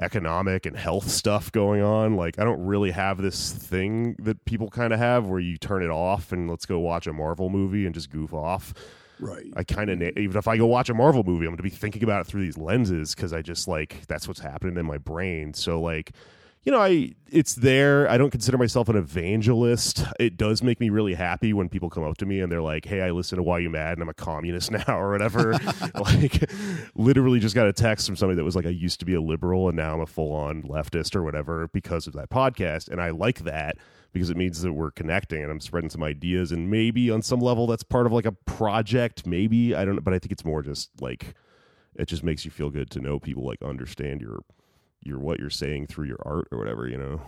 economic 0.00 0.66
and 0.66 0.76
health 0.76 1.08
stuff 1.08 1.52
going 1.52 1.82
on. 1.82 2.16
Like, 2.16 2.40
I 2.40 2.44
don't 2.44 2.64
really 2.64 2.90
have 2.90 3.18
this 3.18 3.52
thing 3.52 4.16
that 4.18 4.44
people 4.44 4.70
kind 4.70 4.92
of 4.92 4.98
have 4.98 5.28
where 5.28 5.38
you 5.38 5.56
turn 5.56 5.84
it 5.84 5.90
off 5.90 6.32
and 6.32 6.50
let's 6.50 6.66
go 6.66 6.80
watch 6.80 7.06
a 7.06 7.12
Marvel 7.12 7.48
movie 7.48 7.86
and 7.86 7.94
just 7.94 8.10
goof 8.10 8.34
off. 8.34 8.74
Right. 9.20 9.46
I 9.56 9.64
kind 9.64 9.90
of 9.90 10.02
even 10.02 10.36
if 10.36 10.48
I 10.48 10.56
go 10.56 10.66
watch 10.66 10.88
a 10.88 10.94
Marvel 10.94 11.22
movie, 11.22 11.46
I'm 11.46 11.50
going 11.50 11.58
to 11.58 11.62
be 11.62 11.70
thinking 11.70 12.02
about 12.02 12.22
it 12.22 12.26
through 12.26 12.42
these 12.42 12.58
lenses 12.58 13.14
because 13.14 13.32
I 13.32 13.42
just 13.42 13.68
like 13.68 14.06
that's 14.06 14.26
what's 14.26 14.40
happening 14.40 14.76
in 14.76 14.86
my 14.86 14.98
brain. 14.98 15.54
So 15.54 15.80
like, 15.80 16.12
you 16.64 16.72
know, 16.72 16.80
I 16.80 17.12
it's 17.30 17.54
there. 17.54 18.08
I 18.10 18.16
don't 18.16 18.30
consider 18.30 18.56
myself 18.56 18.88
an 18.88 18.96
evangelist. 18.96 20.02
It 20.18 20.36
does 20.36 20.62
make 20.62 20.80
me 20.80 20.88
really 20.88 21.14
happy 21.14 21.52
when 21.52 21.68
people 21.68 21.90
come 21.90 22.04
up 22.04 22.16
to 22.18 22.26
me 22.26 22.40
and 22.40 22.50
they're 22.50 22.62
like, 22.62 22.86
"Hey, 22.86 23.02
I 23.02 23.10
listen 23.10 23.36
to 23.36 23.42
Why 23.42 23.58
You 23.58 23.70
Mad 23.70 23.92
and 23.94 24.02
I'm 24.02 24.08
a 24.08 24.14
communist 24.14 24.70
now 24.88 24.98
or 24.98 25.12
whatever." 25.12 25.52
like, 25.94 26.50
literally 26.94 27.38
just 27.38 27.54
got 27.54 27.66
a 27.66 27.72
text 27.72 28.06
from 28.06 28.16
somebody 28.16 28.36
that 28.36 28.44
was 28.44 28.56
like, 28.56 28.66
"I 28.66 28.70
used 28.70 28.98
to 29.00 29.06
be 29.06 29.14
a 29.14 29.20
liberal 29.20 29.68
and 29.68 29.76
now 29.76 29.94
I'm 29.94 30.00
a 30.00 30.06
full 30.06 30.32
on 30.32 30.62
leftist 30.62 31.14
or 31.14 31.22
whatever 31.22 31.68
because 31.68 32.06
of 32.06 32.14
that 32.14 32.30
podcast," 32.30 32.88
and 32.88 33.00
I 33.00 33.10
like 33.10 33.40
that 33.40 33.76
because 34.14 34.30
it 34.30 34.36
means 34.38 34.62
that 34.62 34.72
we're 34.72 34.92
connecting 34.92 35.42
and 35.42 35.50
I'm 35.50 35.60
spreading 35.60 35.90
some 35.90 36.02
ideas 36.02 36.52
and 36.52 36.70
maybe 36.70 37.10
on 37.10 37.20
some 37.20 37.40
level 37.40 37.66
that's 37.66 37.82
part 37.82 38.06
of 38.06 38.12
like 38.12 38.24
a 38.24 38.32
project 38.32 39.26
maybe. 39.26 39.74
I 39.74 39.84
don't 39.84 39.96
know 39.96 40.00
but 40.00 40.14
I 40.14 40.18
think 40.18 40.32
it's 40.32 40.44
more 40.44 40.62
just 40.62 40.88
like 41.02 41.34
it 41.96 42.06
just 42.06 42.24
makes 42.24 42.44
you 42.46 42.50
feel 42.50 42.70
good 42.70 42.90
to 42.92 43.00
know 43.00 43.18
people 43.18 43.44
like 43.44 43.60
understand 43.60 44.22
your 44.22 44.40
your 45.02 45.18
what 45.18 45.38
you're 45.38 45.50
saying 45.50 45.88
through 45.88 46.06
your 46.06 46.22
art 46.24 46.48
or 46.50 46.58
whatever 46.58 46.88
you 46.88 46.96
know 46.96 47.20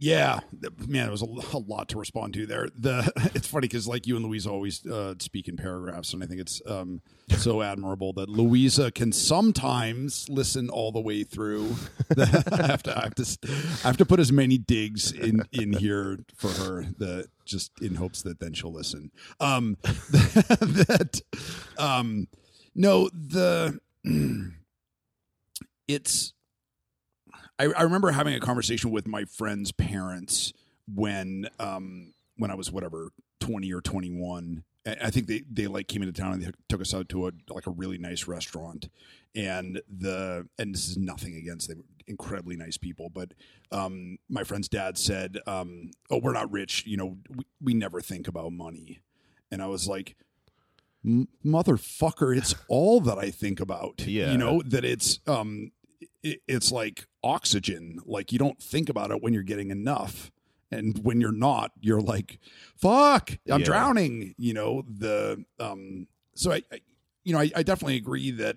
Yeah, 0.00 0.40
man, 0.86 1.08
it 1.08 1.10
was 1.10 1.22
a, 1.22 1.26
a 1.26 1.58
lot 1.58 1.88
to 1.88 1.98
respond 1.98 2.34
to 2.34 2.46
there. 2.46 2.68
The 2.76 3.10
it's 3.34 3.48
funny 3.48 3.66
because 3.66 3.88
like 3.88 4.06
you 4.06 4.16
and 4.16 4.24
Louisa 4.24 4.50
always 4.50 4.86
uh, 4.86 5.14
speak 5.18 5.48
in 5.48 5.56
paragraphs, 5.56 6.12
and 6.12 6.22
I 6.22 6.26
think 6.26 6.40
it's 6.40 6.62
um, 6.66 7.00
so 7.36 7.62
admirable 7.62 8.12
that 8.12 8.28
Louisa 8.28 8.92
can 8.92 9.10
sometimes 9.10 10.28
listen 10.28 10.70
all 10.70 10.92
the 10.92 11.00
way 11.00 11.24
through. 11.24 11.74
I 12.16 12.26
have 12.66 12.82
to, 12.84 12.96
I 12.96 13.02
have 13.02 13.14
to, 13.16 13.38
I 13.84 13.86
have 13.88 13.96
to 13.96 14.06
put 14.06 14.20
as 14.20 14.30
many 14.30 14.56
digs 14.56 15.10
in 15.10 15.42
in 15.52 15.72
here 15.72 16.18
for 16.36 16.50
her 16.50 16.86
that 16.98 17.28
just 17.44 17.72
in 17.80 17.96
hopes 17.96 18.22
that 18.22 18.38
then 18.38 18.52
she'll 18.52 18.72
listen. 18.72 19.10
Um, 19.40 19.78
that, 19.82 21.20
um, 21.76 22.28
no, 22.74 23.08
the 23.08 23.80
it's 25.88 26.32
I, 27.58 27.66
I 27.76 27.82
remember 27.82 28.10
having 28.10 28.34
a 28.34 28.40
conversation 28.40 28.90
with 28.90 29.06
my 29.06 29.24
friend's 29.24 29.72
parents 29.72 30.52
when 30.92 31.48
um 31.58 32.14
when 32.36 32.50
I 32.50 32.54
was 32.54 32.70
whatever 32.70 33.10
twenty 33.40 33.72
or 33.72 33.80
twenty 33.80 34.10
one. 34.10 34.64
I 34.86 35.10
think 35.10 35.26
they 35.26 35.42
they 35.50 35.66
like 35.66 35.86
came 35.86 36.02
into 36.02 36.18
town 36.18 36.32
and 36.32 36.42
they 36.42 36.50
took 36.68 36.80
us 36.80 36.94
out 36.94 37.08
to 37.10 37.28
a 37.28 37.32
like 37.50 37.66
a 37.66 37.70
really 37.70 37.98
nice 37.98 38.26
restaurant, 38.26 38.88
and 39.34 39.82
the 39.88 40.48
and 40.58 40.74
this 40.74 40.88
is 40.88 40.96
nothing 40.96 41.34
against 41.34 41.68
them, 41.68 41.84
incredibly 42.06 42.56
nice 42.56 42.78
people, 42.78 43.10
but 43.10 43.32
um 43.70 44.18
my 44.30 44.44
friend's 44.44 44.68
dad 44.68 44.96
said, 44.96 45.38
um, 45.46 45.90
"Oh, 46.10 46.18
we're 46.18 46.32
not 46.32 46.50
rich, 46.50 46.86
you 46.86 46.96
know, 46.96 47.18
we, 47.28 47.44
we 47.60 47.74
never 47.74 48.00
think 48.00 48.28
about 48.28 48.52
money," 48.52 49.00
and 49.50 49.62
I 49.62 49.66
was 49.66 49.88
like. 49.88 50.16
Motherfucker, 51.06 52.36
it's 52.36 52.56
all 52.68 53.00
that 53.02 53.18
I 53.18 53.30
think 53.30 53.60
about. 53.60 54.04
Yeah. 54.04 54.32
You 54.32 54.36
know, 54.36 54.62
that 54.66 54.84
it's 54.84 55.20
um 55.28 55.70
it, 56.22 56.40
it's 56.46 56.72
like 56.72 57.06
oxygen. 57.22 58.00
Like 58.06 58.32
you 58.32 58.38
don't 58.38 58.60
think 58.62 58.88
about 58.88 59.10
it 59.10 59.22
when 59.22 59.32
you're 59.32 59.42
getting 59.42 59.70
enough, 59.70 60.30
and 60.70 60.98
when 61.04 61.20
you're 61.20 61.32
not, 61.32 61.72
you're 61.80 62.00
like, 62.00 62.38
"Fuck, 62.76 63.32
I'm 63.50 63.60
Yeah. 63.60 63.64
drowning." 63.66 64.34
You 64.38 64.54
know 64.54 64.82
the 64.88 65.44
um. 65.58 66.06
So 66.34 66.52
I, 66.52 66.62
I 66.72 66.80
you 67.24 67.32
know, 67.32 67.40
I, 67.40 67.50
I 67.56 67.62
definitely 67.62 67.96
agree 67.96 68.30
that. 68.32 68.56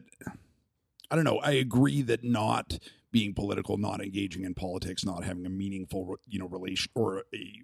I 1.10 1.16
don't 1.16 1.26
know. 1.26 1.40
I 1.40 1.52
agree 1.52 2.02
that 2.04 2.24
not 2.24 2.80
being 3.12 3.34
political, 3.34 3.78
not 3.78 4.02
engaging 4.02 4.46
in 4.46 4.54
politics, 4.54 5.04
not 5.04 5.26
having 5.26 5.46
a 5.46 5.50
meaningful, 5.50 6.16
you 6.26 6.40
know, 6.40 6.48
relation 6.48 6.90
or 6.96 7.24
a 7.34 7.62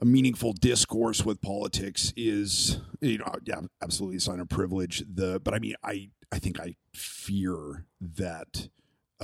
a 0.00 0.04
meaningful 0.04 0.52
discourse 0.54 1.24
with 1.24 1.40
politics 1.40 2.12
is 2.16 2.78
you 3.00 3.16
know 3.18 3.32
yeah 3.44 3.60
absolutely 3.80 4.16
a 4.16 4.20
sign 4.20 4.40
of 4.40 4.48
privilege 4.48 5.04
the 5.08 5.38
but 5.38 5.54
i 5.54 5.58
mean 5.60 5.74
i 5.84 6.10
i 6.32 6.38
think 6.40 6.58
i 6.58 6.74
fear 6.92 7.86
that 8.00 8.68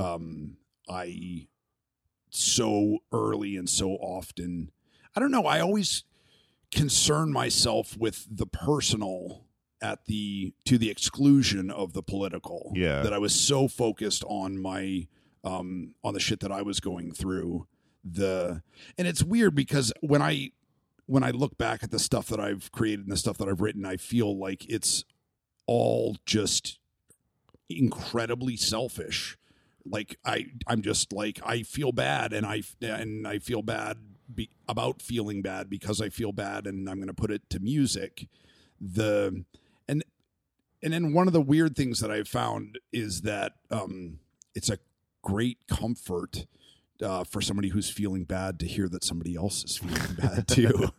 um 0.01 0.57
i 0.89 1.47
so 2.31 2.99
early 3.13 3.57
and 3.57 3.69
so 3.69 3.91
often 3.93 4.71
i 5.17 5.21
don't 5.21 5.31
know 5.31 5.45
i 5.47 5.61
always 5.61 6.05
concern 6.73 7.33
myself 7.33 7.97
with 7.97 8.27
the 8.31 8.47
personal 8.47 9.45
at 9.83 10.05
the 10.07 10.53
to 10.65 10.79
the 10.79 10.91
exclusion 10.91 11.71
of 11.71 11.93
the 11.93 12.03
political 12.03 12.73
Yeah. 12.75 13.03
that 13.03 13.13
i 13.13 13.19
was 13.19 13.35
so 13.35 13.67
focused 13.69 14.23
on 14.29 14.61
my 14.61 15.07
um 15.43 15.95
on 16.05 16.15
the 16.15 16.21
shit 16.21 16.41
that 16.41 16.53
i 16.53 16.63
was 16.63 16.81
going 16.81 17.13
through 17.13 17.67
the 18.05 18.63
and 18.97 19.09
it's 19.09 19.23
weird 19.25 19.55
because 19.55 19.93
when 20.01 20.23
i 20.23 20.53
when 21.07 21.23
i 21.25 21.31
look 21.31 21.59
back 21.59 21.83
at 21.83 21.91
the 21.91 21.99
stuff 21.99 22.27
that 22.29 22.39
i've 22.39 22.71
created 22.73 23.01
and 23.01 23.11
the 23.13 23.17
stuff 23.17 23.37
that 23.39 23.49
i've 23.49 23.61
written 23.61 23.85
i 23.85 23.97
feel 23.97 24.39
like 24.39 24.65
it's 24.69 25.05
all 25.67 26.17
just 26.27 26.79
incredibly 27.69 28.57
selfish 28.57 29.37
like 29.85 30.19
i 30.25 30.47
i'm 30.67 30.83
just 30.83 31.13
like 31.13 31.41
i 31.45 31.63
feel 31.63 31.93
bad 31.93 32.33
and 32.33 32.47
i 32.47 32.63
and 32.83 33.27
i 33.27 33.39
feel 33.39 33.63
bad 33.63 33.97
be, 34.35 34.51
about 34.69 35.03
feeling 35.03 35.43
bad 35.43 35.69
because 35.69 36.01
i 36.01 36.09
feel 36.09 36.33
bad 36.33 36.67
and 36.67 36.89
i'm 36.89 36.97
going 36.97 37.09
to 37.09 37.15
put 37.15 37.31
it 37.31 37.49
to 37.51 37.59
music. 37.61 38.29
The 38.81 39.45
and 39.89 40.03
and 40.83 40.93
then 40.93 41.13
one 41.13 41.27
of 41.27 41.33
the 41.33 41.41
weird 41.41 41.77
things 41.77 42.01
that 42.01 42.11
i've 42.11 42.29
found 42.29 42.79
is 42.93 43.23
that 43.23 43.53
um 43.71 44.21
it's 44.55 44.71
a 44.71 44.79
great 45.23 45.59
comfort 45.69 46.47
uh, 47.03 47.25
for 47.25 47.41
somebody 47.41 47.69
who's 47.71 47.89
feeling 47.89 48.25
bad 48.25 48.59
to 48.61 48.67
hear 48.67 48.87
that 48.89 49.05
somebody 49.05 49.35
else 49.35 49.65
is 49.65 49.79
feeling 49.79 50.17
bad 50.19 50.47
too. 50.49 50.91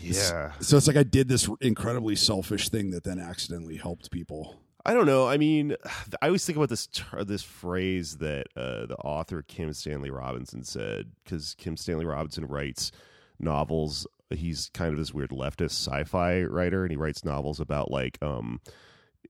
Yeah. 0.00 0.52
So 0.60 0.76
it's 0.76 0.86
like 0.86 0.96
i 0.96 1.02
did 1.02 1.28
this 1.28 1.50
incredibly 1.60 2.16
selfish 2.16 2.68
thing 2.68 2.90
that 2.92 3.04
then 3.04 3.18
accidentally 3.18 3.76
helped 3.76 4.10
people 4.10 4.56
I 4.88 4.94
don't 4.94 5.04
know. 5.04 5.28
I 5.28 5.36
mean, 5.36 5.76
I 6.22 6.26
always 6.26 6.46
think 6.46 6.56
about 6.56 6.70
this 6.70 6.88
this 7.26 7.42
phrase 7.42 8.16
that 8.18 8.46
uh, 8.56 8.86
the 8.86 8.96
author 8.96 9.42
Kim 9.42 9.72
Stanley 9.74 10.10
Robinson 10.10 10.64
said 10.64 11.10
because 11.22 11.54
Kim 11.54 11.76
Stanley 11.76 12.06
Robinson 12.06 12.46
writes 12.46 12.90
novels. 13.38 14.06
He's 14.30 14.70
kind 14.72 14.92
of 14.92 14.98
this 14.98 15.12
weird 15.12 15.30
leftist 15.30 15.86
sci-fi 15.86 16.42
writer, 16.42 16.84
and 16.84 16.90
he 16.90 16.96
writes 16.96 17.24
novels 17.24 17.60
about 17.60 17.90
like 17.90 18.18
um, 18.22 18.60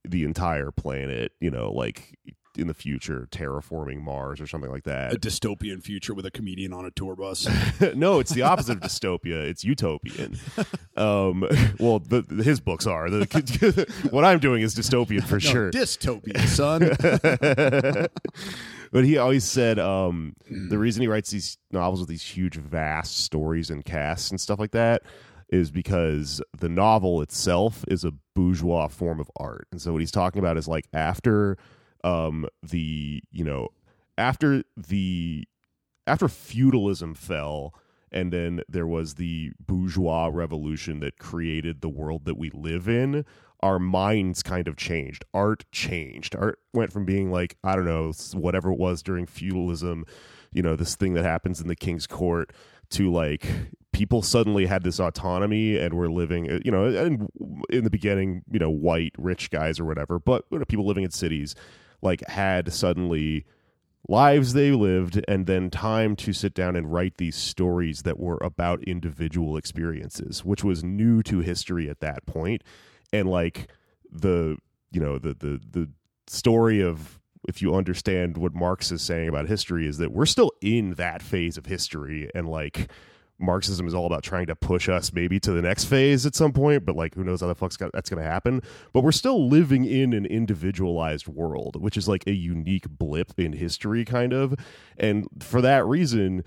the 0.07 0.23
entire 0.23 0.71
planet. 0.71 1.33
You 1.41 1.51
know, 1.51 1.71
like 1.73 2.17
in 2.59 2.67
the 2.67 2.73
future, 2.73 3.27
terraforming 3.31 4.01
Mars 4.01 4.41
or 4.41 4.47
something 4.47 4.71
like 4.71 4.83
that. 4.83 5.13
a 5.13 5.17
dystopian 5.17 5.81
future 5.81 6.13
with 6.13 6.25
a 6.25 6.31
comedian 6.31 6.73
on 6.73 6.85
a 6.85 6.91
tour 6.91 7.15
bus 7.15 7.47
no, 7.95 8.19
it's 8.19 8.31
the 8.31 8.41
opposite 8.41 8.73
of 8.73 8.79
dystopia. 8.79 9.43
It's 9.43 9.63
utopian. 9.63 10.37
Um, 10.97 11.47
well, 11.79 11.99
the, 11.99 12.23
his 12.43 12.59
books 12.59 12.85
are. 12.85 13.09
The, 13.09 13.87
what 14.11 14.25
I'm 14.25 14.39
doing 14.39 14.61
is 14.63 14.75
dystopian 14.75 15.23
for 15.23 15.35
no, 15.35 15.39
sure. 15.39 15.71
dystopia 15.71 16.45
son 16.45 16.89
but 18.91 19.05
he 19.05 19.17
always 19.17 19.43
said 19.43 19.79
um, 19.79 20.35
the 20.49 20.77
reason 20.77 21.01
he 21.01 21.07
writes 21.07 21.29
these 21.29 21.57
novels 21.71 22.01
with 22.01 22.09
these 22.09 22.23
huge, 22.23 22.55
vast 22.55 23.19
stories 23.19 23.69
and 23.69 23.85
casts 23.85 24.29
and 24.29 24.41
stuff 24.41 24.59
like 24.59 24.71
that 24.71 25.03
is 25.49 25.71
because 25.71 26.41
the 26.57 26.69
novel 26.69 27.21
itself 27.21 27.83
is 27.87 28.03
a 28.03 28.13
bourgeois 28.35 28.87
form 28.87 29.19
of 29.19 29.31
art. 29.37 29.67
And 29.71 29.81
so 29.81 29.91
what 29.91 29.99
he's 29.99 30.11
talking 30.11 30.39
about 30.39 30.57
is 30.57 30.67
like 30.67 30.85
after 30.93 31.57
um, 32.03 32.47
the 32.63 33.21
you 33.31 33.43
know 33.43 33.69
after 34.17 34.63
the 34.75 35.47
after 36.07 36.27
feudalism 36.27 37.13
fell 37.13 37.73
and 38.11 38.33
then 38.33 38.61
there 38.67 38.87
was 38.87 39.15
the 39.15 39.51
bourgeois 39.59 40.29
revolution 40.31 40.99
that 40.99 41.19
created 41.19 41.81
the 41.81 41.89
world 41.89 42.25
that 42.25 42.37
we 42.37 42.49
live 42.49 42.89
in 42.89 43.23
our 43.61 43.79
minds 43.79 44.41
kind 44.41 44.67
of 44.67 44.77
changed. 44.77 45.25
Art 45.33 45.65
changed. 45.71 46.35
Art 46.35 46.59
went 46.73 46.93
from 46.93 47.05
being 47.05 47.31
like, 47.31 47.57
I 47.63 47.75
don't 47.75 47.85
know, 47.85 48.11
whatever 48.33 48.71
it 48.71 48.79
was 48.79 49.03
during 49.03 49.25
feudalism, 49.25 50.05
you 50.51 50.61
know, 50.61 50.75
this 50.75 50.95
thing 50.95 51.13
that 51.15 51.25
happens 51.25 51.59
in 51.59 51.67
the 51.67 51.75
king's 51.75 52.07
court 52.07 52.53
to 52.91 53.11
like 53.11 53.45
people 53.91 54.21
suddenly 54.21 54.65
had 54.65 54.83
this 54.83 54.99
autonomy 54.99 55.77
and 55.77 55.93
were 55.93 56.09
living, 56.09 56.49
uh, 56.49 56.59
you 56.63 56.71
know, 56.71 56.85
in, 56.85 57.27
in 57.69 57.83
the 57.83 57.89
beginning, 57.89 58.43
you 58.49 58.59
know, 58.59 58.69
white 58.69 59.13
rich 59.17 59.49
guys 59.51 59.79
or 59.79 59.85
whatever, 59.85 60.19
but 60.19 60.45
you 60.51 60.57
know, 60.57 60.65
people 60.65 60.87
living 60.87 61.03
in 61.03 61.11
cities 61.11 61.53
like 62.01 62.27
had 62.27 62.71
suddenly 62.73 63.45
lives 64.07 64.53
they 64.53 64.71
lived 64.71 65.23
and 65.27 65.45
then 65.45 65.69
time 65.69 66.15
to 66.15 66.33
sit 66.33 66.53
down 66.53 66.75
and 66.75 66.91
write 66.91 67.17
these 67.17 67.35
stories 67.35 68.01
that 68.03 68.19
were 68.19 68.39
about 68.41 68.83
individual 68.83 69.55
experiences 69.55 70.43
which 70.43 70.63
was 70.63 70.83
new 70.83 71.21
to 71.21 71.39
history 71.39 71.89
at 71.89 71.99
that 71.99 72.25
point. 72.25 72.63
And 73.13 73.29
like 73.29 73.67
the 74.11 74.57
you 74.91 74.99
know 74.99 75.17
the 75.17 75.33
the 75.33 75.61
the 75.69 75.89
story 76.27 76.81
of 76.81 77.19
if 77.47 77.61
you 77.61 77.73
understand 77.73 78.37
what 78.37 78.53
Marx 78.53 78.91
is 78.91 79.01
saying 79.01 79.29
about 79.29 79.47
history 79.47 79.87
is 79.87 79.97
that 79.97 80.11
we're 80.11 80.25
still 80.25 80.51
in 80.61 80.95
that 80.95 81.21
phase 81.21 81.57
of 81.57 81.65
history 81.65 82.29
and 82.35 82.49
like 82.49 82.91
Marxism 83.39 83.87
is 83.87 83.93
all 83.93 84.05
about 84.05 84.23
trying 84.23 84.47
to 84.47 84.55
push 84.55 84.89
us 84.89 85.13
maybe 85.13 85.39
to 85.39 85.51
the 85.51 85.61
next 85.61 85.85
phase 85.85 86.25
at 86.25 86.35
some 86.35 86.51
point, 86.51 86.85
but 86.85 86.95
like 86.95 87.15
who 87.15 87.23
knows 87.23 87.41
how 87.41 87.47
the 87.47 87.55
fuck's 87.55 87.77
got, 87.77 87.91
that's 87.93 88.09
going 88.09 88.21
to 88.21 88.29
happen. 88.29 88.61
But 88.93 89.03
we're 89.03 89.11
still 89.11 89.47
living 89.47 89.85
in 89.85 90.13
an 90.13 90.25
individualized 90.25 91.27
world, 91.27 91.81
which 91.81 91.97
is 91.97 92.07
like 92.07 92.27
a 92.27 92.33
unique 92.33 92.89
blip 92.89 93.33
in 93.37 93.53
history, 93.53 94.05
kind 94.05 94.33
of. 94.33 94.55
And 94.97 95.27
for 95.39 95.61
that 95.61 95.85
reason, 95.85 96.43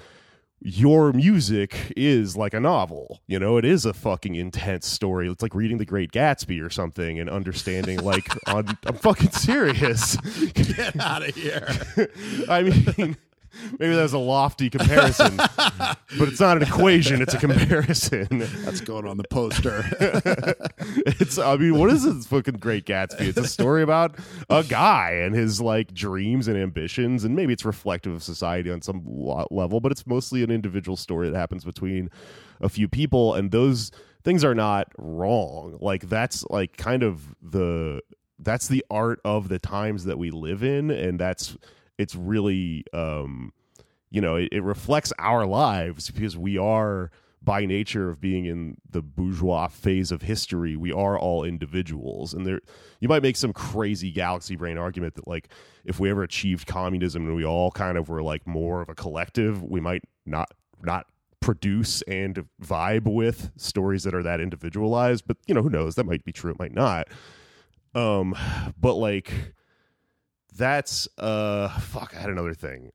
your 0.65 1.13
music 1.13 1.93
is 1.97 2.37
like 2.37 2.55
a 2.55 2.61
novel. 2.61 3.21
You 3.27 3.39
know, 3.39 3.57
it 3.57 3.65
is 3.65 3.85
a 3.85 3.93
fucking 3.93 4.35
intense 4.35 4.87
story. 4.87 5.29
It's 5.29 5.43
like 5.43 5.55
reading 5.55 5.79
The 5.79 5.85
Great 5.85 6.13
Gatsby 6.13 6.65
or 6.65 6.71
something 6.71 7.19
and 7.19 7.29
understanding, 7.29 7.99
like, 7.99 8.29
on, 8.47 8.79
I'm 8.87 8.95
fucking 8.95 9.33
serious. 9.33 10.17
Get 10.53 11.01
out 11.01 11.29
of 11.29 11.35
here. 11.35 11.69
I 12.49 12.63
mean, 12.63 13.17
maybe 13.79 13.95
that 13.95 14.03
was 14.03 14.13
a 14.13 14.19
lofty 14.19 14.71
comparison, 14.71 15.37
but 16.17 16.29
it's 16.29 16.41
not 16.41 16.57
an 16.57 16.63
equation, 16.63 17.23
it's 17.23 17.35
a 17.35 17.39
comparison. 17.39 18.27
That's 18.65 18.81
going 18.81 19.07
on 19.07 19.17
the 19.17 19.25
poster. 19.25 19.85
it's, 21.07 21.39
I 21.39 21.57
mean, 21.57 21.79
what 21.79 21.91
is 21.91 22.05
this 22.05 22.27
fucking 22.27 22.55
Great 22.55 22.87
Gatsby? 22.87 23.21
It's 23.21 23.39
a 23.39 23.47
story 23.47 23.83
about 23.83 24.17
a 24.49 24.63
guy 24.63 25.13
and 25.23 25.35
his 25.35 25.61
like 25.61 25.93
dreams 25.95 26.49
and 26.49 26.57
ambitions, 26.57 27.25
and 27.25 27.37
maybe 27.37 27.53
it's 27.53 27.65
reflective 27.65 28.13
of 28.13 28.23
society 28.23 28.71
on 28.71 28.83
some 28.83 29.03
level, 29.51 29.81
but 29.81 29.93
it's 29.93 30.07
mostly 30.07 30.43
an 30.43 30.51
individual 30.51 30.97
story 30.97 31.31
that 31.31 31.39
happens 31.39 31.65
between 31.65 32.11
a 32.61 32.69
few 32.69 32.89
people, 32.89 33.35
and 33.35 33.51
those 33.51 33.91
things 34.25 34.45
are 34.45 34.55
not 34.55 34.89
wrong. 34.99 35.79
Like, 35.81 36.09
that's 36.09 36.45
like 36.51 36.77
kind 36.77 37.03
of 37.03 37.35
the 37.43 38.01
that's 38.43 38.69
the 38.69 38.85
art 38.91 39.21
of 39.25 39.49
the 39.49 39.59
times 39.59 40.05
that 40.05 40.19
we 40.19 40.31
live 40.31 40.63
in 40.63 40.91
and 40.91 41.19
that's 41.19 41.57
it's 42.03 42.15
really 42.15 42.85
um 42.93 43.53
you 44.11 44.21
know 44.21 44.37
it, 44.37 44.49
it 44.53 44.63
reflects 44.63 45.13
our 45.19 45.47
lives 45.47 46.11
because 46.11 46.37
we 46.37 46.59
are 46.59 47.11
by 47.45 47.67
nature 47.67 48.09
of 48.09 48.21
being 48.21 48.45
in 48.45 48.77
the 48.89 49.03
bourgeois 49.03 49.67
phase 49.67 50.13
of 50.13 50.23
history 50.23 50.77
we 50.77 50.93
are 50.93 51.19
all 51.19 51.45
individuals. 51.45 52.35
And 52.35 52.47
there 52.47 52.61
you 53.01 53.09
might 53.09 53.23
make 53.23 53.37
some 53.37 53.53
crazy 53.53 54.11
galaxy 54.13 54.57
brain 54.57 54.79
argument 54.79 55.15
that 55.17 55.27
like 55.27 55.49
if 55.85 55.99
we 55.99 56.11
ever 56.11 56.23
achieved 56.23 56.67
communism 56.67 57.27
and 57.27 57.35
we 57.35 57.45
all 57.45 57.71
kind 57.71 57.99
of 57.99 58.09
were 58.09 58.23
like 58.23 58.47
more 58.47 58.81
of 58.81 58.89
a 58.89 58.95
collective 58.95 59.63
we 59.63 59.81
might 59.81 60.03
not 60.25 60.53
not 60.83 61.07
produce 61.41 62.03
and 62.03 62.47
vibe 62.63 63.13
with 63.13 63.51
stories 63.57 64.05
that 64.05 64.15
are 64.15 64.23
that 64.23 64.41
individualized. 64.41 65.25
But 65.27 65.37
you 65.47 65.55
know 65.55 65.63
who 65.63 65.71
knows? 65.71 65.97
That 65.97 66.07
might 66.07 66.25
be 66.25 66.33
true. 66.33 66.53
It 66.53 66.59
might 66.59 66.75
not. 66.75 67.09
Um 67.95 68.37
but 68.81 68.95
like 68.95 69.55
that's 70.57 71.09
uh 71.19 71.69
fuck 71.81 72.15
i 72.17 72.21
had 72.21 72.31
another 72.31 72.55
thing 72.55 72.91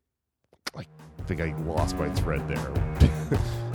i 0.78 0.86
think 1.26 1.42
i 1.42 1.56
lost 1.64 1.96
my 1.98 2.10
thread 2.14 2.48
there 2.48 3.40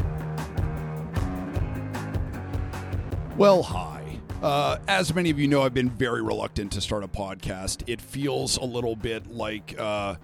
Well, 3.39 3.63
hi. 3.63 4.19
Uh, 4.43 4.77
as 4.89 5.15
many 5.15 5.31
of 5.31 5.39
you 5.39 5.49
know, 5.49 5.63
I've 5.63 5.73
been 5.73 5.89
very 5.89 6.21
reluctant 6.21 6.71
to 6.73 6.83
start 6.83 7.03
a 7.03 7.09
podcast. 7.09 7.83
It 7.87 7.99
feels 8.01 8.59
a 8.59 8.65
little 8.65 8.95
bit 8.95 9.29
like 9.29 9.75
uh, 9.79 10.17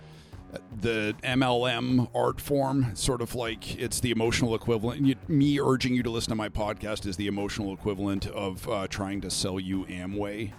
the 0.81 1.17
MLM 1.25 2.11
art 2.15 2.39
form, 2.39 2.95
sort 2.95 3.23
of 3.23 3.35
like 3.35 3.81
it's 3.81 4.01
the 4.01 4.11
emotional 4.11 4.55
equivalent. 4.55 5.07
You, 5.07 5.15
me 5.27 5.59
urging 5.59 5.95
you 5.95 6.03
to 6.03 6.11
listen 6.11 6.29
to 6.29 6.35
my 6.37 6.51
podcast 6.51 7.07
is 7.07 7.17
the 7.17 7.29
emotional 7.29 7.73
equivalent 7.73 8.27
of 8.27 8.69
uh, 8.69 8.87
trying 8.89 9.23
to 9.23 9.31
sell 9.31 9.59
you 9.59 9.87
Amway. 9.87 10.53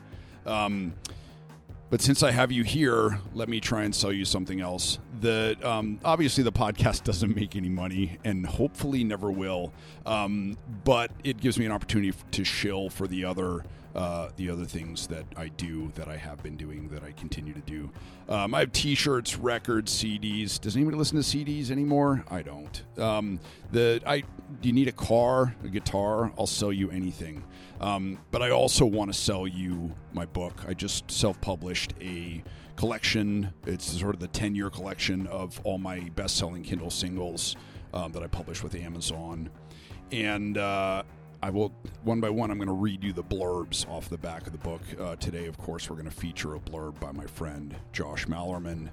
Um, 0.47 0.95
but 1.89 2.01
since 2.01 2.21
I 2.23 2.31
have 2.31 2.51
you 2.51 2.63
here, 2.63 3.19
let 3.33 3.49
me 3.49 3.59
try 3.59 3.83
and 3.83 3.93
sell 3.93 4.11
you 4.11 4.25
something 4.25 4.61
else. 4.61 4.99
The 5.21 5.57
um, 5.63 5.99
obviously 6.05 6.43
the 6.43 6.51
podcast 6.51 7.03
doesn't 7.09 7.35
make 7.35 7.55
any 7.55 7.69
money, 7.69 8.19
and 8.23 8.45
hopefully 8.45 9.03
never 9.03 9.31
will. 9.31 9.73
Um, 10.05 10.57
but 10.83 11.11
it 11.23 11.37
gives 11.37 11.57
me 11.57 11.65
an 11.65 11.71
opportunity 11.71 12.13
to 12.31 12.43
shill 12.43 12.89
for 12.89 13.07
the 13.07 13.25
other 13.25 13.63
uh, 13.95 14.29
the 14.35 14.49
other 14.49 14.65
things 14.65 15.07
that 15.07 15.25
I 15.35 15.47
do 15.47 15.91
that 15.95 16.07
I 16.07 16.17
have 16.17 16.43
been 16.43 16.55
doing 16.55 16.89
that 16.89 17.03
I 17.03 17.11
continue 17.13 17.53
to 17.53 17.61
do. 17.61 17.89
Um, 18.27 18.53
I 18.53 18.59
have 18.59 18.71
T-shirts, 18.71 19.37
records, 19.37 19.91
CDs. 19.91 20.59
Does 20.59 20.75
anybody 20.75 20.97
listen 20.97 21.21
to 21.21 21.23
CDs 21.23 21.71
anymore? 21.71 22.23
I 22.29 22.41
don't. 22.41 22.83
Um, 22.97 23.39
the 23.71 24.01
I 24.05 24.19
do 24.19 24.69
you 24.69 24.73
need 24.73 24.87
a 24.87 24.93
car, 24.93 25.55
a 25.63 25.67
guitar? 25.67 26.31
I'll 26.37 26.47
sell 26.47 26.71
you 26.71 26.91
anything. 26.91 27.43
Um, 27.81 28.19
but 28.31 28.41
I 28.41 28.51
also 28.51 28.85
want 28.85 29.11
to 29.11 29.17
sell 29.17 29.47
you 29.47 29.93
my 30.13 30.25
book. 30.25 30.63
I 30.67 30.73
just 30.73 31.09
self-published 31.09 31.93
a 32.01 32.43
collection. 32.75 33.53
It's 33.65 33.85
sort 33.99 34.15
of 34.15 34.19
the 34.19 34.27
10-year 34.27 34.69
collection 34.69 35.27
of 35.27 35.59
all 35.63 35.77
my 35.77 36.09
best-selling 36.15 36.63
Kindle 36.63 36.89
singles 36.89 37.55
um, 37.93 38.11
that 38.11 38.21
I 38.21 38.27
published 38.27 38.63
with 38.63 38.75
Amazon, 38.75 39.49
and. 40.11 40.57
Uh, 40.57 41.03
I 41.41 41.49
will 41.49 41.73
one 42.03 42.19
by 42.19 42.29
one. 42.29 42.51
I'm 42.51 42.57
going 42.57 42.67
to 42.67 42.73
read 42.73 43.03
you 43.03 43.13
the 43.13 43.23
blurbs 43.23 43.87
off 43.89 44.09
the 44.09 44.17
back 44.17 44.45
of 44.45 44.51
the 44.51 44.59
book. 44.59 44.81
Uh, 44.99 45.15
today, 45.15 45.45
of 45.45 45.57
course, 45.57 45.89
we're 45.89 45.95
going 45.95 46.09
to 46.09 46.15
feature 46.15 46.55
a 46.55 46.59
blurb 46.59 46.99
by 46.99 47.11
my 47.11 47.25
friend 47.25 47.75
Josh 47.93 48.25
Malerman, 48.25 48.89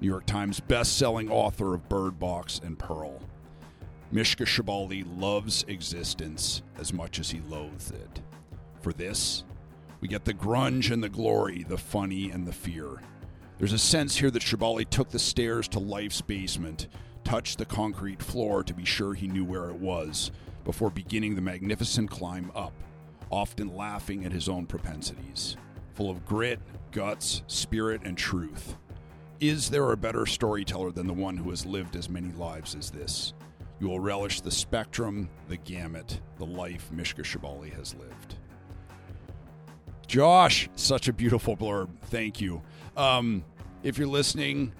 New 0.00 0.08
York 0.08 0.26
Times 0.26 0.58
best-selling 0.58 1.30
author 1.30 1.74
of 1.74 1.88
Bird 1.88 2.18
Box 2.18 2.60
and 2.64 2.78
Pearl. 2.78 3.20
Mishka 4.10 4.44
Shubaly 4.44 5.06
loves 5.20 5.64
existence 5.68 6.62
as 6.78 6.92
much 6.92 7.20
as 7.20 7.30
he 7.30 7.40
loathes 7.48 7.90
it. 7.92 8.22
For 8.80 8.92
this, 8.92 9.44
we 10.00 10.08
get 10.08 10.24
the 10.24 10.34
grunge 10.34 10.90
and 10.90 11.02
the 11.02 11.08
glory, 11.08 11.62
the 11.62 11.78
funny 11.78 12.30
and 12.30 12.46
the 12.46 12.52
fear. 12.52 13.00
There's 13.58 13.72
a 13.72 13.78
sense 13.78 14.16
here 14.16 14.30
that 14.30 14.42
Shubaly 14.42 14.88
took 14.88 15.10
the 15.10 15.18
stairs 15.18 15.68
to 15.68 15.78
life's 15.78 16.22
basement, 16.22 16.88
touched 17.22 17.58
the 17.58 17.66
concrete 17.66 18.22
floor 18.22 18.64
to 18.64 18.74
be 18.74 18.84
sure 18.84 19.14
he 19.14 19.28
knew 19.28 19.44
where 19.44 19.68
it 19.68 19.76
was 19.76 20.32
before 20.68 20.90
beginning 20.90 21.34
the 21.34 21.40
magnificent 21.40 22.10
climb 22.10 22.52
up, 22.54 22.74
often 23.30 23.74
laughing 23.74 24.26
at 24.26 24.32
his 24.32 24.50
own 24.50 24.66
propensities, 24.66 25.56
full 25.94 26.10
of 26.10 26.26
grit, 26.26 26.60
guts, 26.90 27.42
spirit, 27.46 28.02
and 28.04 28.18
truth. 28.18 28.76
Is 29.40 29.70
there 29.70 29.92
a 29.92 29.96
better 29.96 30.26
storyteller 30.26 30.92
than 30.92 31.06
the 31.06 31.14
one 31.14 31.38
who 31.38 31.48
has 31.48 31.64
lived 31.64 31.96
as 31.96 32.10
many 32.10 32.30
lives 32.32 32.74
as 32.74 32.90
this? 32.90 33.32
You 33.80 33.88
will 33.88 33.98
relish 33.98 34.42
the 34.42 34.50
spectrum, 34.50 35.30
the 35.48 35.56
gamut, 35.56 36.20
the 36.36 36.44
life 36.44 36.92
Mishka 36.92 37.22
Shubaly 37.22 37.74
has 37.74 37.94
lived. 37.94 38.34
Josh, 40.06 40.68
such 40.74 41.08
a 41.08 41.14
beautiful 41.14 41.56
blurb. 41.56 41.88
Thank 42.10 42.42
you. 42.42 42.60
Um, 42.94 43.42
if 43.82 43.96
you're 43.96 44.06
listening, 44.06 44.74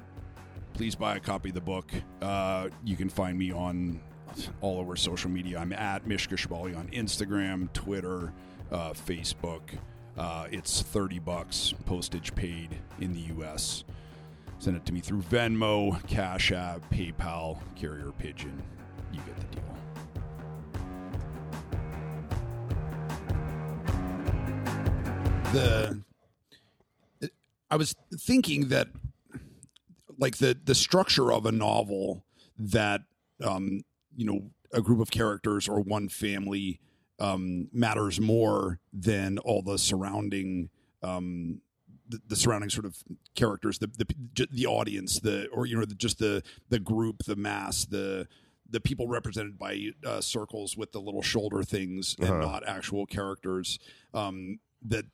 please 0.75 0.95
buy 0.95 1.17
a 1.17 1.21
copy 1.21 1.49
of 1.49 1.55
the 1.55 1.63
book. 1.63 1.91
Uh, 2.21 2.69
you 2.85 2.95
can 2.95 3.09
find 3.09 3.39
me 3.39 3.53
on 3.53 4.03
all 4.61 4.79
over 4.79 4.97
social 4.97 5.31
media. 5.31 5.59
I'm 5.59 5.73
at 5.73 6.07
Mishka 6.07 6.37
Shubaly 6.37 6.77
on 6.77 6.89
Instagram, 6.89 7.73
Twitter, 7.73 8.33
uh, 8.71 8.91
Facebook. 8.91 9.61
Uh, 10.17 10.47
it's 10.51 10.83
30 10.83 11.21
bucks, 11.21 11.75
postage 11.87 12.35
paid 12.35 12.77
in 13.01 13.13
the 13.13 13.21
U.S. 13.35 13.85
Send 14.59 14.77
it 14.77 14.85
to 14.87 14.93
me 14.93 15.01
through 15.01 15.23
Venmo, 15.23 16.05
Cash 16.09 16.51
App, 16.51 16.81
PayPal, 16.91 17.59
Carrier 17.77 18.13
Pigeon. 18.19 18.61
You 19.13 19.21
get 19.21 19.37
the 19.39 19.47
deal. 19.57 19.65
The 25.53 26.03
I 27.71 27.77
was 27.77 27.95
thinking 28.19 28.69
that 28.69 28.89
like 30.19 30.39
the 30.39 30.59
the 30.65 30.75
structure 30.75 31.33
of 31.33 31.47
a 31.47 31.53
novel 31.53 32.25
that 32.59 33.03
um, 33.45 33.83
you 34.19 34.27
know 34.27 34.51
a 34.73 34.83
group 34.83 35.01
of 35.01 35.11
characters 35.11 35.69
or 35.69 35.81
one 35.81 36.09
family 36.09 36.81
um, 37.21 37.69
matters 37.73 38.21
more 38.21 38.81
than 38.93 39.39
all 39.39 39.63
the 39.63 39.79
surrounding 39.79 40.69
um, 41.03 41.61
the, 42.11 42.21
the, 42.29 42.37
surrounding 42.37 42.71
sort 42.71 42.85
of 42.87 42.97
characters, 43.35 43.79
the 43.79 43.87
the 43.87 44.49
the 44.51 44.67
audience, 44.67 45.21
the 45.21 45.47
or 45.49 45.67
you 45.67 45.77
know 45.79 45.85
the, 45.85 45.95
just 45.95 46.19
the 46.19 46.43
the 46.69 46.79
group, 46.79 47.25
the 47.25 47.37
mass, 47.37 47.85
the 47.85 48.27
the 48.71 48.81
people 48.81 49.07
represented 49.09 49.59
by 49.59 49.91
uh, 50.05 50.21
circles 50.21 50.77
with 50.77 50.93
the 50.93 51.01
little 51.01 51.23
shoulder 51.23 51.63
things 51.63 52.17
and 52.19 52.29
Uh-huh. 52.29 52.41
not 52.41 52.67
actual 52.67 53.07
characters. 53.07 53.79
Um, 54.13 54.59
that 54.83 55.05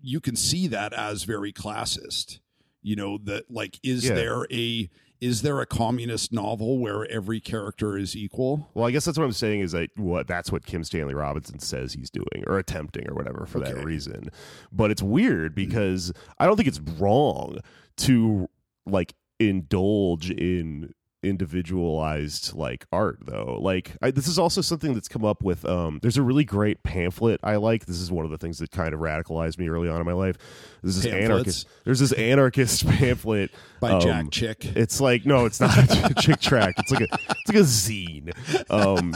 you 0.00 0.20
can 0.20 0.36
see 0.36 0.68
that 0.68 0.92
as 0.92 1.24
very 1.24 1.52
classist. 1.52 2.38
You 2.82 2.96
know 2.96 3.18
that 3.24 3.50
like 3.50 3.78
is 3.82 4.04
Yeah. 4.04 4.14
there 4.14 4.46
a 4.50 4.90
is 5.20 5.42
there 5.42 5.60
a 5.60 5.66
communist 5.66 6.32
novel 6.32 6.78
where 6.78 7.10
every 7.10 7.40
character 7.40 7.96
is 7.96 8.14
equal? 8.16 8.68
Well, 8.74 8.86
I 8.86 8.90
guess 8.90 9.04
that's 9.04 9.16
what 9.16 9.24
I'm 9.24 9.32
saying 9.32 9.60
is 9.60 9.72
that 9.72 9.90
what 9.96 10.26
that's 10.26 10.52
what 10.52 10.66
Kim 10.66 10.84
Stanley 10.84 11.14
Robinson 11.14 11.58
says 11.60 11.92
he's 11.94 12.10
doing 12.10 12.44
or 12.46 12.58
attempting 12.58 13.08
or 13.08 13.14
whatever 13.14 13.46
for 13.46 13.58
Okay. 13.60 13.72
that 13.72 13.84
reason. 13.84 14.28
But 14.72 14.90
it's 14.90 15.02
weird 15.02 15.54
because 15.54 16.12
I 16.38 16.46
don't 16.46 16.56
think 16.56 16.68
it's 16.68 16.80
wrong 16.80 17.58
to 17.98 18.48
like 18.86 19.14
indulge 19.40 20.30
in 20.30 20.92
individualized 21.24 22.54
like 22.54 22.86
art 22.92 23.18
though 23.22 23.58
like 23.60 23.96
I, 24.02 24.10
this 24.10 24.28
is 24.28 24.38
also 24.38 24.60
something 24.60 24.94
that's 24.94 25.08
come 25.08 25.24
up 25.24 25.42
with 25.42 25.64
um 25.64 25.98
there's 26.02 26.16
a 26.16 26.22
really 26.22 26.44
great 26.44 26.82
pamphlet 26.82 27.40
i 27.42 27.56
like 27.56 27.86
this 27.86 28.00
is 28.00 28.10
one 28.10 28.24
of 28.24 28.30
the 28.30 28.38
things 28.38 28.58
that 28.58 28.70
kind 28.70 28.92
of 28.94 29.00
radicalized 29.00 29.58
me 29.58 29.68
early 29.68 29.88
on 29.88 30.00
in 30.00 30.06
my 30.06 30.12
life 30.12 30.36
there's 30.82 30.96
this 30.96 31.04
Pamphlets? 31.04 31.24
anarchist 31.24 31.68
there's 31.84 32.00
this 32.00 32.12
anarchist 32.12 32.86
pamphlet 32.88 33.50
By 33.80 33.92
um, 33.92 34.00
Jack 34.00 34.30
Chick. 34.30 34.76
it's 34.76 35.00
like 35.00 35.24
no, 35.26 35.46
it's 35.46 35.60
not 35.60 35.76
a 35.76 36.14
Chick 36.14 36.40
tract. 36.40 36.78
It's 36.80 36.90
like 36.90 37.00
a 37.00 37.08
it's 37.12 37.48
like 37.48 37.56
a 37.56 37.60
zine. 37.60 38.70
Um, 38.70 39.14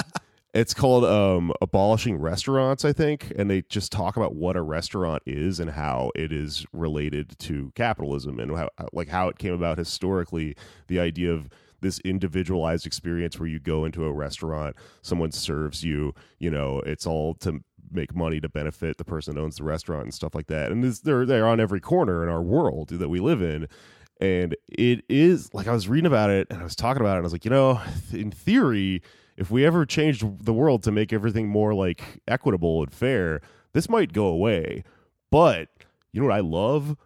it's 0.54 0.74
called 0.74 1.04
um, 1.04 1.52
abolishing 1.60 2.16
restaurants, 2.16 2.84
I 2.84 2.92
think, 2.92 3.32
and 3.36 3.50
they 3.50 3.62
just 3.62 3.92
talk 3.92 4.16
about 4.16 4.34
what 4.34 4.56
a 4.56 4.62
restaurant 4.62 5.22
is 5.26 5.60
and 5.60 5.70
how 5.70 6.10
it 6.14 6.32
is 6.32 6.66
related 6.72 7.38
to 7.40 7.70
capitalism 7.74 8.40
and 8.40 8.56
how 8.56 8.70
like 8.92 9.08
how 9.08 9.28
it 9.28 9.38
came 9.38 9.52
about 9.52 9.78
historically. 9.78 10.56
The 10.88 11.00
idea 11.00 11.32
of 11.32 11.48
this 11.80 11.98
individualized 12.00 12.86
experience 12.86 13.38
where 13.38 13.48
you 13.48 13.58
go 13.58 13.84
into 13.84 14.04
a 14.04 14.12
restaurant, 14.12 14.76
someone 15.02 15.32
serves 15.32 15.84
you, 15.84 16.14
you 16.38 16.50
know, 16.50 16.80
it's 16.80 17.06
all 17.06 17.34
to 17.34 17.60
make 17.90 18.14
money 18.14 18.40
to 18.40 18.48
benefit 18.48 18.98
the 18.98 19.04
person 19.04 19.34
that 19.34 19.40
owns 19.40 19.56
the 19.56 19.64
restaurant 19.64 20.04
and 20.04 20.14
stuff 20.14 20.34
like 20.34 20.46
that. 20.48 20.70
And 20.70 20.84
this, 20.84 21.00
they're 21.00 21.24
they're 21.24 21.46
on 21.46 21.60
every 21.60 21.80
corner 21.80 22.22
in 22.22 22.28
our 22.28 22.42
world 22.42 22.90
that 22.90 23.08
we 23.08 23.20
live 23.20 23.40
in 23.40 23.68
and 24.20 24.56
it 24.68 25.04
is 25.08 25.52
like 25.54 25.68
I 25.68 25.72
was 25.72 25.88
reading 25.88 26.06
about 26.06 26.30
it 26.30 26.48
and 26.50 26.60
I 26.60 26.64
was 26.64 26.74
talking 26.76 27.00
about 27.00 27.14
it 27.14 27.18
and 27.18 27.22
I 27.22 27.26
was 27.26 27.32
like, 27.32 27.44
you 27.44 27.50
know, 27.50 27.80
in 28.12 28.30
theory, 28.30 29.02
if 29.36 29.50
we 29.50 29.64
ever 29.64 29.86
changed 29.86 30.44
the 30.44 30.52
world 30.52 30.82
to 30.84 30.92
make 30.92 31.12
everything 31.12 31.48
more 31.48 31.74
like 31.74 32.20
equitable 32.26 32.82
and 32.82 32.92
fair, 32.92 33.40
this 33.72 33.88
might 33.88 34.12
go 34.12 34.26
away. 34.26 34.82
But 35.30 35.68
you 36.12 36.20
know 36.20 36.26
what 36.26 36.36
I 36.36 36.40
love? 36.40 36.96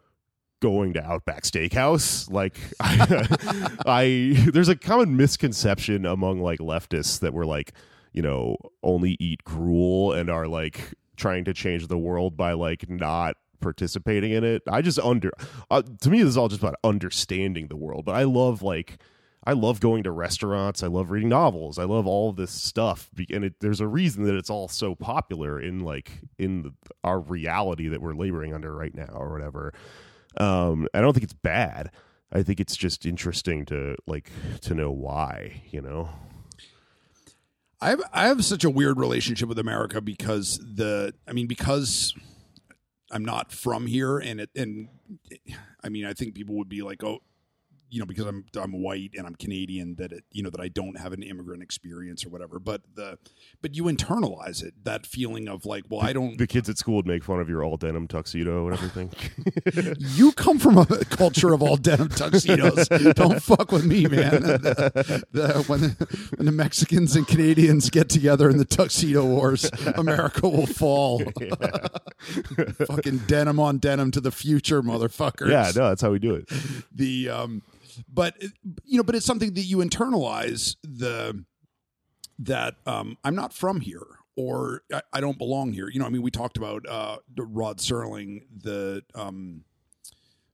Going 0.63 0.93
to 0.93 1.05
Outback 1.05 1.43
Steakhouse. 1.43 2.31
Like 2.31 2.57
I, 2.81 3.77
I 3.85 4.51
there's 4.53 4.69
a 4.69 4.77
common 4.77 5.17
misconception 5.17 6.07
among 6.07 6.41
like 6.41 6.61
leftists 6.61 7.19
that 7.21 7.35
we're 7.35 7.45
like, 7.45 7.73
you 8.13 8.23
know, 8.23 8.57
only 8.83 9.17
eat 9.19 9.43
gruel 9.43 10.13
and 10.13 10.31
are 10.31 10.47
like 10.47 10.95
trying 11.17 11.45
to 11.47 11.53
change 11.53 11.89
the 11.89 11.99
world 11.99 12.37
by 12.37 12.53
like 12.53 12.89
not 12.89 13.37
participating 13.61 14.31
in 14.31 14.45
it. 14.45 14.63
I 14.71 14.83
just 14.83 15.01
under 15.01 15.33
uh, 15.69 15.83
to 16.01 16.11
me 16.11 16.21
this 16.21 16.29
is 16.29 16.37
all 16.37 16.49
just 16.49 16.63
about 16.63 16.77
understanding 16.85 17.67
the 17.67 17.77
world. 17.77 18.05
But 18.05 18.15
I 18.15 18.23
love 18.23 18.63
like 18.63 18.99
I 19.45 19.55
love 19.55 19.81
going 19.81 20.05
to 20.05 20.13
restaurants. 20.13 20.85
I 20.85 20.87
love 20.87 21.11
reading 21.11 21.29
novels. 21.29 21.77
I 21.77 21.85
love 21.85 22.07
all 22.07 22.33
this 22.33 22.53
stuff, 22.53 23.11
and 23.33 23.47
it, 23.47 23.55
there's 23.59 23.81
a 23.81 23.89
reason 23.89 24.23
that 24.27 24.37
it's 24.37 24.51
all 24.51 24.69
so 24.69 24.95
popular 24.95 25.61
in 25.61 25.81
like 25.81 26.21
in 26.39 26.63
the, 26.63 26.73
our 27.03 27.19
reality 27.19 27.89
that 27.89 28.01
we're 28.01 28.15
laboring 28.15 28.55
under 28.55 28.73
right 28.73 28.95
now, 28.95 29.11
or 29.13 29.33
whatever. 29.33 29.75
Um, 30.37 30.89
I 30.95 31.01
don't 31.01 31.13
think 31.13 31.25
it's 31.25 31.33
bad. 31.33 31.91
I 32.33 32.43
think 32.43 32.61
it's 32.61 32.77
just 32.77 33.05
interesting 33.05 33.65
to 33.67 33.97
like 34.07 34.31
to 34.63 34.75
know 34.75 34.91
why. 34.91 35.63
You 35.71 35.83
know. 35.83 36.09
I 37.81 37.91
have 37.91 38.03
I 38.13 38.27
have 38.29 38.45
such 38.45 38.65
a 38.65 38.71
weird 38.71 38.99
relationship 38.99 39.49
with 39.49 39.59
America 39.59 40.01
because 40.01 40.59
the 40.59 41.15
I 41.27 41.33
mean 41.33 41.49
because 41.49 42.15
I'm 43.11 43.25
not 43.25 43.51
from 43.51 43.87
here 43.87 44.19
and 44.19 44.41
it 44.41 44.51
and 44.55 44.89
I 45.83 45.89
mean 45.89 46.07
I 46.07 46.13
think 46.13 46.35
people 46.35 46.55
would 46.57 46.69
be 46.69 46.83
like 46.83 47.03
oh 47.03 47.23
you 47.93 48.01
know 48.01 48.07
because 48.07 48.25
I'm 48.27 48.45
I'm 48.57 48.73
white 48.83 49.11
and 49.17 49.27
I'm 49.27 49.35
Canadian 49.37 49.95
that 49.97 50.11
it 50.13 50.25
you 50.33 50.43
know 50.43 50.51
that 50.51 50.61
I 50.61 50.69
don't 50.69 50.99
have 50.99 51.13
an 51.13 51.23
immigrant 51.23 51.63
experience 51.63 52.25
or 52.25 52.31
whatever 52.31 52.59
but 52.59 52.81
the 52.95 53.19
but 53.61 53.77
you 53.77 53.85
internalize 53.85 54.63
it 54.65 54.73
that 54.85 55.07
feeling 55.07 55.47
of 55.47 55.67
like 55.67 55.85
well 55.91 56.01
I 56.01 56.13
don't 56.15 56.39
The 56.39 56.47
kids 56.47 56.69
at 56.71 56.79
school 56.79 56.97
would 56.97 57.07
make 57.07 57.23
fun 57.23 57.39
of 57.41 57.49
your 57.51 57.63
all 57.63 57.77
denim 57.77 58.09
tuxedo 58.09 58.67
and 58.67 58.75
everything. 58.75 59.11
you 59.99 60.33
come 60.33 60.59
from 60.59 60.79
a 60.79 60.87
culture 60.87 61.53
of 61.53 61.63
all 61.63 61.77
denim 61.77 62.09
tuxedos. 62.09 62.89
Don't 63.15 63.43
fuck 63.43 63.71
with 63.71 63.85
me, 63.85 64.07
man. 64.07 64.43
The, 64.63 65.25
the- 65.33 65.65
when, 65.67 65.81
the, 65.81 66.29
when 66.37 66.47
the 66.47 66.53
Mexicans 66.53 67.15
and 67.15 67.27
Canadians 67.29 67.91
get 67.91 68.09
together 68.09 68.49
in 68.49 68.57
the 68.59 68.65
tuxedo 68.65 69.25
wars, 69.27 69.71
America 69.97 70.49
will 70.49 70.67
fall. 70.67 71.23
Fucking 72.87 73.19
denim 73.27 73.61
on 73.61 73.79
denim 73.79 74.11
to 74.13 74.21
the 74.21 74.31
future, 74.31 74.83
motherfuckers. 74.83 75.51
yeah, 75.51 75.71
no, 75.75 75.89
that's 75.89 76.03
how 76.03 76.11
we 76.11 76.19
do 76.19 76.35
it. 76.35 76.49
The 76.95 77.29
um, 77.31 77.63
but 78.13 78.35
you 78.85 78.97
know, 78.97 79.03
but 79.03 79.15
it's 79.15 79.27
something 79.27 79.55
that 79.55 79.63
you 79.63 79.79
internalize 79.79 80.77
the 80.83 81.45
that 82.39 82.75
um, 82.87 83.17
I'm 83.25 83.35
not 83.35 83.53
from 83.53 83.81
here 83.81 84.07
or 84.37 84.83
I, 84.93 85.03
I 85.13 85.21
don't 85.21 85.39
belong 85.39 85.73
here. 85.73 85.89
You 85.89 86.01
know, 86.01 86.07
I 86.07 86.09
mean, 86.09 86.23
we 86.23 86.31
talked 86.31 86.57
about 86.57 86.87
uh, 86.89 87.19
Rod 87.37 87.79
Serling, 87.79 88.43
the 88.57 89.03
um, 89.15 89.65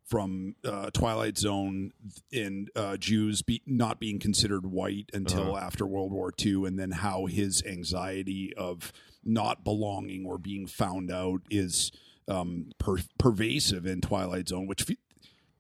from 0.07 0.57
uh, 0.65 0.91
Twilight 0.91 1.37
Zone, 1.37 1.93
and 2.33 2.71
uh, 2.75 2.97
Jews 2.97 3.43
be, 3.43 3.63
not 3.67 4.01
being 4.01 4.19
considered 4.19 4.65
white 4.67 5.11
until 5.13 5.57
after 5.59 5.87
World 5.87 6.13
War 6.13 6.33
II, 6.41 6.65
and 6.67 6.79
then 6.79 6.93
how 6.93 7.27
his 7.27 7.63
anxiety 7.65 8.55
of 8.57 8.93
not 9.23 9.65
belonging 9.65 10.25
or 10.25 10.39
being 10.39 10.67
found 10.67 11.11
out 11.11 11.43
is 11.51 11.93
um, 12.27 12.71
per- 12.79 12.97
pervasive 13.19 13.87
in 13.87 14.01
Twilight 14.01 14.49
Zone, 14.49 14.67
which. 14.67 14.83
Fe- 14.83 14.97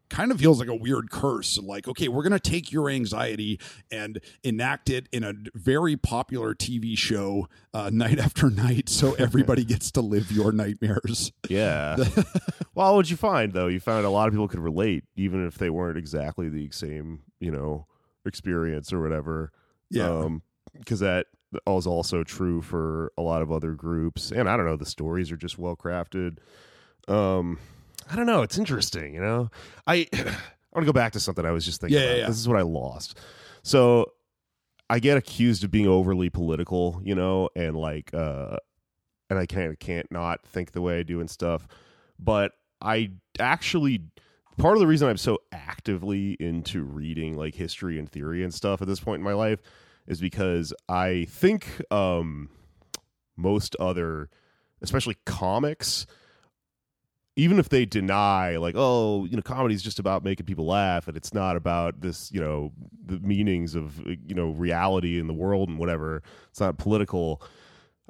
kind 0.08 0.30
of 0.30 0.38
feels 0.38 0.58
like 0.58 0.68
a 0.68 0.74
weird 0.74 1.10
curse. 1.10 1.58
Like, 1.58 1.88
okay, 1.88 2.08
we're 2.08 2.22
going 2.22 2.38
to 2.38 2.40
take 2.40 2.72
your 2.72 2.88
anxiety 2.88 3.60
and 3.90 4.20
enact 4.42 4.90
it 4.90 5.08
in 5.12 5.24
a 5.24 5.34
very 5.54 5.96
popular 5.96 6.54
TV 6.54 6.96
show 6.96 7.48
uh, 7.74 7.90
night 7.92 8.18
after 8.18 8.50
night 8.50 8.88
so 8.88 9.14
everybody 9.18 9.64
gets 9.64 9.90
to 9.92 10.00
live 10.00 10.30
your 10.30 10.52
nightmares. 10.52 11.32
Yeah. 11.48 11.96
well, 12.74 12.94
what'd 12.94 13.10
you 13.10 13.16
find 13.16 13.52
though? 13.52 13.66
You 13.66 13.80
found 13.80 14.06
a 14.06 14.10
lot 14.10 14.28
of 14.28 14.34
people 14.34 14.48
could 14.48 14.60
relate, 14.60 15.04
even 15.16 15.46
if 15.46 15.58
they 15.58 15.70
weren't 15.70 15.98
exactly 15.98 16.48
the 16.48 16.70
same, 16.70 17.20
you 17.40 17.50
know, 17.50 17.86
experience 18.24 18.92
or 18.92 19.00
whatever. 19.00 19.52
Yeah. 19.90 20.28
because 20.78 21.00
that 21.00 21.26
was 21.66 21.86
also 21.86 22.22
true 22.24 22.60
for 22.60 23.12
a 23.16 23.22
lot 23.22 23.40
of 23.40 23.50
other 23.50 23.72
groups. 23.72 24.30
And 24.30 24.48
I 24.48 24.56
don't 24.56 24.66
know, 24.66 24.76
the 24.76 24.86
stories 24.86 25.32
are 25.32 25.36
just 25.36 25.58
well 25.58 25.76
crafted. 25.76 26.38
Um, 27.08 27.58
I 28.10 28.16
don't 28.16 28.26
know. 28.26 28.42
It's 28.42 28.58
interesting, 28.58 29.14
you 29.14 29.20
know. 29.20 29.50
I 29.86 30.06
I 30.12 30.16
want 30.72 30.86
to 30.86 30.86
go 30.86 30.92
back 30.92 31.12
to 31.12 31.20
something 31.20 31.44
I 31.44 31.50
was 31.50 31.64
just 31.64 31.80
thinking. 31.80 31.98
Yeah, 31.98 32.04
yeah, 32.04 32.10
about. 32.10 32.18
yeah. 32.20 32.26
This 32.28 32.38
is 32.38 32.48
what 32.48 32.58
I 32.58 32.62
lost. 32.62 33.18
So 33.62 34.12
I 34.90 34.98
get 34.98 35.16
accused 35.16 35.64
of 35.64 35.70
being 35.70 35.86
overly 35.86 36.30
political, 36.30 37.00
you 37.04 37.14
know, 37.14 37.50
and 37.54 37.76
like, 37.76 38.12
uh, 38.14 38.56
and 39.28 39.38
I 39.38 39.46
of 39.46 39.78
can't 39.78 40.10
not 40.10 40.44
think 40.46 40.72
the 40.72 40.80
way 40.80 40.98
I 40.98 41.02
do 41.02 41.20
and 41.20 41.28
stuff. 41.28 41.68
But 42.18 42.52
I 42.80 43.10
actually, 43.38 44.02
part 44.56 44.74
of 44.74 44.80
the 44.80 44.86
reason 44.86 45.08
I'm 45.08 45.16
so 45.16 45.38
actively 45.52 46.36
into 46.40 46.82
reading 46.82 47.36
like 47.36 47.54
history 47.54 47.98
and 47.98 48.10
theory 48.10 48.42
and 48.42 48.52
stuff 48.52 48.80
at 48.80 48.88
this 48.88 49.00
point 49.00 49.20
in 49.20 49.24
my 49.24 49.34
life 49.34 49.60
is 50.06 50.20
because 50.20 50.72
I 50.88 51.26
think 51.28 51.82
um, 51.90 52.48
most 53.36 53.76
other, 53.78 54.30
especially 54.80 55.16
comics, 55.26 56.06
even 57.38 57.60
if 57.60 57.68
they 57.68 57.86
deny 57.86 58.56
like 58.56 58.74
oh 58.76 59.24
you 59.24 59.36
know 59.36 59.42
comedy 59.42 59.74
is 59.74 59.82
just 59.82 60.00
about 60.00 60.24
making 60.24 60.44
people 60.44 60.66
laugh 60.66 61.06
and 61.06 61.16
it's 61.16 61.32
not 61.32 61.54
about 61.56 62.00
this 62.00 62.30
you 62.32 62.40
know 62.40 62.72
the 63.06 63.18
meanings 63.20 63.76
of 63.76 64.04
you 64.06 64.34
know 64.34 64.50
reality 64.50 65.20
in 65.20 65.28
the 65.28 65.32
world 65.32 65.68
and 65.68 65.78
whatever 65.78 66.22
it's 66.50 66.60
not 66.60 66.76
political. 66.76 67.40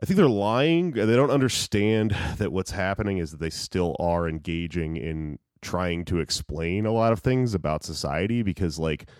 I 0.01 0.07
think 0.07 0.17
they're 0.17 0.29
lying. 0.29 0.93
They 0.93 1.17
don't 1.17 1.31
understand 1.31 2.17
that 2.39 2.53
what's 2.53 2.71
happening 2.71 3.19
is 3.19 3.33
that 3.33 3.41
they 3.41 3.51
still 3.51 3.97
are 3.99 4.29
engaging 4.29 4.97
in 4.97 5.39
trying 5.61 6.05
to 6.07 6.21
explain 6.21 6.87
a 6.87 6.93
lot 6.93 7.13
of 7.13 7.19
things 7.19 7.53
about 7.53 7.85
society 7.85 8.43
because 8.43 8.79
like 8.79 9.11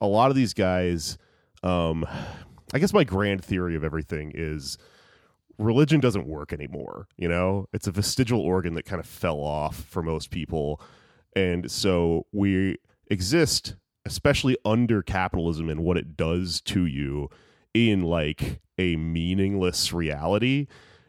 a 0.00 0.06
lot 0.06 0.30
of 0.30 0.36
these 0.36 0.54
guys 0.54 1.18
um 1.62 2.06
i 2.72 2.78
guess 2.78 2.92
my 2.92 3.02
grand 3.02 3.44
theory 3.44 3.74
of 3.74 3.82
everything 3.82 4.30
is 4.34 4.78
religion 5.58 6.00
doesn't 6.00 6.26
work 6.26 6.52
anymore 6.52 7.08
you 7.18 7.28
know? 7.28 7.66
It's 7.72 7.86
a 7.86 7.92
vestigial 7.92 8.40
organ 8.40 8.74
that 8.74 8.84
kind 8.84 9.00
of 9.00 9.06
fell 9.06 9.40
off 9.40 9.76
for 9.76 10.02
most 10.02 10.30
people. 10.30 10.80
And 11.36 11.70
so 11.70 12.26
we 12.32 12.76
exist 13.10 13.76
especially 14.06 14.56
under 14.64 15.02
capitalism 15.02 15.68
and 15.68 15.84
what 15.84 15.98
it 15.98 16.16
does 16.16 16.62
to 16.62 16.86
you 16.86 17.28
in 17.74 18.00
like 18.00 18.60
a 18.78 18.96
meaningless 18.96 19.92
reality. 19.92 20.66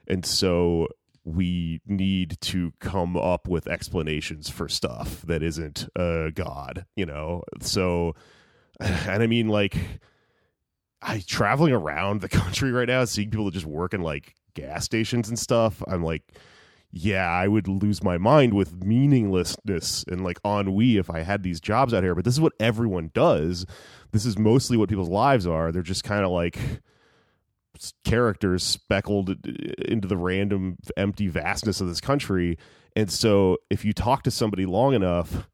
And 0.08 0.26
so 0.26 0.88
we 1.24 1.80
need 1.86 2.38
to 2.42 2.74
come 2.80 3.16
up 3.16 3.48
with 3.48 3.68
explanations 3.68 4.50
for 4.50 4.68
stuff 4.68 5.22
that 5.22 5.44
isn't 5.44 5.88
uh 5.96 6.30
god 6.32 6.86
you 6.96 7.06
know? 7.06 7.44
So 7.62 8.16
and 8.80 9.22
i 9.24 9.28
mean 9.28 9.48
like 9.48 9.78
I 11.02 11.24
traveling 11.26 11.72
around 11.72 12.22
the 12.22 12.30
country 12.30 12.72
right 12.72 12.88
now, 12.88 13.06
seeing 13.06 13.30
people 13.30 13.46
that 13.46 13.54
just 13.54 13.66
work 13.66 13.94
in 13.94 14.02
like 14.02 14.36
gas 14.54 14.86
stations 14.86 15.30
and 15.30 15.38
stuff. 15.38 15.84
I'm 15.88 16.04
like, 16.04 16.24
yeah, 16.92 17.30
I 17.30 17.48
would 17.48 17.68
lose 17.68 18.04
my 18.04 18.18
mind 18.18 18.54
with 18.54 18.84
meaninglessness 18.84 20.06
and 20.08 20.24
like 20.24 20.40
ennui 20.44 20.98
if 20.98 21.10
I 21.10 21.22
had 21.22 21.44
these 21.44 21.60
jobs 21.60 21.94
out 21.94 22.04
here. 22.04 22.16
But 22.16 22.26
this 22.26 22.34
is 22.34 22.42
what 22.42 22.54
everyone 22.60 23.12
does. 23.14 23.66
This 24.12 24.26
is 24.26 24.38
mostly 24.40 24.76
what 24.76 24.90
people's 24.90 25.10
lives 25.10 25.46
are. 25.46 25.72
They're 25.72 25.84
just 25.84 26.04
kind 26.04 26.26
of 26.26 26.32
like 26.32 26.58
characters 28.04 28.64
speckled 28.64 29.30
into 29.86 30.08
the 30.08 30.18
random 30.18 30.78
empty 30.98 31.28
vastness 31.28 31.80
of 31.80 31.88
this 31.88 32.02
country. 32.02 32.58
And 32.96 33.12
so 33.12 33.58
if 33.70 33.86
you 33.86 33.94
talk 33.94 34.24
to 34.24 34.32
somebody 34.32 34.66
long 34.66 34.94
enough, 34.94 35.48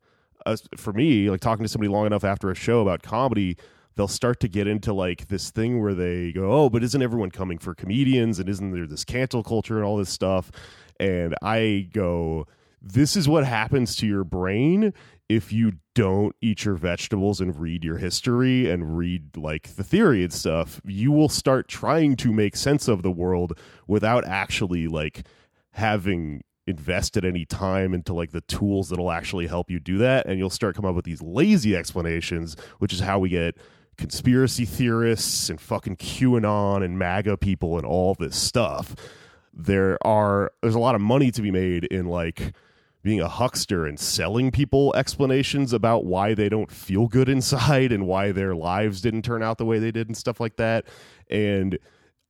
uh, 0.45 0.55
for 0.77 0.93
me, 0.93 1.29
like 1.29 1.41
talking 1.41 1.63
to 1.63 1.69
somebody 1.69 1.89
long 1.89 2.05
enough 2.05 2.23
after 2.23 2.49
a 2.49 2.55
show 2.55 2.81
about 2.81 3.03
comedy, 3.03 3.57
they'll 3.95 4.07
start 4.07 4.39
to 4.41 4.47
get 4.47 4.67
into 4.67 4.93
like 4.93 5.27
this 5.27 5.51
thing 5.51 5.81
where 5.81 5.93
they 5.93 6.31
go, 6.31 6.51
"Oh, 6.51 6.69
but 6.69 6.83
isn't 6.83 7.01
everyone 7.01 7.31
coming 7.31 7.57
for 7.57 7.73
comedians? 7.73 8.39
And 8.39 8.49
isn't 8.49 8.71
there 8.71 8.87
this 8.87 9.05
cancel 9.05 9.43
culture 9.43 9.77
and 9.77 9.85
all 9.85 9.97
this 9.97 10.09
stuff?" 10.09 10.51
And 10.99 11.35
I 11.41 11.89
go, 11.93 12.47
"This 12.81 13.15
is 13.15 13.27
what 13.27 13.45
happens 13.45 13.95
to 13.97 14.07
your 14.07 14.23
brain 14.23 14.93
if 15.27 15.51
you 15.51 15.73
don't 15.95 16.35
eat 16.41 16.65
your 16.65 16.75
vegetables 16.75 17.41
and 17.41 17.59
read 17.59 17.83
your 17.83 17.97
history 17.97 18.69
and 18.69 18.97
read 18.97 19.35
like 19.37 19.75
the 19.75 19.83
theory 19.83 20.23
and 20.23 20.33
stuff. 20.33 20.79
You 20.85 21.11
will 21.11 21.29
start 21.29 21.67
trying 21.67 22.15
to 22.17 22.31
make 22.31 22.55
sense 22.55 22.87
of 22.87 23.01
the 23.01 23.11
world 23.11 23.57
without 23.87 24.25
actually 24.27 24.87
like 24.87 25.25
having 25.71 26.43
invested 26.67 27.23
any 27.25 27.45
time 27.45 27.93
into 27.93 28.13
like 28.13 28.31
the 28.31 28.41
tools 28.41 28.89
that'll 28.89 29.11
actually 29.11 29.47
help 29.47 29.69
you 29.69 29.79
do 29.79 29.97
that 29.99 30.25
and 30.25 30.39
you'll 30.39 30.49
start 30.49 30.75
coming 30.75 30.89
up 30.89 30.95
with 30.95 31.05
these 31.05 31.21
lazy 31.21 31.75
explanations 31.75 32.55
which 32.79 32.91
is 32.91 32.99
how 32.99 33.19
we 33.19 33.29
get 33.29 33.55
conspiracy 33.97 34.65
theorists 34.65 35.49
and 35.49 35.59
fucking 35.59 35.97
QAnon 35.97 36.83
and 36.83 36.99
MAGA 36.99 37.37
people 37.37 37.77
and 37.77 37.85
all 37.85 38.15
this 38.15 38.35
stuff 38.35 38.95
there 39.55 39.97
are 40.05 40.51
there's 40.61 40.75
a 40.75 40.79
lot 40.79 40.95
of 40.95 41.01
money 41.01 41.31
to 41.31 41.41
be 41.41 41.49
made 41.51 41.85
in 41.85 42.05
like 42.05 42.53
being 43.03 43.21
a 43.21 43.27
huckster 43.27 43.85
and 43.85 43.99
selling 43.99 44.51
people 44.51 44.93
explanations 44.95 45.71
about 45.71 46.05
why 46.05 46.33
they 46.33 46.49
don't 46.49 46.71
feel 46.71 47.07
good 47.07 47.29
inside 47.29 47.91
and 47.91 48.07
why 48.07 48.31
their 48.31 48.55
lives 48.55 48.99
didn't 48.99 49.21
turn 49.21 49.41
out 49.41 49.57
the 49.57 49.65
way 49.65 49.79
they 49.79 49.91
did 49.91 50.07
and 50.07 50.17
stuff 50.17 50.39
like 50.39 50.57
that. 50.57 50.85
And 51.29 51.79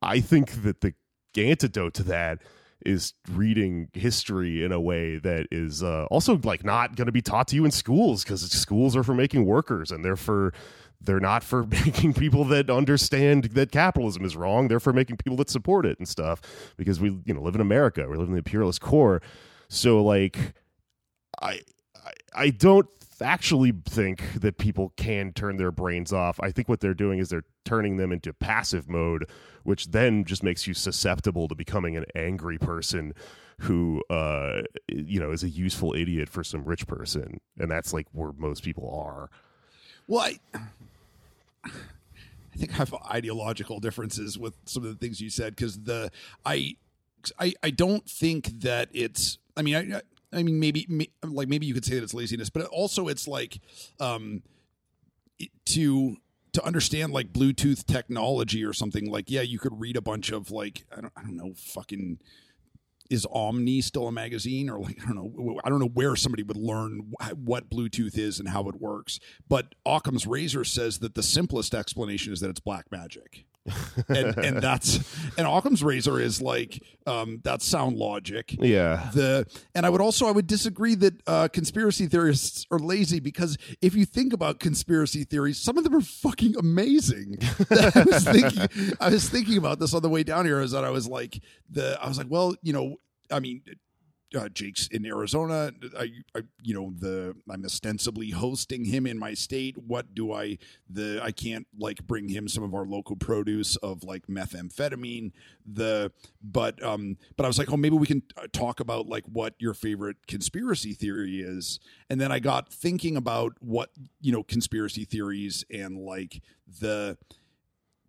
i 0.02 0.20
think 0.20 0.64
that 0.64 0.82
the 0.82 0.94
antidote 1.38 1.94
to 1.94 2.04
that 2.04 2.40
is 2.86 3.14
reading 3.32 3.90
history 3.94 4.64
in 4.64 4.72
a 4.72 4.80
way 4.80 5.18
that 5.18 5.48
is 5.50 5.82
uh, 5.82 6.06
also 6.12 6.40
like 6.44 6.64
not 6.64 6.96
going 6.96 7.08
to 7.08 7.12
be 7.12 7.22
taught 7.22 7.48
to 7.48 7.56
you 7.56 7.66
in 7.66 7.72
schools 7.72 8.24
because 8.24 8.42
schools 8.52 8.96
are 8.96 9.04
for 9.04 9.16
making 9.16 9.46
workers 9.46 9.92
and 9.92 10.06
they're 10.06 10.16
for 10.16 10.54
they're 11.06 11.20
not 11.20 11.44
for 11.44 11.64
making 11.86 12.14
people 12.14 12.44
that 12.46 12.70
understand 12.70 13.46
that 13.46 13.72
capitalism 13.72 14.26
is 14.26 14.36
wrong. 14.36 14.68
They're 14.68 14.80
for 14.80 14.94
making 14.94 15.18
people 15.18 15.38
that 15.38 15.50
support 15.50 15.86
it 15.86 15.98
and 16.00 16.08
stuff 16.08 16.42
because 16.78 17.00
we 17.00 17.20
you 17.26 17.34
know 17.34 17.42
live 17.42 17.56
in 17.56 17.62
america. 17.62 18.08
We 18.10 18.18
live 18.18 18.28
in 18.28 18.34
the 18.34 18.40
imperialist 18.40 18.82
core. 18.82 19.22
So 19.68 20.04
like 20.04 20.54
i 21.42 21.60
i, 22.06 22.12
I 22.36 22.50
don't 22.50 22.88
actually 23.22 23.72
think 23.86 24.22
that 24.42 24.58
people 24.58 24.92
can 24.98 25.32
turn 25.32 25.56
their 25.56 25.72
brains 25.72 26.12
off. 26.12 26.38
I 26.42 26.52
think 26.52 26.68
what 26.68 26.82
they're 26.82 26.94
doing 26.94 27.20
is 27.20 27.30
they're 27.30 27.46
turning 27.64 27.98
them 27.98 28.12
into 28.12 28.34
passive 28.34 28.90
mode 28.90 29.26
which 29.66 29.88
then 29.88 30.24
just 30.24 30.44
makes 30.44 30.68
you 30.68 30.74
susceptible 30.76 31.48
to 31.48 31.56
becoming 31.56 31.98
an 31.98 32.06
angry 32.16 32.58
person 32.58 33.14
who 33.62 34.02
uh 34.10 34.62
you 34.88 35.20
know 35.20 35.32
is 35.32 35.44
a 35.44 35.50
useful 35.50 35.94
idiot 35.96 36.30
for 36.30 36.44
some 36.44 36.64
rich 36.64 36.88
person. 36.88 37.42
And 37.58 37.70
that's 37.70 37.92
like 37.92 38.08
where 38.12 38.32
most 38.38 38.64
people 38.64 38.90
are. 38.96 39.30
Well, 40.08 40.22
I, 40.54 40.60
I 41.66 42.58
think 42.58 42.72
I 42.72 42.76
have 42.76 42.94
ideological 43.12 43.80
differences 43.80 44.38
with 44.38 44.56
some 44.66 44.84
of 44.84 44.90
the 44.90 44.96
things 44.96 45.20
you 45.20 45.30
said 45.30 45.56
because 45.56 45.82
the 45.84 46.12
I, 46.46 46.78
I 47.40 47.54
I 47.64 47.70
don't 47.70 48.10
think 48.10 48.62
that 48.62 48.90
it's. 48.94 49.38
I 49.58 49.62
mean, 49.62 49.94
I 49.94 50.02
I 50.32 50.44
mean 50.44 50.60
maybe 50.60 50.86
may- 50.90 51.12
like 51.24 51.48
maybe 51.48 51.66
you 51.66 51.74
could 51.74 51.86
say 51.86 51.96
that 51.96 52.04
it's 52.04 52.14
laziness, 52.14 52.50
but 52.50 52.66
also 52.68 53.08
it's 53.08 53.28
like 53.28 53.60
um 54.00 54.42
to 55.66 56.18
to 56.54 56.64
understand 56.66 57.12
like 57.12 57.34
Bluetooth 57.34 57.86
technology 57.86 58.64
or 58.64 58.72
something 58.72 59.12
like 59.12 59.30
yeah 59.30 59.42
you 59.42 59.60
could 59.60 59.78
read 59.80 59.98
a 59.98 60.02
bunch 60.02 60.32
of 60.32 60.52
like 60.52 60.86
I 60.96 61.02
don't 61.02 61.14
I 61.18 61.22
don't 61.24 61.36
know 61.36 61.54
fucking 61.56 62.20
is 63.10 63.28
Omni 63.32 63.82
still 63.82 64.08
a 64.08 64.12
magazine 64.12 64.70
or 64.70 64.80
like 64.80 65.00
I 65.04 65.08
don't 65.08 65.16
know 65.16 65.60
I 65.64 65.70
don't 65.70 65.80
know 65.80 65.90
where 65.90 66.16
somebody 66.16 66.44
would 66.44 66.58
learn 66.58 67.14
what 67.36 67.70
Bluetooth 67.70 68.18
is 68.18 68.40
and 68.40 68.50
how 68.50 68.68
it 68.70 68.82
works. 68.82 69.20
But 69.48 69.76
Occam's 69.86 70.26
razor 70.28 70.64
says 70.64 71.00
that 71.00 71.16
the 71.16 71.24
simplest 71.24 71.76
explanation 71.76 72.34
is 72.34 72.40
that 72.40 72.50
it's 72.50 72.60
black 72.60 72.92
magic. 72.92 73.46
And 74.10 74.38
and 74.38 74.62
that's 74.62 75.00
and 75.38 75.48
Occam's 75.48 75.84
razor 75.84 76.20
is 76.20 76.42
like 76.42 76.84
um 77.08 77.42
that's 77.44 77.66
sound 77.66 77.98
logic. 77.98 78.56
yeah 78.60 79.10
The 79.14 79.48
and 79.74 79.86
I 79.86 79.90
would 79.90 80.02
also 80.02 80.28
I 80.28 80.32
would 80.32 80.48
disagree 80.48 80.96
that 80.96 81.14
uh, 81.28 81.48
conspiracy 81.48 82.08
theorists 82.08 82.66
are 82.72 82.80
lazy 82.80 83.20
because 83.20 83.58
if 83.82 83.96
you 83.96 84.06
think 84.06 84.34
about 84.34 84.60
conspiracy 84.60 85.24
theories, 85.24 85.58
some 85.58 85.78
of 85.78 85.84
them 85.84 85.96
are 85.96 86.02
fucking 86.02 86.56
amazing. 86.58 87.38
I 87.70 88.04
was 88.06 88.24
thinking 88.24 88.96
I 89.00 89.10
was 89.10 89.30
thinking 89.30 89.58
about 89.58 89.80
this 89.80 89.94
on 89.94 90.02
the 90.02 90.10
way 90.10 90.24
down 90.24 90.46
here. 90.46 90.62
Is 90.62 90.72
that 90.72 90.84
I 90.84 90.90
was 90.92 91.08
like 91.08 91.42
the 91.70 91.98
I 92.02 92.08
was 92.08 92.18
like, 92.18 92.28
well, 92.30 92.56
you 92.62 92.74
know, 92.74 92.98
I 93.32 93.40
mean. 93.40 93.62
Uh, 94.36 94.50
Jake's 94.50 94.88
in 94.88 95.06
Arizona. 95.06 95.72
I, 95.98 96.12
I, 96.36 96.42
you 96.62 96.74
know, 96.74 96.94
the 96.98 97.36
I'm 97.50 97.64
ostensibly 97.64 98.32
hosting 98.32 98.86
him 98.86 99.08
in 99.08 99.18
my 99.18 99.34
state. 99.34 99.78
What 99.78 100.14
do 100.14 100.34
I? 100.34 100.58
The 100.90 101.20
I 101.24 101.32
can't 101.32 101.68
like 101.78 102.06
bring 102.06 102.30
him 102.30 102.48
some 102.48 102.64
of 102.64 102.74
our 102.74 102.86
local 102.86 103.16
produce 103.16 103.76
of 103.78 104.04
like 104.04 104.28
methamphetamine. 104.28 105.32
The 105.66 106.12
but 106.44 106.82
um 106.84 107.18
but 107.38 107.46
I 107.46 107.48
was 107.48 107.58
like, 107.58 107.72
oh, 107.72 107.78
maybe 107.78 107.96
we 107.96 108.08
can 108.08 108.24
uh, 108.38 108.48
talk 108.52 108.80
about 108.80 109.08
like 109.08 109.26
what 109.26 109.56
your 109.60 109.74
favorite 109.74 110.28
conspiracy 110.28 110.94
theory 110.94 111.40
is. 111.40 111.80
And 112.10 112.20
then 112.20 112.32
I 112.32 112.40
got 112.40 112.72
thinking 112.72 113.16
about 113.16 113.54
what 113.60 113.92
you 114.22 114.32
know 114.32 114.44
conspiracy 114.44 115.06
theories 115.06 115.64
and 115.72 115.98
like 115.98 116.42
the 116.80 117.18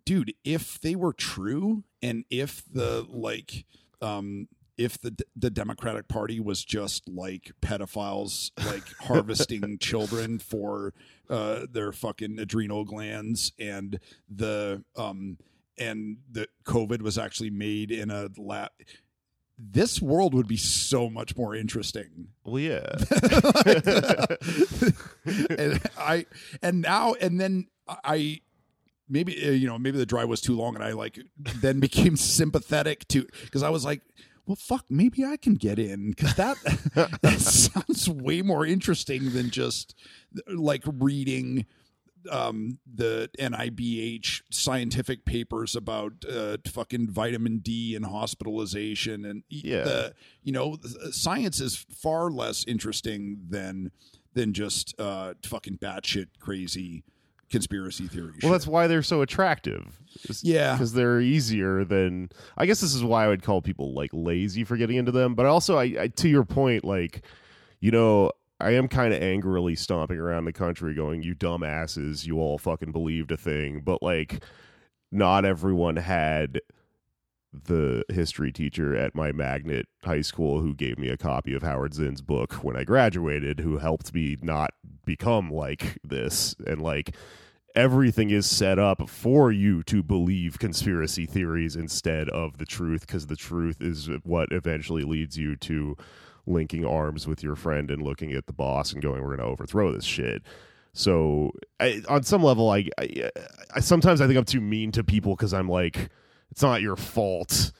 dude, 0.05 0.33
if 0.43 0.79
they 0.79 0.95
were 0.95 1.13
true 1.13 1.83
and 2.01 2.23
if 2.29 2.63
the 2.71 3.05
like 3.09 3.65
um 4.01 4.47
if 4.77 4.99
the 4.99 5.15
the 5.35 5.49
Democratic 5.49 6.07
Party 6.07 6.39
was 6.39 6.63
just 6.63 7.07
like 7.07 7.51
pedophiles 7.61 8.51
like 8.65 8.83
harvesting 9.01 9.77
children 9.79 10.39
for 10.39 10.93
uh 11.29 11.65
their 11.71 11.91
fucking 11.91 12.39
adrenal 12.39 12.85
glands 12.85 13.51
and 13.59 13.99
the 14.29 14.83
um 14.95 15.37
and 15.79 16.17
that 16.31 16.49
COVID 16.65 17.01
was 17.01 17.17
actually 17.17 17.49
made 17.49 17.91
in 17.91 18.09
a 18.09 18.29
lab 18.37 18.71
this 19.59 20.01
world 20.01 20.33
would 20.35 20.47
be 20.47 20.57
so 20.57 21.09
much 21.09 21.35
more 21.35 21.55
interesting. 21.55 22.27
Well 22.43 22.59
yeah. 22.59 22.95
And 25.57 25.81
I 25.97 26.25
and 26.61 26.81
now 26.81 27.13
and 27.15 27.39
then 27.39 27.67
I 27.87 28.41
maybe 29.09 29.47
uh, 29.47 29.51
you 29.51 29.67
know 29.67 29.77
maybe 29.77 29.97
the 29.97 30.05
drive 30.05 30.29
was 30.29 30.41
too 30.41 30.55
long 30.55 30.75
and 30.75 30.83
I 30.83 30.91
like 30.91 31.19
then 31.37 31.79
became 31.79 32.15
sympathetic 32.15 33.07
to 33.09 33.25
because 33.43 33.63
I 33.63 33.69
was 33.69 33.83
like 33.83 34.01
well 34.47 34.55
fuck 34.55 34.85
maybe 34.89 35.23
I 35.23 35.37
can 35.37 35.53
get 35.55 35.77
in 35.77 36.09
because 36.11 36.33
that 36.35 36.57
that 37.21 37.39
sounds 37.39 38.09
way 38.09 38.41
more 38.41 38.65
interesting 38.65 39.31
than 39.31 39.49
just 39.51 39.93
like 40.47 40.83
reading 40.85 41.65
um 42.31 42.79
the 42.91 43.29
NIBH 43.39 44.41
scientific 44.51 45.23
papers 45.25 45.75
about 45.75 46.13
uh 46.29 46.57
fucking 46.67 47.09
vitamin 47.11 47.59
D 47.59 47.95
and 47.95 48.05
hospitalization 48.05 49.23
and 49.25 49.43
Yeah. 49.49 49.83
the 49.83 50.13
you 50.43 50.51
know 50.51 50.77
science 51.11 51.61
is 51.61 51.75
far 51.75 52.31
less 52.31 52.65
interesting 52.65 53.39
than 53.49 53.91
than 54.33 54.53
just 54.53 54.93
uh 54.99 55.35
fucking 55.45 55.77
batshit 55.77 56.27
crazy 56.39 57.03
conspiracy 57.49 58.07
theory 58.07 58.31
well 58.31 58.39
shit. 58.39 58.51
that's 58.51 58.67
why 58.67 58.87
they're 58.87 59.01
so 59.01 59.21
attractive 59.21 59.99
yeah 60.41 60.73
because 60.73 60.93
they're 60.93 61.21
easier 61.21 61.85
than 61.85 62.29
i 62.57 62.65
guess 62.65 62.81
this 62.81 62.93
is 62.93 63.03
why 63.03 63.23
i 63.23 63.27
would 63.27 63.41
call 63.41 63.61
people 63.61 63.93
like 63.93 64.09
lazy 64.13 64.63
for 64.63 64.75
getting 64.75 64.97
into 64.97 65.11
them 65.11 65.33
but 65.33 65.45
also 65.45 65.77
i, 65.77 65.83
I 65.99 66.07
to 66.07 66.27
your 66.27 66.43
point 66.43 66.83
like 66.83 67.23
you 67.79 67.91
know 67.91 68.31
i 68.59 68.71
am 68.71 68.89
kind 68.89 69.13
of 69.13 69.21
angrily 69.21 69.75
stomping 69.75 70.17
around 70.17 70.45
the 70.45 70.51
country 70.51 70.93
going 70.93 71.23
you 71.23 71.35
dumbasses 71.35 72.25
you 72.25 72.37
all 72.39 72.57
fucking 72.57 72.91
believed 72.91 73.31
a 73.31 73.37
thing 73.37 73.79
but 73.79 74.03
like 74.03 74.43
not 75.11 75.45
everyone 75.45 75.95
had 75.95 76.59
the 77.65 78.03
history 78.09 78.51
teacher 78.51 78.95
at 78.95 79.15
my 79.15 79.31
magnet 79.31 79.87
high 80.03 80.21
school 80.21 80.61
who 80.61 80.73
gave 80.73 80.97
me 80.97 81.09
a 81.09 81.17
copy 81.17 81.53
of 81.53 81.63
Howard 81.63 81.93
Zinn's 81.93 82.21
book 82.21 82.53
when 82.63 82.75
I 82.75 82.83
graduated, 82.83 83.59
who 83.59 83.77
helped 83.77 84.13
me 84.13 84.37
not 84.41 84.71
become 85.05 85.49
like 85.51 85.97
this. 86.03 86.55
And 86.65 86.81
like 86.81 87.15
everything 87.75 88.29
is 88.29 88.49
set 88.49 88.79
up 88.79 89.09
for 89.09 89.51
you 89.51 89.83
to 89.83 90.01
believe 90.01 90.59
conspiracy 90.59 91.25
theories 91.25 91.75
instead 91.75 92.29
of 92.29 92.57
the 92.57 92.65
truth, 92.65 93.05
because 93.05 93.27
the 93.27 93.35
truth 93.35 93.81
is 93.81 94.09
what 94.23 94.51
eventually 94.51 95.03
leads 95.03 95.37
you 95.37 95.55
to 95.57 95.95
linking 96.45 96.85
arms 96.85 97.27
with 97.27 97.43
your 97.43 97.55
friend 97.55 97.91
and 97.91 98.01
looking 98.01 98.31
at 98.31 98.47
the 98.47 98.53
boss 98.53 98.93
and 98.93 99.01
going, 99.01 99.21
"We're 99.21 99.35
going 99.35 99.39
to 99.39 99.45
overthrow 99.45 99.91
this 99.91 100.05
shit." 100.05 100.41
So, 100.93 101.51
I, 101.79 102.01
on 102.09 102.23
some 102.23 102.41
level, 102.41 102.71
I, 102.71 102.87
I, 102.97 103.29
I 103.75 103.79
sometimes 103.81 104.21
I 104.21 104.25
think 104.25 104.39
I'm 104.39 104.45
too 104.45 104.61
mean 104.61 104.91
to 104.93 105.03
people 105.03 105.35
because 105.35 105.53
I'm 105.53 105.69
like, 105.69 106.09
it's 106.51 106.61
not 106.61 106.81
your 106.81 106.95
fault 106.95 107.71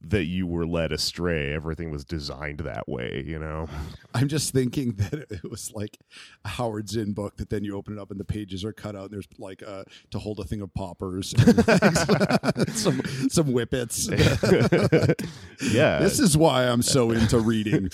that 0.00 0.26
you 0.26 0.46
were 0.46 0.64
led 0.64 0.92
astray. 0.92 1.52
Everything 1.52 1.90
was 1.90 2.04
designed 2.04 2.60
that 2.60 2.88
way, 2.88 3.24
you 3.26 3.36
know. 3.36 3.66
I'm 4.14 4.28
just 4.28 4.52
thinking 4.52 4.92
that 4.96 5.26
it 5.30 5.50
was 5.50 5.72
like 5.74 5.98
a 6.44 6.48
Howard 6.48 6.88
Zinn 6.88 7.12
book 7.14 7.36
that 7.38 7.50
then 7.50 7.64
you 7.64 7.76
open 7.76 7.98
it 7.98 8.00
up 8.00 8.12
and 8.12 8.20
the 8.20 8.24
pages 8.24 8.64
are 8.64 8.72
cut 8.72 8.94
out 8.94 9.06
and 9.06 9.12
there's 9.12 9.28
like 9.38 9.60
uh, 9.66 9.82
to 10.12 10.18
hold 10.20 10.38
a 10.38 10.44
thing 10.44 10.60
of 10.60 10.72
poppers, 10.72 11.34
and 11.34 11.64
some 12.74 13.02
some 13.28 13.46
whippets. 13.52 14.08
Yeah, 15.60 15.98
This 15.98 16.20
is 16.20 16.36
why 16.36 16.68
I'm 16.68 16.82
so 16.82 17.10
into 17.10 17.40
reading. 17.40 17.88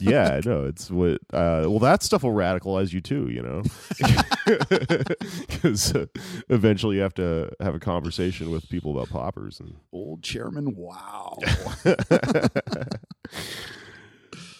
Yeah, 0.00 0.40
no, 0.44 0.64
it's 0.64 0.90
what. 0.90 1.20
Uh, 1.32 1.64
well, 1.66 1.78
that 1.78 2.02
stuff 2.02 2.22
will 2.22 2.32
radicalize 2.32 2.92
you 2.92 3.00
too, 3.00 3.28
you 3.30 3.42
know, 3.42 3.62
because 5.48 5.94
uh, 5.94 6.06
eventually 6.48 6.96
you 6.96 7.02
have 7.02 7.14
to 7.14 7.50
have 7.60 7.74
a 7.74 7.78
conversation 7.80 8.50
with 8.50 8.68
people 8.68 8.92
about 8.92 9.10
poppers 9.10 9.60
and 9.60 9.74
Old 9.92 10.22
chairman, 10.22 10.74
wow. 10.74 11.38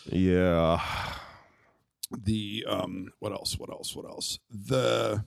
yeah. 0.07 0.81
the 2.25 2.65
um 2.69 3.11
what 3.21 3.33
else 3.33 3.59
what 3.59 3.71
else 3.71 3.97
what 3.97 4.05
else 4.05 4.39
the 4.51 5.25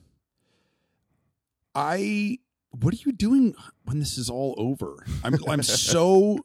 i 1.74 2.38
what 2.70 2.94
are 2.94 2.98
you 3.04 3.12
doing 3.12 3.54
when 3.84 3.98
this 3.98 4.16
is 4.18 4.30
all 4.30 4.54
over 4.56 5.04
i'm 5.24 5.36
i'm 5.48 5.62
so 5.62 6.38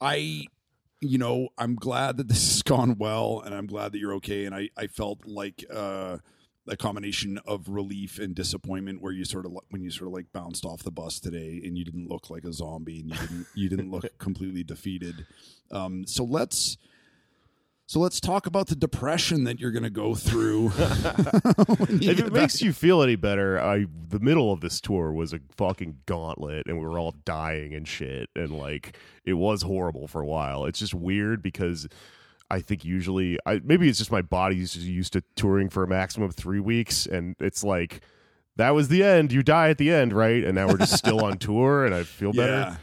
i 0.00 0.44
you 1.00 1.18
know 1.18 1.48
i'm 1.58 1.74
glad 1.74 2.16
that 2.16 2.28
this 2.28 2.52
has 2.52 2.62
gone 2.64 2.96
well 2.98 3.42
and 3.44 3.54
i'm 3.54 3.66
glad 3.66 3.92
that 3.92 3.98
you're 3.98 4.14
okay. 4.14 4.44
And 4.44 4.54
i 4.54 4.68
i 4.76 4.86
felt 4.86 5.26
like 5.26 5.64
uh 5.72 6.18
a 6.68 6.76
combination 6.76 7.38
of 7.46 7.68
relief 7.68 8.18
and 8.18 8.34
disappointment 8.34 9.02
where 9.02 9.12
you 9.12 9.24
sort 9.24 9.44
of 9.44 9.52
when 9.70 9.82
you 9.82 9.90
sort 9.90 10.06
of 10.06 10.12
like 10.12 10.26
bounced 10.32 10.64
off 10.64 10.82
the 10.82 10.90
bus 10.90 11.18
today 11.18 11.60
and 11.64 11.76
you 11.76 11.84
didn't 11.84 12.08
look 12.08 12.30
like 12.30 12.44
a 12.44 12.52
zombie 12.52 13.00
and 13.00 13.10
you 13.10 13.16
didn't 13.16 13.46
you 13.54 13.68
didn't 13.68 13.90
look 13.90 14.06
completely 14.18 14.62
defeated. 14.62 15.26
Um 15.72 16.06
so 16.06 16.22
let's 16.22 16.76
so 17.90 17.98
let's 17.98 18.20
talk 18.20 18.46
about 18.46 18.68
the 18.68 18.76
depression 18.76 19.42
that 19.42 19.58
you're 19.58 19.72
going 19.72 19.82
to 19.82 19.90
go 19.90 20.14
through. 20.14 20.70
If 21.88 22.20
it 22.20 22.32
makes 22.32 22.62
you 22.62 22.72
feel 22.72 23.02
any 23.02 23.16
better, 23.16 23.60
I 23.60 23.86
the 24.08 24.20
middle 24.20 24.52
of 24.52 24.60
this 24.60 24.80
tour 24.80 25.12
was 25.12 25.32
a 25.32 25.40
fucking 25.56 25.98
gauntlet, 26.06 26.66
and 26.68 26.78
we 26.78 26.84
were 26.84 27.00
all 27.00 27.16
dying 27.24 27.74
and 27.74 27.88
shit, 27.88 28.30
and 28.36 28.56
like 28.56 28.96
it 29.24 29.32
was 29.32 29.62
horrible 29.62 30.06
for 30.06 30.20
a 30.20 30.26
while. 30.26 30.66
It's 30.66 30.78
just 30.78 30.94
weird 30.94 31.42
because 31.42 31.88
I 32.48 32.60
think 32.60 32.84
usually, 32.84 33.40
I 33.44 33.60
maybe 33.64 33.88
it's 33.88 33.98
just 33.98 34.12
my 34.12 34.22
body's 34.22 34.72
just 34.72 34.86
used 34.86 35.14
to 35.14 35.24
touring 35.34 35.68
for 35.68 35.82
a 35.82 35.88
maximum 35.88 36.28
of 36.28 36.36
three 36.36 36.60
weeks, 36.60 37.06
and 37.06 37.34
it's 37.40 37.64
like 37.64 38.02
that 38.54 38.70
was 38.70 38.86
the 38.86 39.02
end. 39.02 39.32
You 39.32 39.42
die 39.42 39.68
at 39.68 39.78
the 39.78 39.90
end, 39.90 40.12
right? 40.12 40.44
And 40.44 40.54
now 40.54 40.68
we're 40.68 40.78
just 40.78 40.96
still 40.96 41.24
on 41.24 41.38
tour, 41.38 41.86
and 41.86 41.92
I 41.92 42.04
feel 42.04 42.32
better. 42.32 42.78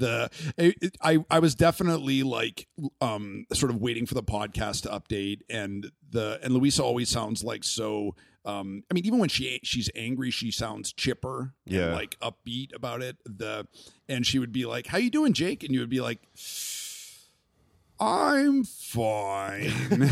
The 0.00 0.30
it, 0.58 0.96
I 1.00 1.24
I 1.30 1.38
was 1.38 1.54
definitely 1.54 2.22
like 2.22 2.66
um 3.00 3.46
sort 3.52 3.70
of 3.70 3.80
waiting 3.80 4.06
for 4.06 4.14
the 4.14 4.22
podcast 4.22 4.82
to 4.82 4.88
update 4.88 5.40
and 5.48 5.90
the 6.10 6.40
and 6.42 6.52
Louisa 6.54 6.82
always 6.82 7.08
sounds 7.08 7.44
like 7.44 7.62
so 7.64 8.16
um 8.44 8.82
I 8.90 8.94
mean 8.94 9.04
even 9.06 9.18
when 9.18 9.28
she 9.28 9.60
she's 9.62 9.90
angry 9.94 10.30
she 10.30 10.50
sounds 10.50 10.92
chipper 10.92 11.52
Yeah. 11.66 11.86
and 11.86 11.92
like 11.94 12.18
upbeat 12.20 12.74
about 12.74 13.02
it 13.02 13.16
the 13.24 13.66
and 14.08 14.26
she 14.26 14.38
would 14.38 14.52
be 14.52 14.64
like 14.66 14.86
how 14.88 14.98
you 14.98 15.10
doing 15.10 15.32
Jake 15.34 15.62
and 15.62 15.72
you 15.74 15.80
would 15.80 15.90
be 15.90 16.00
like 16.00 16.20
I'm 18.02 18.64
fine. 18.64 19.70
and 19.90 20.02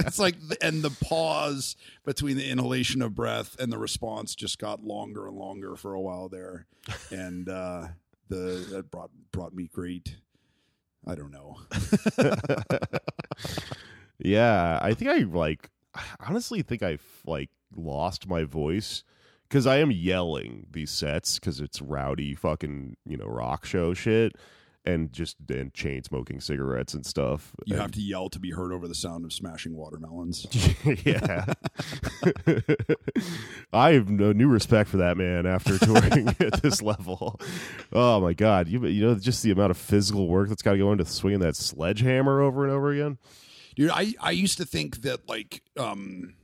it's 0.00 0.18
like, 0.18 0.34
and 0.60 0.82
the 0.82 0.90
pause 1.00 1.76
between 2.04 2.36
the 2.36 2.50
inhalation 2.50 3.02
of 3.02 3.14
breath 3.14 3.54
and 3.60 3.72
the 3.72 3.78
response 3.78 4.34
just 4.34 4.58
got 4.58 4.82
longer 4.82 5.28
and 5.28 5.36
longer 5.36 5.76
for 5.76 5.94
a 5.94 6.00
while 6.00 6.28
there, 6.28 6.66
and 7.12 7.48
uh, 7.48 7.86
the 8.28 8.66
that 8.70 8.90
brought 8.90 9.10
brought 9.32 9.54
me 9.54 9.68
great. 9.72 10.16
I 11.06 11.14
don't 11.14 11.30
know. 11.30 11.58
Yeah, 14.18 14.78
I 14.82 14.94
think 14.94 15.10
I 15.10 15.18
like 15.18 15.70
honestly 16.20 16.62
think 16.62 16.82
I 16.82 16.98
like 17.24 17.50
lost 17.76 18.28
my 18.28 18.44
voice 18.44 19.04
because 19.48 19.66
I 19.66 19.76
am 19.76 19.90
yelling 19.90 20.66
these 20.70 20.90
sets 20.90 21.38
because 21.38 21.60
it's 21.60 21.80
rowdy 21.80 22.34
fucking 22.34 22.96
you 23.06 23.16
know 23.16 23.26
rock 23.26 23.64
show 23.64 23.94
shit 23.94 24.34
and 24.88 25.12
just 25.12 25.36
and 25.50 25.72
chain 25.74 26.02
smoking 26.02 26.40
cigarettes 26.40 26.94
and 26.94 27.04
stuff. 27.04 27.52
You 27.66 27.74
And- 27.74 27.82
have 27.82 27.92
to 27.92 28.00
yell 28.00 28.28
to 28.30 28.38
be 28.38 28.50
heard 28.52 28.72
over 28.72 28.88
the 28.88 28.94
sound 28.94 29.24
of 29.24 29.32
smashing 29.32 29.74
watermelons. 29.74 30.46
yeah. 31.04 31.44
I 33.72 33.92
have 33.92 34.08
no 34.08 34.32
new 34.32 34.48
respect 34.48 34.88
for 34.90 34.96
that 34.98 35.16
man 35.16 35.46
after 35.46 35.78
touring 35.78 36.28
at 36.40 36.62
this 36.62 36.82
level. 36.82 37.40
Oh 37.92 38.20
my 38.20 38.32
god, 38.32 38.68
you 38.68 38.84
you 38.86 39.06
know 39.06 39.14
just 39.14 39.42
the 39.42 39.50
amount 39.50 39.70
of 39.70 39.76
physical 39.76 40.28
work 40.28 40.48
that's 40.48 40.62
got 40.62 40.72
to 40.72 40.78
go 40.78 40.92
into 40.92 41.04
swinging 41.04 41.40
that 41.40 41.56
sledgehammer 41.56 42.40
over 42.40 42.64
and 42.64 42.72
over 42.72 42.90
again. 42.92 43.18
Dude, 43.76 43.90
I, 43.90 44.14
I 44.20 44.32
used 44.32 44.58
to 44.58 44.64
think 44.64 45.02
that 45.02 45.28
like 45.28 45.62
um 45.76 46.34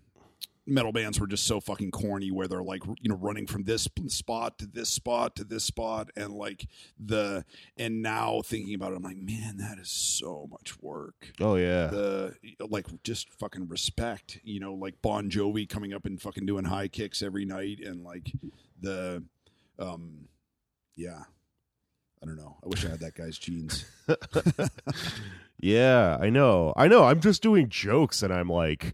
metal 0.67 0.93
bands 0.93 1.21
were 1.21 1.27
just 1.27 1.47
so 1.47 1.61
fucking 1.61 1.91
corny 1.91 2.31
where 2.31 2.49
they're 2.49 2.63
like 2.63 2.83
you 3.01 3.09
know 3.11 3.17
running 3.17 3.47
from 3.47 3.65
this 3.65 3.87
spot 4.09 4.59
to 4.59 4.67
this 4.67 4.89
spot 4.89 5.37
to 5.37 5.45
this 5.45 5.65
spot 5.65 6.11
and 6.17 6.33
like 6.33 6.67
the 6.99 7.45
and 7.77 8.01
now 8.03 8.41
thinking 8.43 8.75
about 8.75 8.93
it 8.93 8.97
I'm 8.97 9.03
like 9.03 9.19
man 9.19 9.59
that 9.59 9.79
is 9.79 9.91
so 9.91 10.49
much 10.51 10.81
work 10.81 11.33
Oh 11.41 11.57
yeah. 11.57 11.89
the 11.89 12.35
like 12.71 12.87
just 13.03 13.31
fucking 13.35 13.69
respect 13.69 14.41
you 14.43 14.59
know 14.61 14.75
like 14.75 15.03
Bon 15.03 15.29
Jovi 15.31 15.69
coming 15.69 15.93
up 15.93 16.07
and 16.07 16.21
fucking 16.21 16.47
doing 16.47 16.65
high 16.65 16.89
kicks 16.89 17.23
every 17.23 17.45
night 17.45 17.81
and 17.81 18.03
like 18.03 18.33
the 18.81 19.23
um 19.79 20.29
yeah 20.97 21.25
I 22.23 22.27
don't 22.27 22.37
know 22.37 22.57
I 22.65 22.69
wish 22.69 22.87
I 22.87 22.89
had 22.89 23.01
that 23.01 23.15
guy's 23.15 23.39
genes 23.39 23.85
Yeah, 25.61 26.19
I 26.21 26.31
know. 26.31 26.75
I 26.77 26.89
know. 26.89 27.05
I'm 27.05 27.21
just 27.21 27.43
doing 27.43 27.69
jokes 27.71 28.23
and 28.23 28.33
I'm 28.33 28.49
like, 28.49 28.93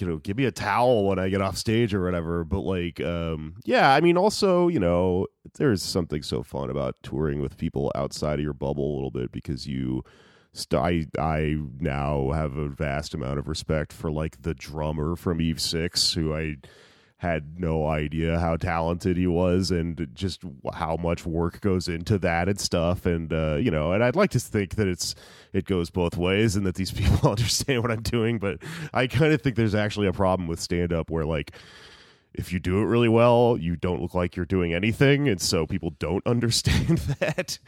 you 0.00 0.06
know, 0.06 0.16
give 0.18 0.36
me 0.36 0.44
a 0.44 0.50
towel 0.50 1.06
when 1.06 1.18
I 1.18 1.28
get 1.28 1.40
off 1.40 1.56
stage 1.56 1.94
or 1.94 2.04
whatever. 2.04 2.44
But 2.44 2.60
like, 2.60 3.00
um, 3.00 3.54
yeah, 3.64 3.94
I 3.94 4.00
mean, 4.00 4.16
also, 4.16 4.68
you 4.68 4.80
know, 4.80 5.26
there's 5.54 5.82
something 5.82 6.22
so 6.22 6.42
fun 6.42 6.70
about 6.70 6.96
touring 7.02 7.40
with 7.40 7.56
people 7.56 7.92
outside 7.94 8.38
of 8.38 8.44
your 8.44 8.52
bubble 8.54 8.92
a 8.92 8.94
little 8.94 9.10
bit 9.10 9.32
because 9.32 9.66
you. 9.66 10.02
St- 10.54 10.78
I 10.82 11.06
I 11.18 11.56
now 11.80 12.32
have 12.32 12.58
a 12.58 12.68
vast 12.68 13.14
amount 13.14 13.38
of 13.38 13.48
respect 13.48 13.90
for 13.90 14.10
like 14.12 14.42
the 14.42 14.52
drummer 14.52 15.16
from 15.16 15.40
Eve 15.40 15.58
Six, 15.58 16.12
who 16.12 16.34
I 16.34 16.56
had 17.22 17.56
no 17.56 17.86
idea 17.86 18.36
how 18.40 18.56
talented 18.56 19.16
he 19.16 19.28
was 19.28 19.70
and 19.70 20.08
just 20.12 20.42
how 20.74 20.96
much 20.96 21.24
work 21.24 21.60
goes 21.60 21.86
into 21.86 22.18
that 22.18 22.48
and 22.48 22.58
stuff. 22.58 23.06
And 23.06 23.32
uh, 23.32 23.54
you 23.60 23.70
know 23.70 23.92
and 23.92 24.02
i'd 24.02 24.16
like 24.16 24.30
to 24.30 24.40
think 24.40 24.74
that 24.74 24.88
it's 24.88 25.14
it 25.52 25.64
goes 25.64 25.88
both 25.88 26.16
ways 26.16 26.56
and 26.56 26.66
that 26.66 26.74
these 26.74 26.90
people 27.00 27.30
understand 27.30 27.82
what 27.82 27.92
i'm 27.92 28.02
doing. 28.02 28.40
But 28.40 28.58
i 28.92 29.06
kind 29.06 29.32
of 29.32 29.40
think 29.40 29.54
there's 29.54 29.74
actually 29.74 30.08
a 30.08 30.12
problem 30.12 30.48
with 30.48 30.58
stand 30.58 30.92
up 30.92 31.10
where 31.10 31.24
like 31.24 31.52
if 32.34 32.52
you 32.52 32.58
do 32.58 32.80
it 32.80 32.86
really 32.86 33.08
well 33.08 33.56
you 33.56 33.76
don't 33.76 34.02
look 34.02 34.14
like 34.14 34.34
you're 34.34 34.44
doing 34.44 34.74
anything. 34.74 35.28
And 35.28 35.40
so 35.40 35.64
people 35.64 35.90
don't 36.00 36.26
understand 36.26 36.98
that. 37.20 37.60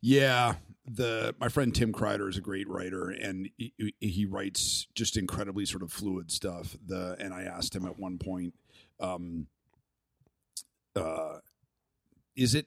Yeah, 0.00 0.54
the 0.86 1.34
my 1.40 1.48
friend 1.48 1.74
Tim 1.74 1.92
Kreider 1.92 2.28
is 2.28 2.36
a 2.36 2.42
great 2.42 2.68
writer, 2.68 3.08
and 3.08 3.48
he, 3.56 3.94
he 4.00 4.26
writes 4.26 4.86
just 4.94 5.16
incredibly 5.16 5.64
sort 5.64 5.82
of 5.82 5.92
fluid 5.92 6.30
stuff. 6.30 6.76
The 6.86 7.16
and 7.18 7.32
I 7.32 7.42
asked 7.42 7.74
him 7.74 7.86
at 7.86 7.98
one 7.98 8.18
point, 8.18 8.54
um, 9.00 9.46
uh, 10.94 11.38
is 12.36 12.54
it 12.54 12.66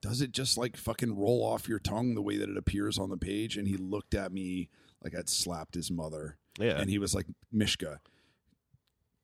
does 0.00 0.20
it 0.20 0.30
just 0.32 0.56
like 0.56 0.76
fucking 0.76 1.16
roll 1.16 1.42
off 1.44 1.68
your 1.68 1.80
tongue 1.80 2.14
the 2.14 2.22
way 2.22 2.36
that 2.36 2.48
it 2.48 2.56
appears 2.56 2.98
on 2.98 3.10
the 3.10 3.16
page? 3.16 3.56
And 3.56 3.66
he 3.66 3.76
looked 3.76 4.14
at 4.14 4.32
me 4.32 4.68
like 5.02 5.16
I'd 5.16 5.28
slapped 5.28 5.74
his 5.74 5.90
mother, 5.90 6.36
yeah 6.58 6.80
and 6.80 6.88
he 6.88 6.98
was 6.98 7.14
like, 7.14 7.26
Mishka. 7.52 8.00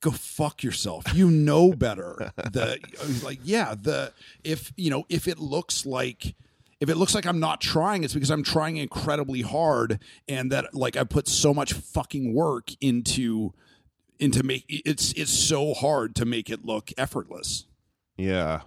Go 0.00 0.10
fuck 0.10 0.62
yourself. 0.62 1.14
You 1.14 1.30
know 1.30 1.72
better. 1.72 2.30
The 2.52 2.78
he's 3.06 3.24
like, 3.24 3.38
yeah, 3.42 3.74
the 3.74 4.12
if 4.42 4.70
you 4.76 4.90
know, 4.90 5.04
if 5.08 5.26
it 5.26 5.38
looks 5.38 5.86
like 5.86 6.34
if 6.80 6.88
it 6.88 6.96
looks 6.96 7.14
like 7.14 7.26
I'm 7.26 7.40
not 7.40 7.60
trying, 7.60 8.04
it's 8.04 8.14
because 8.14 8.30
I'm 8.30 8.42
trying 8.42 8.76
incredibly 8.76 9.42
hard 9.42 10.00
and 10.28 10.50
that 10.52 10.74
like 10.74 10.96
I 10.96 11.04
put 11.04 11.28
so 11.28 11.54
much 11.54 11.72
fucking 11.72 12.34
work 12.34 12.70
into 12.80 13.52
into 14.18 14.42
make 14.42 14.64
it's 14.68 15.12
it's 15.12 15.32
so 15.32 15.74
hard 15.74 16.14
to 16.16 16.24
make 16.24 16.50
it 16.50 16.64
look 16.64 16.90
effortless. 16.96 17.66
Yeah, 18.16 18.62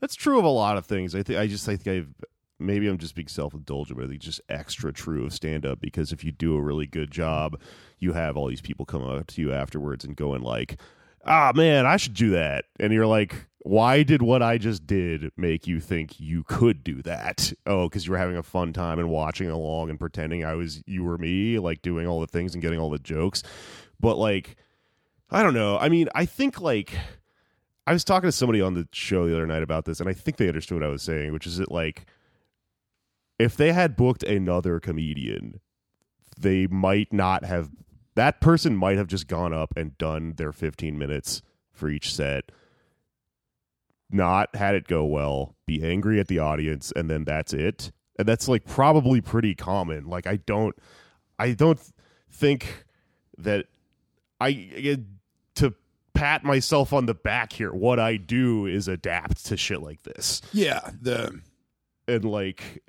that's 0.00 0.14
true 0.14 0.38
of 0.38 0.44
a 0.44 0.48
lot 0.48 0.76
of 0.76 0.86
things. 0.86 1.14
I 1.14 1.22
think 1.22 1.38
I 1.38 1.46
just 1.46 1.68
I 1.68 1.76
think 1.76 1.96
I've 1.96 2.28
maybe 2.58 2.88
I'm 2.88 2.98
just 2.98 3.14
being 3.14 3.28
self 3.28 3.54
indulgent, 3.54 3.98
but 3.98 4.06
I 4.06 4.08
think 4.08 4.20
just 4.20 4.40
extra 4.48 4.92
true 4.92 5.24
of 5.26 5.32
stand 5.32 5.66
up 5.66 5.80
because 5.80 6.12
if 6.12 6.24
you 6.24 6.32
do 6.32 6.56
a 6.56 6.62
really 6.62 6.86
good 6.86 7.10
job, 7.10 7.60
you 7.98 8.12
have 8.12 8.36
all 8.36 8.48
these 8.48 8.60
people 8.60 8.86
come 8.86 9.02
up 9.02 9.26
to 9.28 9.40
you 9.40 9.52
afterwards 9.52 10.04
and 10.04 10.16
going 10.16 10.42
like, 10.42 10.80
"Ah, 11.24 11.52
man, 11.54 11.86
I 11.86 11.96
should 11.96 12.14
do 12.14 12.30
that," 12.30 12.66
and 12.78 12.92
you're 12.92 13.06
like. 13.06 13.46
Why 13.66 14.04
did 14.04 14.22
what 14.22 14.44
I 14.44 14.58
just 14.58 14.86
did 14.86 15.32
make 15.36 15.66
you 15.66 15.80
think 15.80 16.20
you 16.20 16.44
could 16.44 16.84
do 16.84 17.02
that? 17.02 17.52
Oh, 17.66 17.88
because 17.88 18.06
you 18.06 18.12
were 18.12 18.18
having 18.18 18.36
a 18.36 18.42
fun 18.44 18.72
time 18.72 19.00
and 19.00 19.10
watching 19.10 19.50
along 19.50 19.90
and 19.90 19.98
pretending 19.98 20.44
I 20.44 20.54
was 20.54 20.84
you 20.86 21.02
were 21.02 21.18
me, 21.18 21.58
like 21.58 21.82
doing 21.82 22.06
all 22.06 22.20
the 22.20 22.28
things 22.28 22.54
and 22.54 22.62
getting 22.62 22.78
all 22.78 22.90
the 22.90 23.00
jokes. 23.00 23.42
But 23.98 24.18
like, 24.18 24.54
I 25.32 25.42
don't 25.42 25.52
know. 25.52 25.78
I 25.78 25.88
mean, 25.88 26.08
I 26.14 26.26
think 26.26 26.60
like 26.60 26.96
I 27.88 27.92
was 27.92 28.04
talking 28.04 28.28
to 28.28 28.32
somebody 28.32 28.60
on 28.60 28.74
the 28.74 28.86
show 28.92 29.26
the 29.26 29.34
other 29.34 29.48
night 29.48 29.64
about 29.64 29.84
this, 29.84 29.98
and 29.98 30.08
I 30.08 30.12
think 30.12 30.36
they 30.36 30.46
understood 30.46 30.78
what 30.78 30.86
I 30.86 30.92
was 30.92 31.02
saying, 31.02 31.32
which 31.32 31.48
is 31.48 31.56
that 31.56 31.72
like 31.72 32.06
if 33.36 33.56
they 33.56 33.72
had 33.72 33.96
booked 33.96 34.22
another 34.22 34.78
comedian, 34.78 35.60
they 36.38 36.68
might 36.68 37.12
not 37.12 37.44
have 37.44 37.70
that 38.14 38.40
person 38.40 38.76
might 38.76 38.96
have 38.96 39.08
just 39.08 39.26
gone 39.26 39.52
up 39.52 39.76
and 39.76 39.98
done 39.98 40.34
their 40.36 40.52
15 40.52 40.96
minutes 40.96 41.42
for 41.72 41.88
each 41.88 42.14
set 42.14 42.52
not 44.10 44.54
had 44.54 44.74
it 44.74 44.86
go 44.86 45.04
well 45.04 45.56
be 45.66 45.82
angry 45.82 46.20
at 46.20 46.28
the 46.28 46.38
audience 46.38 46.92
and 46.94 47.10
then 47.10 47.24
that's 47.24 47.52
it. 47.52 47.90
And 48.18 48.26
that's 48.26 48.48
like 48.48 48.64
probably 48.64 49.20
pretty 49.20 49.54
common. 49.54 50.06
Like 50.06 50.26
i 50.26 50.36
don't 50.36 50.74
i 51.38 51.52
don't 51.52 51.80
think 52.30 52.84
that 53.38 53.66
i 54.40 54.98
to 55.54 55.74
pat 56.14 56.44
myself 56.44 56.92
on 56.92 57.06
the 57.06 57.14
back 57.14 57.52
here 57.52 57.72
what 57.72 57.98
i 57.98 58.16
do 58.16 58.64
is 58.66 58.88
adapt 58.88 59.44
to 59.46 59.56
shit 59.56 59.82
like 59.82 60.02
this. 60.02 60.40
Yeah, 60.52 60.90
the 61.00 61.40
and 62.08 62.24
like 62.24 62.82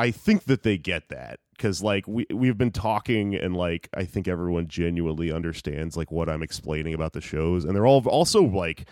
I 0.00 0.10
think 0.10 0.44
that 0.44 0.62
they 0.62 0.78
get 0.78 1.10
that. 1.10 1.40
Because 1.52 1.82
like 1.82 2.08
we 2.08 2.26
we've 2.32 2.56
been 2.56 2.70
talking 2.70 3.34
and 3.34 3.54
like 3.54 3.90
I 3.92 4.04
think 4.04 4.26
everyone 4.26 4.66
genuinely 4.66 5.30
understands 5.30 5.94
like 5.94 6.10
what 6.10 6.30
I'm 6.30 6.42
explaining 6.42 6.94
about 6.94 7.12
the 7.12 7.20
shows. 7.20 7.66
And 7.66 7.76
they're 7.76 7.86
all 7.86 8.06
also 8.08 8.42
like 8.42 8.88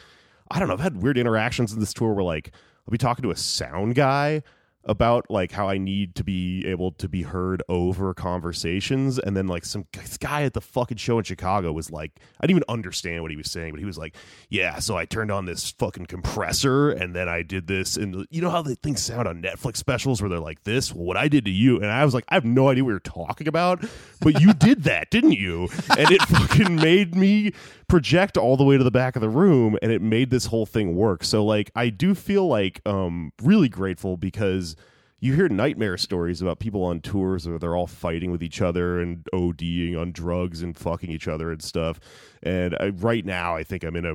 I 0.51 0.59
don't 0.59 0.69
know 0.69 0.75
I've 0.75 0.81
had 0.81 1.03
weird 1.03 1.19
interactions 1.19 1.73
in 1.73 1.81
this 1.81 1.93
tour 1.93 2.13
where 2.13 2.25
like 2.25 2.53
I'll 2.87 2.93
be 2.93 2.99
talking 2.99 3.23
to 3.23 3.31
a 3.31 3.37
sound 3.37 3.95
guy 3.95 4.43
about 4.89 5.31
like 5.31 5.53
how 5.53 5.69
I 5.69 5.77
need 5.77 6.15
to 6.15 6.25
be 6.25 6.65
able 6.67 6.93
to 6.93 7.09
be 7.09 7.23
heard 7.23 7.63
over 7.69 8.15
conversations 8.15 9.19
and 9.19 9.37
then 9.37 9.47
like 9.47 9.67
some 9.67 9.85
guy 10.19 10.45
at 10.45 10.55
the 10.55 10.63
fucking 10.63 10.97
show 10.97 11.19
in 11.19 11.25
Chicago 11.25 11.73
was 11.73 11.91
like 11.91 12.13
I 12.41 12.47
didn't 12.47 12.63
even 12.63 12.75
understand 12.75 13.21
what 13.21 13.31
he 13.31 13.37
was 13.37 13.51
saying 13.51 13.73
but 13.73 13.81
he 13.81 13.85
was 13.85 13.99
like 13.99 14.17
yeah 14.49 14.79
so 14.79 14.97
I 14.97 15.05
turned 15.05 15.31
on 15.31 15.45
this 15.45 15.73
fucking 15.73 16.07
compressor 16.07 16.91
and 16.91 17.15
then 17.15 17.29
I 17.29 17.43
did 17.43 17.67
this 17.67 17.99
and 17.99 18.27
you 18.31 18.41
know 18.41 18.51
how 18.51 18.63
the 18.63 18.77
things 18.77 19.03
sound 19.03 19.29
on 19.29 19.43
Netflix 19.43 19.77
specials 19.77 20.23
where 20.23 20.31
they're 20.31 20.41
like 20.41 20.65
this 20.65 20.95
well 20.95 21.05
what 21.05 21.19
I 21.19 21.29
did 21.29 21.45
to 21.45 21.51
you 21.51 21.77
and 21.77 21.87
I 21.87 22.03
was 22.05 22.15
like 22.15 22.25
I 22.29 22.35
have 22.35 22.47
no 22.47 22.71
idea 22.71 22.83
what 22.83 22.91
you're 22.91 23.01
talking 23.01 23.47
about 23.47 23.85
but 24.21 24.41
you 24.41 24.55
did 24.55 24.85
that 24.85 25.11
didn't 25.11 25.33
you? 25.33 25.69
And 25.99 26.11
it 26.11 26.23
fucking 26.29 26.77
made 26.77 27.15
me 27.15 27.53
project 27.89 28.37
all 28.37 28.57
the 28.57 28.65
way 28.65 28.77
to 28.77 28.85
the 28.85 28.91
back 28.91 29.17
of 29.17 29.23
the 29.23 29.29
room 29.29 29.79
and 29.83 29.91
it 29.91 30.03
made 30.03 30.31
this 30.31 30.47
whole 30.47 30.67
thing 30.67 30.95
work 30.95 31.25
so 31.25 31.45
like 31.45 31.71
I 31.75 31.89
do 31.89 32.15
feel 32.15 32.47
like 32.47 32.81
um 32.87 33.33
really 33.43 33.69
grateful 33.69 34.17
because 34.17 34.77
you 35.21 35.35
hear 35.35 35.49
nightmare 35.49 35.97
stories 35.97 36.41
about 36.41 36.61
people 36.61 36.85
on 36.85 37.01
tours 37.01 37.49
where 37.49 37.59
they're 37.59 37.77
all 37.77 37.87
fighting 37.87 38.31
with 38.31 38.43
each 38.43 38.63
other 38.63 39.01
and 39.01 39.27
ODing 39.35 39.99
on 39.99 40.13
drugs 40.13 40.63
and 40.63 40.77
fucking 40.77 41.11
each 41.11 41.27
other 41.27 41.51
and 41.51 41.63
stuff. 41.63 41.99
And 42.43 42.77
I, 42.79 42.91
right 42.91 43.25
now, 43.25 43.57
I 43.57 43.65
think 43.65 43.83
I'm 43.83 43.97
in 43.97 44.07
a 44.07 44.15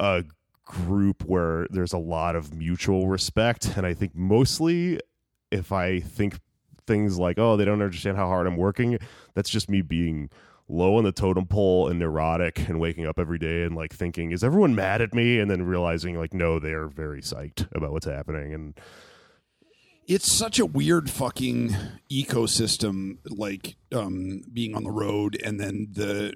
a 0.00 0.24
group 0.64 1.24
where 1.24 1.66
there's 1.70 1.94
a 1.94 1.98
lot 1.98 2.36
of 2.36 2.54
mutual 2.54 3.08
respect, 3.08 3.76
and 3.76 3.86
I 3.86 3.94
think 3.94 4.14
mostly 4.14 5.00
if 5.50 5.72
I 5.72 6.00
think 6.00 6.38
things 6.86 7.18
like, 7.18 7.38
"Oh, 7.38 7.56
they 7.56 7.64
don't 7.64 7.82
understand 7.82 8.16
how 8.18 8.26
hard 8.26 8.46
I'm 8.46 8.56
working," 8.56 8.98
that's 9.34 9.50
just 9.50 9.70
me 9.70 9.80
being 9.80 10.28
low 10.68 10.96
on 10.96 11.04
the 11.04 11.12
totem 11.12 11.46
pole 11.46 11.88
and 11.88 11.98
neurotic 11.98 12.68
and 12.68 12.78
waking 12.78 13.06
up 13.06 13.18
every 13.18 13.38
day 13.38 13.62
and 13.62 13.74
like 13.74 13.94
thinking 13.94 14.32
is 14.32 14.44
everyone 14.44 14.74
mad 14.74 15.00
at 15.00 15.14
me? 15.14 15.38
And 15.38 15.50
then 15.50 15.62
realizing 15.62 16.18
like 16.18 16.34
no 16.34 16.58
they're 16.58 16.88
very 16.88 17.22
psyched 17.22 17.66
about 17.74 17.92
what's 17.92 18.06
happening. 18.06 18.52
And 18.52 18.80
it's 20.06 20.30
such 20.30 20.58
a 20.58 20.66
weird 20.66 21.10
fucking 21.10 21.76
ecosystem 22.10 23.18
like 23.26 23.76
um 23.92 24.42
being 24.52 24.74
on 24.74 24.84
the 24.84 24.90
road 24.90 25.38
and 25.44 25.60
then 25.60 25.88
the 25.92 26.32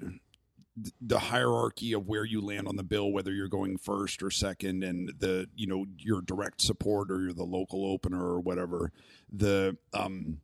the 1.01 1.19
hierarchy 1.19 1.93
of 1.93 2.07
where 2.07 2.25
you 2.25 2.41
land 2.41 2.67
on 2.67 2.75
the 2.75 2.83
bill 2.83 3.11
whether 3.11 3.31
you're 3.31 3.47
going 3.47 3.77
first 3.77 4.23
or 4.23 4.31
second 4.31 4.83
and 4.83 5.11
the 5.19 5.47
you 5.55 5.67
know 5.67 5.85
your 5.97 6.21
direct 6.21 6.61
support 6.61 7.11
or 7.11 7.21
you're 7.21 7.33
the 7.33 7.43
local 7.43 7.85
opener 7.85 8.23
or 8.23 8.39
whatever. 8.39 8.91
The 9.31 9.77
um 9.93 10.39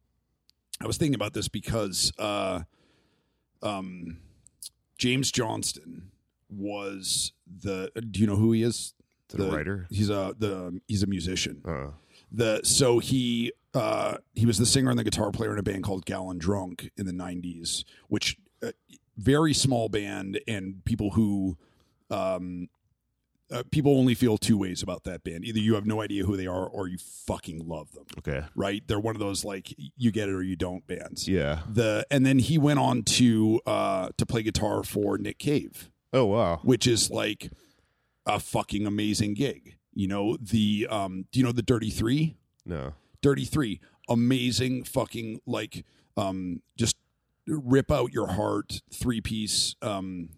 i 0.81 0.87
was 0.87 0.97
thinking 0.97 1.15
about 1.15 1.33
this 1.33 1.47
because 1.47 2.11
uh 2.17 2.61
um 3.61 4.17
james 4.97 5.31
johnston 5.31 6.11
was 6.49 7.31
the 7.63 7.91
do 8.11 8.19
you 8.19 8.27
know 8.27 8.35
who 8.35 8.51
he 8.51 8.63
is? 8.63 8.93
The, 9.29 9.51
writer? 9.51 9.87
He's 9.91 10.09
a 10.09 10.35
the 10.37 10.81
he's 10.87 11.03
a 11.03 11.07
musician. 11.07 11.61
Uh, 11.65 11.91
the 12.31 12.61
so 12.63 12.99
he 12.99 13.51
uh 13.73 14.17
he 14.33 14.45
was 14.45 14.57
the 14.57 14.65
singer 14.65 14.89
and 14.89 14.97
the 14.97 15.03
guitar 15.03 15.31
player 15.31 15.53
in 15.53 15.59
a 15.59 15.63
band 15.63 15.83
called 15.83 16.05
Gallon 16.05 16.39
Drunk 16.39 16.91
in 16.97 17.05
the 17.05 17.11
90s 17.11 17.83
which 18.07 18.37
uh, 18.63 18.71
very 19.17 19.53
small 19.53 19.89
band 19.89 20.39
and 20.47 20.83
people 20.85 21.11
who 21.11 21.57
um 22.09 22.69
uh, 23.51 23.63
people 23.71 23.97
only 23.97 24.13
feel 24.13 24.37
two 24.37 24.57
ways 24.57 24.83
about 24.83 25.03
that 25.03 25.23
band. 25.23 25.45
Either 25.45 25.59
you 25.59 25.75
have 25.75 25.85
no 25.85 26.01
idea 26.01 26.23
who 26.23 26.37
they 26.37 26.47
are 26.47 26.67
or 26.67 26.87
you 26.87 26.97
fucking 26.97 27.67
love 27.67 27.91
them. 27.93 28.05
Okay. 28.19 28.45
Right? 28.55 28.83
They're 28.87 28.99
one 28.99 29.15
of 29.15 29.19
those 29.19 29.43
like 29.43 29.73
you 29.97 30.11
get 30.11 30.29
it 30.29 30.35
or 30.35 30.43
you 30.43 30.55
don't 30.55 30.85
bands. 30.87 31.27
Yeah. 31.27 31.61
The 31.67 32.05
and 32.11 32.25
then 32.25 32.39
he 32.39 32.57
went 32.57 32.79
on 32.79 33.03
to 33.03 33.59
uh 33.65 34.09
to 34.17 34.25
play 34.25 34.43
guitar 34.43 34.83
for 34.83 35.17
Nick 35.17 35.39
Cave. 35.39 35.89
Oh 36.13 36.25
wow. 36.25 36.59
Which 36.63 36.87
is 36.87 37.09
like 37.09 37.51
a 38.25 38.39
fucking 38.39 38.85
amazing 38.85 39.33
gig. 39.33 39.77
You 39.93 40.07
know 40.07 40.37
the 40.39 40.87
um 40.89 41.25
do 41.31 41.39
you 41.39 41.45
know 41.45 41.51
the 41.51 41.63
Dirty 41.63 41.89
3 41.89 42.35
no. 42.69 42.93
Dirty 43.21 43.45
Three, 43.45 43.81
amazing 44.07 44.83
fucking 44.85 45.41
like 45.45 45.83
um 46.15 46.61
just 46.77 46.95
rip 47.47 47.91
out 47.91 48.13
your 48.13 48.27
heart 48.27 48.81
three 48.93 49.21
piece 49.21 49.75
um 49.81 50.29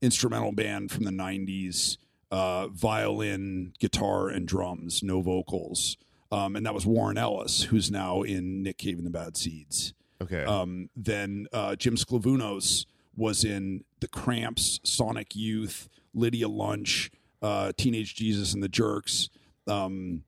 instrumental 0.00 0.52
band 0.52 0.92
from 0.92 1.04
the 1.04 1.10
nineties, 1.10 1.98
uh 2.30 2.68
violin, 2.68 3.72
guitar, 3.78 4.28
and 4.28 4.46
drums, 4.48 5.02
no 5.02 5.22
vocals. 5.22 5.96
Um 6.32 6.56
and 6.56 6.66
that 6.66 6.74
was 6.74 6.84
Warren 6.86 7.18
Ellis, 7.18 7.62
who's 7.64 7.90
now 7.90 8.22
in 8.22 8.62
Nick 8.62 8.78
Cave 8.78 8.98
and 8.98 9.06
the 9.06 9.10
Bad 9.10 9.36
Seeds. 9.36 9.94
okay 10.22 10.44
Um 10.44 10.90
then 10.96 11.46
uh 11.52 11.76
Jim 11.76 11.96
Sclavunos 11.96 12.86
was 13.16 13.44
in 13.44 13.84
The 14.00 14.08
Cramps, 14.08 14.80
Sonic 14.84 15.34
Youth, 15.36 15.88
Lydia 16.14 16.48
Lunch, 16.48 17.10
uh 17.42 17.72
Teenage 17.76 18.14
Jesus 18.16 18.54
and 18.54 18.62
the 18.62 18.68
Jerks. 18.68 19.28
Um 19.68 20.24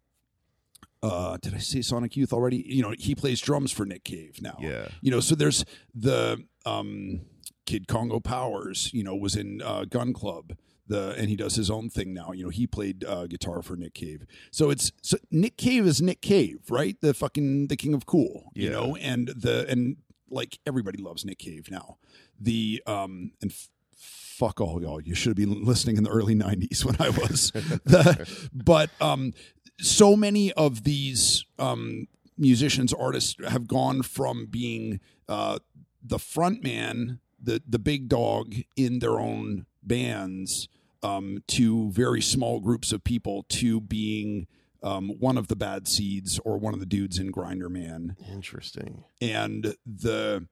uh 1.02 1.36
did 1.40 1.54
I 1.54 1.58
say 1.58 1.80
Sonic 1.82 2.16
Youth 2.16 2.32
already? 2.32 2.64
You 2.66 2.82
know, 2.82 2.94
he 2.98 3.14
plays 3.14 3.40
drums 3.40 3.70
for 3.72 3.84
Nick 3.86 4.04
Cave 4.04 4.40
now. 4.42 4.56
yeah 4.60 4.88
You 5.00 5.10
know, 5.10 5.20
so 5.20 5.34
there's 5.34 5.64
the 5.94 6.44
um 6.64 7.20
Kid 7.66 7.86
Congo 7.86 8.18
Powers, 8.20 8.90
you 8.94 9.02
know, 9.04 9.14
was 9.14 9.36
in 9.36 9.62
uh 9.62 9.84
Gun 9.84 10.12
Club. 10.12 10.56
The 10.88 11.14
and 11.18 11.28
he 11.28 11.36
does 11.36 11.54
his 11.54 11.70
own 11.70 11.90
thing 11.90 12.12
now. 12.14 12.32
You 12.32 12.44
know, 12.44 12.50
he 12.50 12.66
played 12.66 13.04
uh, 13.04 13.26
guitar 13.26 13.62
for 13.62 13.76
Nick 13.76 13.94
Cave. 13.94 14.24
So 14.50 14.70
it's 14.70 14.90
so 15.02 15.16
Nick 15.30 15.56
Cave 15.56 15.86
is 15.86 16.00
Nick 16.02 16.20
Cave, 16.22 16.60
right? 16.70 16.96
The 17.00 17.14
fucking 17.14 17.68
the 17.68 17.76
king 17.76 17.94
of 17.94 18.06
cool, 18.06 18.50
you 18.54 18.64
Yeah. 18.70 18.72
know, 18.76 18.96
and 18.96 19.28
the 19.28 19.66
and 19.68 19.98
like 20.30 20.58
everybody 20.66 20.98
loves 21.02 21.24
Nick 21.24 21.38
Cave 21.38 21.68
now. 21.70 21.98
The 22.40 22.82
um 22.86 23.32
and 23.42 23.50
f- 23.50 23.68
fuck 23.94 24.60
all 24.60 24.80
y'all. 24.82 25.00
You 25.00 25.14
should 25.14 25.30
have 25.30 25.36
been 25.48 25.62
listening 25.64 25.96
in 25.98 26.04
the 26.04 26.10
early 26.10 26.34
'90s 26.34 26.84
when 26.84 26.96
I 26.98 27.10
was. 27.10 27.50
the, 27.84 28.48
but 28.54 28.90
um, 29.00 29.32
so 29.80 30.16
many 30.16 30.52
of 30.52 30.84
these 30.84 31.44
um 31.58 32.06
musicians, 32.38 32.92
artists 32.94 33.36
have 33.48 33.66
gone 33.68 34.02
from 34.02 34.46
being 34.46 35.00
uh 35.28 35.58
the 36.02 36.18
front 36.18 36.62
man, 36.64 37.20
the 37.42 37.60
the 37.68 37.78
big 37.78 38.08
dog 38.08 38.54
in 38.76 39.00
their 39.00 39.18
own 39.18 39.66
bands, 39.82 40.68
um, 41.02 41.42
to 41.48 41.90
very 41.90 42.20
small 42.20 42.60
groups 42.60 42.92
of 42.92 43.04
people 43.04 43.44
to 43.48 43.80
being 43.80 44.46
um, 44.82 45.10
one 45.18 45.36
of 45.36 45.48
the 45.48 45.56
bad 45.56 45.88
seeds 45.88 46.38
or 46.44 46.56
one 46.56 46.74
of 46.74 46.80
the 46.80 46.86
dudes 46.86 47.18
in 47.18 47.32
Grinderman 47.32 48.16
interesting 48.32 49.04
and 49.20 49.74
the 49.84 50.46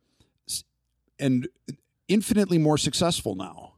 and 1.18 1.48
infinitely 2.08 2.58
more 2.58 2.78
successful 2.78 3.34
now. 3.34 3.74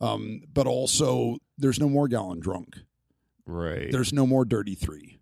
Um, 0.00 0.42
but 0.52 0.66
also, 0.66 1.36
there's 1.58 1.78
no 1.78 1.88
more 1.88 2.08
Gallon 2.08 2.40
Drunk. 2.40 2.78
right 3.44 3.92
There's 3.92 4.12
no 4.12 4.26
more 4.26 4.44
Dirty 4.44 4.74
Three. 4.74 5.20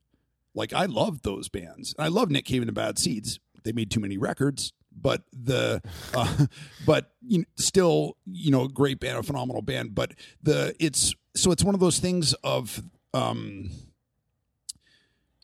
Like 0.54 0.72
I 0.72 0.86
loved 0.86 1.24
those 1.24 1.48
bands. 1.48 1.94
I 1.98 2.08
love 2.08 2.30
Nick 2.30 2.44
Cave 2.44 2.62
and 2.62 2.68
the 2.68 2.72
Bad 2.72 2.98
Seeds. 2.98 3.40
They 3.64 3.72
made 3.72 3.90
too 3.90 4.00
many 4.00 4.16
records, 4.16 4.72
but 4.92 5.22
the 5.32 5.82
uh, 6.14 6.46
but 6.86 7.12
you 7.20 7.38
know, 7.38 7.44
still 7.56 8.16
you 8.26 8.50
know 8.50 8.64
a 8.64 8.68
great 8.68 9.00
band, 9.00 9.18
a 9.18 9.22
phenomenal 9.22 9.62
band. 9.62 9.94
But 9.94 10.12
the 10.42 10.74
it's 10.78 11.14
so 11.34 11.50
it's 11.50 11.64
one 11.64 11.74
of 11.74 11.80
those 11.80 11.98
things 11.98 12.34
of 12.44 12.82
um, 13.14 13.70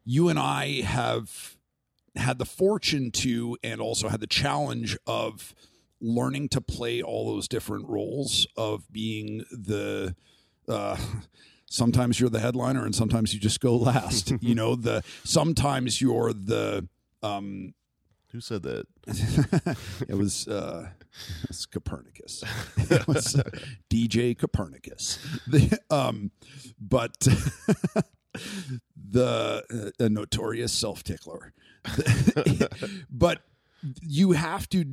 you 0.05 0.29
and 0.29 0.39
I 0.39 0.83
have 0.83 1.57
had 2.17 2.39
the 2.39 2.45
fortune 2.45 3.11
to 3.11 3.57
and 3.63 3.81
also 3.81 4.09
had 4.09 4.21
the 4.21 4.27
challenge 4.27 4.97
of 5.07 5.55
learning 6.01 6.49
to 6.51 6.61
play 6.61 7.03
all 7.03 7.33
those 7.33 7.49
different 7.49 7.89
roles 7.89 8.47
of 8.57 8.91
being 8.93 9.45
the 9.51 10.15
uh 10.69 10.97
sometimes 11.69 12.21
you're 12.21 12.31
the 12.31 12.41
headliner 12.41 12.85
and 12.85 12.95
sometimes 12.95 13.33
you 13.33 13.41
just 13.41 13.61
go 13.61 13.75
last 13.75 14.33
you 14.41 14.55
know 14.55 14.77
the 14.77 15.03
sometimes 15.25 16.01
you're 16.01 16.33
the 16.33 16.87
um 17.23 17.75
Who 18.35 18.41
said 18.41 18.65
that? 18.65 18.87
it 20.09 20.17
was 20.17 20.49
uh 20.49 20.89
It's 21.49 21.67
Copernicus. 21.67 22.43
It 22.91 23.07
was, 23.07 23.37
uh, 23.39 23.45
DJ 23.89 24.37
Copernicus. 24.37 25.21
The, 25.47 25.79
um, 25.89 26.33
but 26.81 27.17
the 28.97 29.63
uh, 30.01 30.05
a 30.05 30.09
notorious 30.09 30.73
self 30.73 31.05
tickler. 31.05 31.53
but 33.09 33.43
you 34.03 34.33
have 34.33 34.69
to 34.71 34.85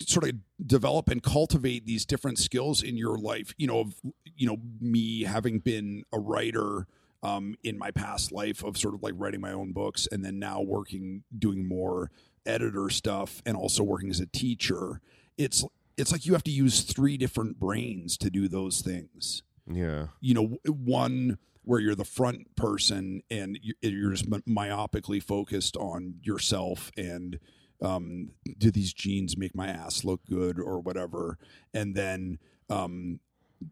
sort 0.00 0.28
of 0.28 0.34
develop 0.66 1.08
and 1.08 1.22
cultivate 1.22 1.86
these 1.86 2.04
different 2.04 2.40
skills 2.40 2.82
in 2.82 2.96
your 2.96 3.16
life. 3.16 3.54
You 3.58 3.68
know, 3.68 3.78
of 3.78 3.94
you 4.34 4.48
know 4.48 4.56
me 4.80 5.22
having 5.22 5.60
been 5.60 6.02
a 6.12 6.18
writer 6.18 6.88
um, 7.22 7.54
in 7.62 7.78
my 7.78 7.92
past 7.92 8.32
life 8.32 8.64
of 8.64 8.76
sort 8.76 8.94
of 8.94 9.04
like 9.04 9.14
writing 9.16 9.40
my 9.40 9.52
own 9.52 9.70
books, 9.70 10.08
and 10.10 10.24
then 10.24 10.40
now 10.40 10.60
working 10.60 11.22
doing 11.38 11.68
more 11.68 12.10
editor 12.48 12.88
stuff, 12.90 13.42
and 13.46 13.56
also 13.56 13.82
working 13.84 14.10
as 14.10 14.20
a 14.20 14.26
teacher. 14.26 15.00
It's 15.36 15.64
it's 15.96 16.12
like 16.12 16.26
you 16.26 16.32
have 16.32 16.44
to 16.44 16.50
use 16.50 16.82
three 16.82 17.16
different 17.16 17.58
brains 17.58 18.16
to 18.18 18.30
do 18.30 18.46
those 18.48 18.80
things 18.80 19.42
Yeah. 19.68 20.08
you 20.20 20.32
know 20.34 20.58
one 20.66 21.38
where 21.62 21.80
you're 21.80 21.94
the 21.96 22.04
front 22.04 22.54
person 22.56 23.22
and 23.30 23.58
you- 23.62 23.74
you're 23.82 24.12
just 24.12 24.30
myopically 24.30 25.20
focused 25.22 25.76
on 25.76 26.14
yourself 26.22 26.90
and 26.96 27.38
um, 27.82 28.30
do 28.58 28.70
these 28.70 28.92
jeans 28.92 29.36
make 29.36 29.54
my 29.56 29.66
ass 29.68 30.04
look 30.04 30.20
good 30.28 30.58
or 30.60 30.80
whatever 30.80 31.36
and 31.74 31.94
then 31.96 32.38
um, 32.70 33.18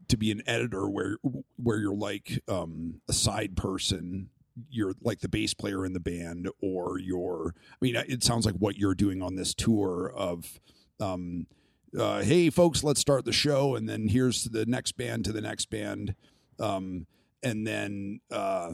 to 0.08 0.16
be 0.16 0.30
an 0.32 0.42
editor 0.46 0.88
where 0.88 1.16
where 1.56 1.78
you're 1.78 1.94
like 1.94 2.40
um, 2.48 3.00
a 3.08 3.12
side 3.12 3.56
person 3.56 4.30
you're 4.70 4.94
like 5.02 5.20
the 5.20 5.28
bass 5.28 5.54
player 5.54 5.84
in 5.84 5.92
the 5.92 6.00
band 6.00 6.48
or 6.62 6.98
you're 6.98 7.54
i 7.70 7.76
mean 7.80 7.96
it 7.96 8.22
sounds 8.22 8.46
like 8.46 8.54
what 8.56 8.76
you're 8.76 8.94
doing 8.94 9.22
on 9.22 9.36
this 9.36 9.54
tour 9.54 10.12
of 10.16 10.60
um, 10.98 11.46
uh, 11.98 12.22
hey 12.22 12.48
folks 12.48 12.82
let's 12.82 13.00
start 13.00 13.24
the 13.24 13.32
show 13.32 13.74
and 13.74 13.88
then 13.88 14.08
here's 14.08 14.44
the 14.44 14.64
next 14.66 14.92
band 14.92 15.24
to 15.24 15.32
the 15.32 15.40
next 15.40 15.68
band 15.70 16.14
um, 16.58 17.06
and 17.42 17.66
then 17.66 18.20
uh, 18.30 18.72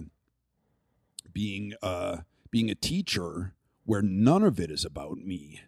being 1.33 1.75
uh, 1.83 2.19
being 2.51 2.71
a 2.71 2.75
teacher 2.75 3.55
where 3.85 4.03
none 4.03 4.43
of 4.43 4.61
it 4.61 4.71
is 4.71 4.85
about 4.85 5.19
me. 5.19 5.61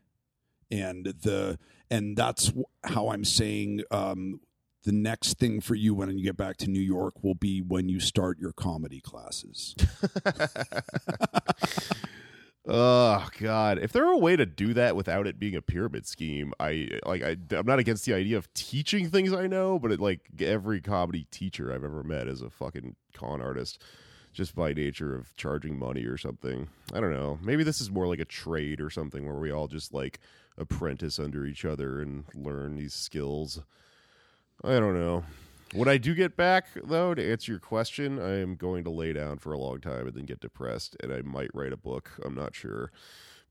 And 0.70 1.06
the 1.06 1.58
and 1.90 2.16
that's 2.16 2.52
how 2.84 3.10
i'm 3.10 3.24
saying 3.24 3.82
um, 3.90 4.40
the 4.84 4.92
next 4.92 5.38
thing 5.38 5.60
for 5.60 5.74
you 5.74 5.94
when 5.94 6.16
you 6.16 6.24
get 6.24 6.36
back 6.36 6.56
to 6.56 6.68
new 6.68 6.80
york 6.80 7.14
will 7.22 7.34
be 7.34 7.60
when 7.60 7.88
you 7.88 8.00
start 8.00 8.38
your 8.38 8.52
comedy 8.52 9.00
classes 9.00 9.74
Oh 12.66 13.28
God! 13.40 13.78
If 13.78 13.92
there 13.92 14.06
were 14.06 14.12
a 14.12 14.18
way 14.18 14.36
to 14.36 14.46
do 14.46 14.72
that 14.72 14.96
without 14.96 15.26
it 15.26 15.38
being 15.38 15.54
a 15.54 15.60
pyramid 15.60 16.06
scheme, 16.06 16.54
I 16.58 16.98
like. 17.04 17.22
I, 17.22 17.36
I'm 17.50 17.66
not 17.66 17.78
against 17.78 18.06
the 18.06 18.14
idea 18.14 18.38
of 18.38 18.52
teaching 18.54 19.10
things 19.10 19.34
I 19.34 19.46
know, 19.46 19.78
but 19.78 19.92
it, 19.92 20.00
like 20.00 20.22
every 20.40 20.80
comedy 20.80 21.26
teacher 21.30 21.70
I've 21.70 21.84
ever 21.84 22.02
met 22.02 22.26
is 22.26 22.40
a 22.40 22.48
fucking 22.48 22.96
con 23.12 23.42
artist, 23.42 23.82
just 24.32 24.54
by 24.54 24.72
nature 24.72 25.14
of 25.14 25.36
charging 25.36 25.78
money 25.78 26.04
or 26.04 26.16
something. 26.16 26.68
I 26.94 27.00
don't 27.00 27.12
know. 27.12 27.38
Maybe 27.42 27.64
this 27.64 27.82
is 27.82 27.90
more 27.90 28.06
like 28.06 28.20
a 28.20 28.24
trade 28.24 28.80
or 28.80 28.88
something 28.88 29.26
where 29.26 29.38
we 29.38 29.50
all 29.52 29.68
just 29.68 29.92
like 29.92 30.18
apprentice 30.56 31.18
under 31.18 31.44
each 31.44 31.66
other 31.66 32.00
and 32.00 32.24
learn 32.34 32.76
these 32.76 32.94
skills. 32.94 33.60
I 34.64 34.80
don't 34.80 34.94
know. 34.94 35.24
When 35.74 35.88
I 35.88 35.98
do 35.98 36.14
get 36.14 36.36
back, 36.36 36.68
though, 36.74 37.12
to 37.14 37.32
answer 37.32 37.52
your 37.52 37.58
question, 37.58 38.18
I 38.18 38.38
am 38.38 38.54
going 38.54 38.82
to 38.84 38.90
lay 38.90 39.12
down 39.12 39.38
for 39.38 39.52
a 39.52 39.58
long 39.58 39.80
time 39.80 40.06
and 40.06 40.14
then 40.14 40.24
get 40.24 40.40
depressed, 40.40 40.96
and 41.02 41.12
I 41.12 41.20
might 41.20 41.50
write 41.52 41.72
a 41.74 41.76
book. 41.76 42.12
I'm 42.24 42.34
not 42.34 42.54
sure. 42.54 42.90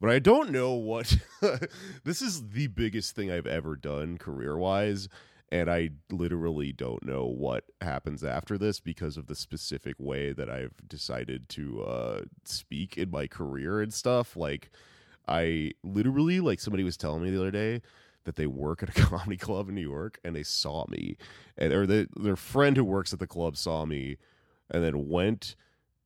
But 0.02 0.10
I 0.10 0.18
don't 0.18 0.50
know 0.50 0.74
what. 0.74 1.18
this 2.04 2.24
is 2.24 2.50
the 2.50 2.66
biggest 2.68 3.16
thing 3.16 3.30
I've 3.30 3.46
ever 3.46 3.76
done 3.76 4.18
career 4.18 4.58
wise, 4.58 5.08
and 5.52 5.70
I 5.70 5.92
literally 6.10 6.72
don't 6.72 7.06
know 7.06 7.26
what 7.26 7.66
happens 7.80 8.24
after 8.24 8.58
this 8.58 8.80
because 8.80 9.16
of 9.16 9.28
the 9.28 9.36
specific 9.36 9.98
way 10.00 10.34
that 10.34 10.50
I've 10.50 10.88
decided 10.88 11.48
to 11.50 11.84
uh, 11.84 12.22
speak 12.44 12.98
in 12.98 13.12
my 13.12 13.28
career 13.28 13.82
and 13.82 13.94
stuff. 13.94 14.36
Like, 14.36 14.72
I 15.28 15.74
literally, 15.84 16.40
like, 16.40 16.60
somebody 16.60 16.84
was 16.84 16.98
telling 16.98 17.22
me 17.22 17.30
the 17.30 17.40
other 17.40 17.52
day 17.52 17.82
that 18.26 18.36
they 18.36 18.48
work 18.48 18.84
at 18.84 18.90
a 18.90 19.02
comedy 19.02 19.38
club 19.38 19.70
in 19.70 19.76
New 19.76 19.82
York 19.82 20.20
and 20.24 20.36
they 20.36 20.44
saw 20.44 20.86
me, 20.90 21.18
and 21.58 21.74
or 21.74 21.86
the, 21.86 22.08
their 22.16 22.36
friend 22.36 22.78
who 22.78 22.84
works 22.84 23.14
at 23.14 23.20
the 23.20 23.28
club 23.28 23.58
saw 23.58 23.86
me, 23.86 24.18
and 24.70 24.84
then 24.84 25.08
went 25.10 25.56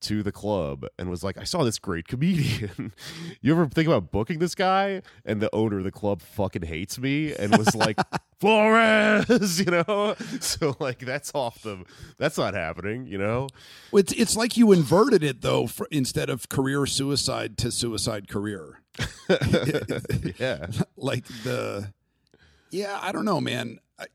to 0.00 0.22
the 0.22 0.30
club 0.30 0.86
and 0.98 1.10
was 1.10 1.24
like, 1.24 1.36
"I 1.36 1.44
saw 1.44 1.64
this 1.64 1.78
great 1.78 2.06
comedian. 2.06 2.92
you 3.40 3.52
ever 3.52 3.66
think 3.66 3.88
about 3.88 4.12
booking 4.12 4.38
this 4.38 4.54
guy?" 4.54 5.02
And 5.24 5.40
the 5.40 5.52
owner 5.54 5.78
of 5.78 5.84
the 5.84 5.90
club 5.90 6.22
fucking 6.22 6.62
hates 6.62 6.98
me 6.98 7.34
and 7.34 7.56
was 7.56 7.74
like, 7.74 7.98
"Flores," 8.40 9.58
you 9.58 9.66
know. 9.66 10.14
So 10.40 10.76
like 10.78 11.00
that's 11.00 11.32
off 11.34 11.62
the. 11.62 11.84
That's 12.16 12.38
not 12.38 12.54
happening, 12.54 13.06
you 13.06 13.18
know. 13.18 13.48
it's, 13.92 14.12
it's 14.12 14.36
like 14.36 14.56
you 14.56 14.72
inverted 14.72 15.24
it 15.24 15.40
though 15.40 15.66
for, 15.66 15.88
instead 15.90 16.30
of 16.30 16.48
career 16.48 16.86
suicide 16.86 17.58
to 17.58 17.70
suicide 17.70 18.28
career 18.28 18.80
yeah. 20.38 20.66
like 20.96 21.26
the 21.44 21.92
yeah 22.70 22.98
i 23.02 23.12
don't 23.12 23.24
know 23.24 23.40
man. 23.40 23.78
I, 23.98 24.06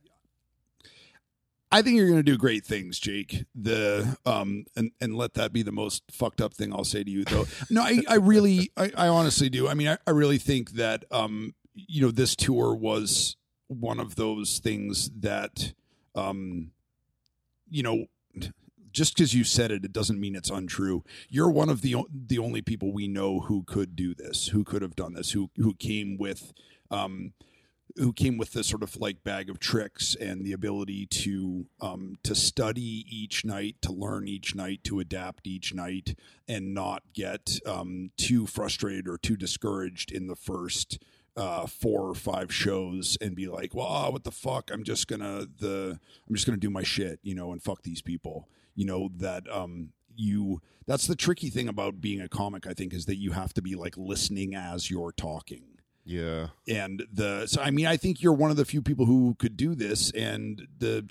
I 1.71 1.81
think 1.81 1.97
you're 1.97 2.07
going 2.07 2.19
to 2.19 2.23
do 2.23 2.37
great 2.37 2.65
things 2.65 2.99
jake. 2.99 3.45
The 3.55 4.17
um 4.25 4.65
and 4.75 4.91
and 5.01 5.15
let 5.15 5.33
that 5.35 5.51
be 5.53 5.63
the 5.63 5.71
most 5.71 6.03
fucked 6.11 6.41
up 6.41 6.53
thing 6.53 6.73
i'll 6.73 6.83
say 6.83 7.03
to 7.03 7.09
you 7.11 7.23
though. 7.25 7.45
No 7.69 7.81
i 7.81 8.01
i 8.07 8.15
really 8.15 8.71
i, 8.77 8.91
I 8.95 9.07
honestly 9.07 9.49
do. 9.49 9.67
I 9.67 9.73
mean 9.73 9.87
I, 9.87 9.97
I 10.05 10.11
really 10.11 10.37
think 10.37 10.71
that 10.71 11.05
um 11.11 11.55
you 11.73 12.01
know 12.01 12.11
this 12.11 12.35
tour 12.35 12.75
was 12.75 13.35
one 13.67 13.99
of 13.99 14.15
those 14.15 14.59
things 14.59 15.09
that 15.19 15.73
um 16.15 16.71
you 17.69 17.81
know 17.81 18.05
just 18.93 19.15
because 19.15 19.33
you 19.33 19.43
said 19.43 19.71
it, 19.71 19.83
it 19.83 19.91
doesn't 19.91 20.19
mean 20.19 20.35
it's 20.35 20.51
untrue. 20.51 21.03
You're 21.27 21.49
one 21.49 21.69
of 21.69 21.81
the 21.81 21.95
the 22.13 22.37
only 22.37 22.61
people 22.61 22.93
we 22.93 23.07
know 23.07 23.41
who 23.41 23.63
could 23.63 23.95
do 23.95 24.13
this, 24.13 24.47
who 24.49 24.63
could 24.63 24.81
have 24.83 24.95
done 24.95 25.13
this, 25.13 25.31
who 25.31 25.49
who 25.57 25.73
came 25.73 26.15
with, 26.17 26.53
um, 26.91 27.33
who 27.97 28.11
came 28.11 28.37
with 28.37 28.53
this 28.53 28.67
sort 28.67 28.83
of 28.83 28.99
like 28.99 29.23
bag 29.23 29.49
of 29.49 29.59
tricks 29.59 30.15
and 30.15 30.43
the 30.43 30.51
ability 30.51 31.05
to 31.05 31.67
um, 31.81 32.17
to 32.23 32.33
study 32.33 33.05
each 33.09 33.45
night, 33.45 33.75
to 33.81 33.91
learn 33.91 34.27
each 34.27 34.55
night, 34.55 34.83
to 34.83 34.99
adapt 34.99 35.47
each 35.47 35.73
night, 35.73 36.17
and 36.47 36.73
not 36.73 37.03
get 37.13 37.59
um, 37.65 38.11
too 38.17 38.47
frustrated 38.47 39.07
or 39.07 39.17
too 39.17 39.35
discouraged 39.35 40.11
in 40.11 40.27
the 40.27 40.35
first 40.35 40.99
uh, 41.35 41.65
four 41.65 42.09
or 42.09 42.15
five 42.15 42.53
shows 42.53 43.17
and 43.21 43.35
be 43.35 43.47
like, 43.47 43.73
well, 43.73 43.87
ah, 43.87 44.09
what 44.09 44.23
the 44.23 44.31
fuck? 44.31 44.71
I'm 44.71 44.83
just 44.83 45.07
gonna 45.07 45.47
the 45.59 45.99
I'm 46.27 46.35
just 46.35 46.45
gonna 46.45 46.57
do 46.57 46.69
my 46.69 46.83
shit, 46.83 47.19
you 47.23 47.35
know, 47.35 47.51
and 47.51 47.61
fuck 47.61 47.83
these 47.83 48.01
people. 48.01 48.47
You 48.75 48.85
know 48.85 49.09
that 49.17 49.43
um 49.51 49.89
you 50.15 50.61
that's 50.85 51.07
the 51.07 51.15
tricky 51.15 51.49
thing 51.49 51.67
about 51.67 52.01
being 52.01 52.21
a 52.21 52.29
comic, 52.29 52.67
I 52.67 52.73
think, 52.73 52.93
is 52.93 53.05
that 53.05 53.17
you 53.17 53.31
have 53.31 53.53
to 53.53 53.61
be 53.61 53.75
like 53.75 53.97
listening 53.97 54.55
as 54.55 54.89
you're 54.89 55.11
talking. 55.11 55.72
Yeah. 56.05 56.47
And 56.67 57.05
the 57.11 57.47
so 57.47 57.61
I 57.61 57.71
mean, 57.71 57.85
I 57.85 57.97
think 57.97 58.21
you're 58.21 58.33
one 58.33 58.51
of 58.51 58.57
the 58.57 58.65
few 58.65 58.81
people 58.81 59.05
who 59.05 59.35
could 59.39 59.55
do 59.55 59.75
this 59.75 60.11
and 60.11 60.67
the 60.77 61.09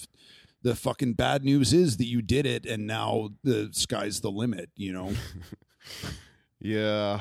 the 0.62 0.74
fucking 0.76 1.14
bad 1.14 1.44
news 1.44 1.72
is 1.72 1.96
that 1.96 2.06
you 2.06 2.22
did 2.22 2.46
it 2.46 2.66
and 2.66 2.86
now 2.86 3.30
the 3.42 3.70
sky's 3.72 4.20
the 4.20 4.30
limit, 4.30 4.70
you 4.76 4.92
know. 4.92 5.12
Yeah. 6.64 7.20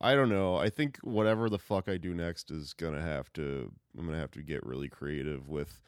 I 0.00 0.14
don't 0.14 0.28
know. 0.28 0.56
I 0.56 0.70
think 0.70 0.98
whatever 1.02 1.50
the 1.50 1.58
fuck 1.58 1.88
I 1.88 1.96
do 1.96 2.14
next 2.14 2.50
is 2.52 2.72
gonna 2.72 3.00
have 3.00 3.32
to 3.32 3.72
I'm 3.98 4.06
gonna 4.06 4.18
have 4.18 4.30
to 4.32 4.42
get 4.42 4.64
really 4.64 4.88
creative 4.88 5.48
with 5.48 5.82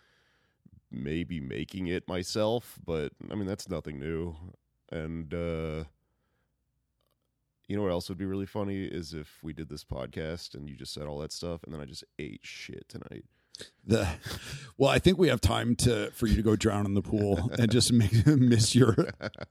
maybe 0.90 1.40
making 1.40 1.86
it 1.88 2.08
myself, 2.08 2.78
but 2.84 3.12
I 3.30 3.34
mean 3.34 3.46
that's 3.46 3.68
nothing 3.68 4.00
new. 4.00 4.34
And 4.90 5.32
uh 5.32 5.84
you 7.68 7.76
know 7.76 7.82
what 7.82 7.92
else 7.92 8.08
would 8.08 8.18
be 8.18 8.24
really 8.24 8.46
funny 8.46 8.84
is 8.84 9.12
if 9.14 9.38
we 9.42 9.52
did 9.52 9.68
this 9.68 9.84
podcast 9.84 10.54
and 10.54 10.68
you 10.68 10.74
just 10.76 10.92
said 10.92 11.04
all 11.04 11.18
that 11.18 11.32
stuff 11.32 11.62
and 11.64 11.72
then 11.72 11.80
I 11.80 11.84
just 11.84 12.04
ate 12.18 12.40
shit 12.42 12.88
tonight. 12.88 13.24
The 13.84 14.06
well, 14.76 14.88
I 14.90 14.98
think 15.00 15.18
we 15.18 15.28
have 15.28 15.40
time 15.40 15.74
to 15.76 16.10
for 16.12 16.26
you 16.28 16.36
to 16.36 16.42
go 16.42 16.54
drown 16.54 16.86
in 16.86 16.94
the 16.94 17.02
pool 17.02 17.50
and 17.58 17.70
just 17.70 17.92
make, 17.92 18.24
miss 18.26 18.74
your 18.74 18.94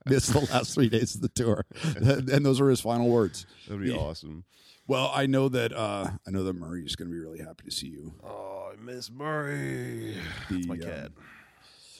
miss 0.06 0.28
the 0.28 0.40
last 0.50 0.74
three 0.74 0.88
days 0.88 1.14
of 1.14 1.20
the 1.20 1.28
tour. 1.28 1.64
And 1.94 2.44
those 2.44 2.60
are 2.60 2.70
his 2.70 2.80
final 2.80 3.08
words. 3.08 3.46
That'd 3.66 3.82
be 3.82 3.90
Yeah. 3.90 3.96
awesome. 3.98 4.44
Well, 4.86 5.10
I 5.14 5.26
know 5.26 5.50
that 5.50 5.74
uh, 5.74 6.10
I 6.26 6.30
know 6.30 6.42
that 6.44 6.54
Murray 6.54 6.84
is 6.84 6.96
going 6.96 7.10
to 7.10 7.12
be 7.12 7.20
really 7.20 7.40
happy 7.40 7.64
to 7.64 7.70
see 7.70 7.88
you. 7.88 8.14
Oh, 8.24 8.72
I 8.72 8.82
miss 8.82 9.10
Murray. 9.10 10.16
The, 10.48 10.66
my 10.66 10.74
um, 10.76 10.80
cat. 10.80 11.10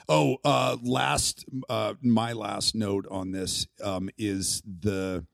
Oh, 0.08 0.38
uh, 0.42 0.78
last 0.82 1.44
uh, 1.68 1.94
my 2.00 2.32
last 2.32 2.74
note 2.74 3.06
on 3.10 3.32
this 3.32 3.66
um, 3.84 4.08
is 4.16 4.62
the 4.64 5.26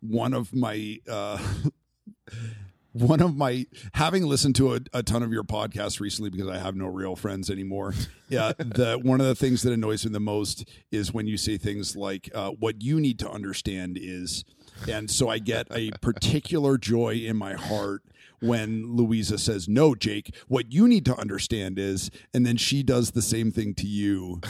one 0.00 0.34
of 0.34 0.54
my 0.54 0.98
uh, 1.08 1.38
one 2.92 3.20
of 3.20 3.36
my 3.36 3.66
having 3.94 4.24
listened 4.24 4.56
to 4.56 4.74
a, 4.74 4.80
a 4.92 5.02
ton 5.02 5.22
of 5.22 5.32
your 5.32 5.44
podcasts 5.44 6.00
recently 6.00 6.30
because 6.30 6.48
I 6.48 6.58
have 6.58 6.74
no 6.74 6.86
real 6.86 7.16
friends 7.16 7.50
anymore. 7.50 7.94
Yeah, 8.28 8.52
the 8.58 8.98
one 9.02 9.20
of 9.20 9.26
the 9.26 9.34
things 9.34 9.62
that 9.62 9.72
annoys 9.72 10.04
me 10.04 10.12
the 10.12 10.20
most 10.20 10.68
is 10.90 11.12
when 11.12 11.26
you 11.26 11.36
say 11.36 11.56
things 11.56 11.96
like, 11.96 12.30
uh, 12.34 12.50
"What 12.50 12.82
you 12.82 13.00
need 13.00 13.18
to 13.20 13.30
understand 13.30 13.98
is," 14.00 14.44
and 14.88 15.10
so 15.10 15.28
I 15.28 15.38
get 15.38 15.66
a 15.70 15.90
particular 16.00 16.78
joy 16.78 17.14
in 17.14 17.36
my 17.36 17.54
heart 17.54 18.02
when 18.40 18.96
Louisa 18.96 19.38
says, 19.38 19.68
"No, 19.68 19.94
Jake, 19.94 20.34
what 20.48 20.72
you 20.72 20.88
need 20.88 21.04
to 21.06 21.16
understand 21.16 21.78
is," 21.78 22.10
and 22.32 22.46
then 22.46 22.56
she 22.56 22.82
does 22.82 23.12
the 23.12 23.22
same 23.22 23.50
thing 23.50 23.74
to 23.74 23.86
you 23.86 24.40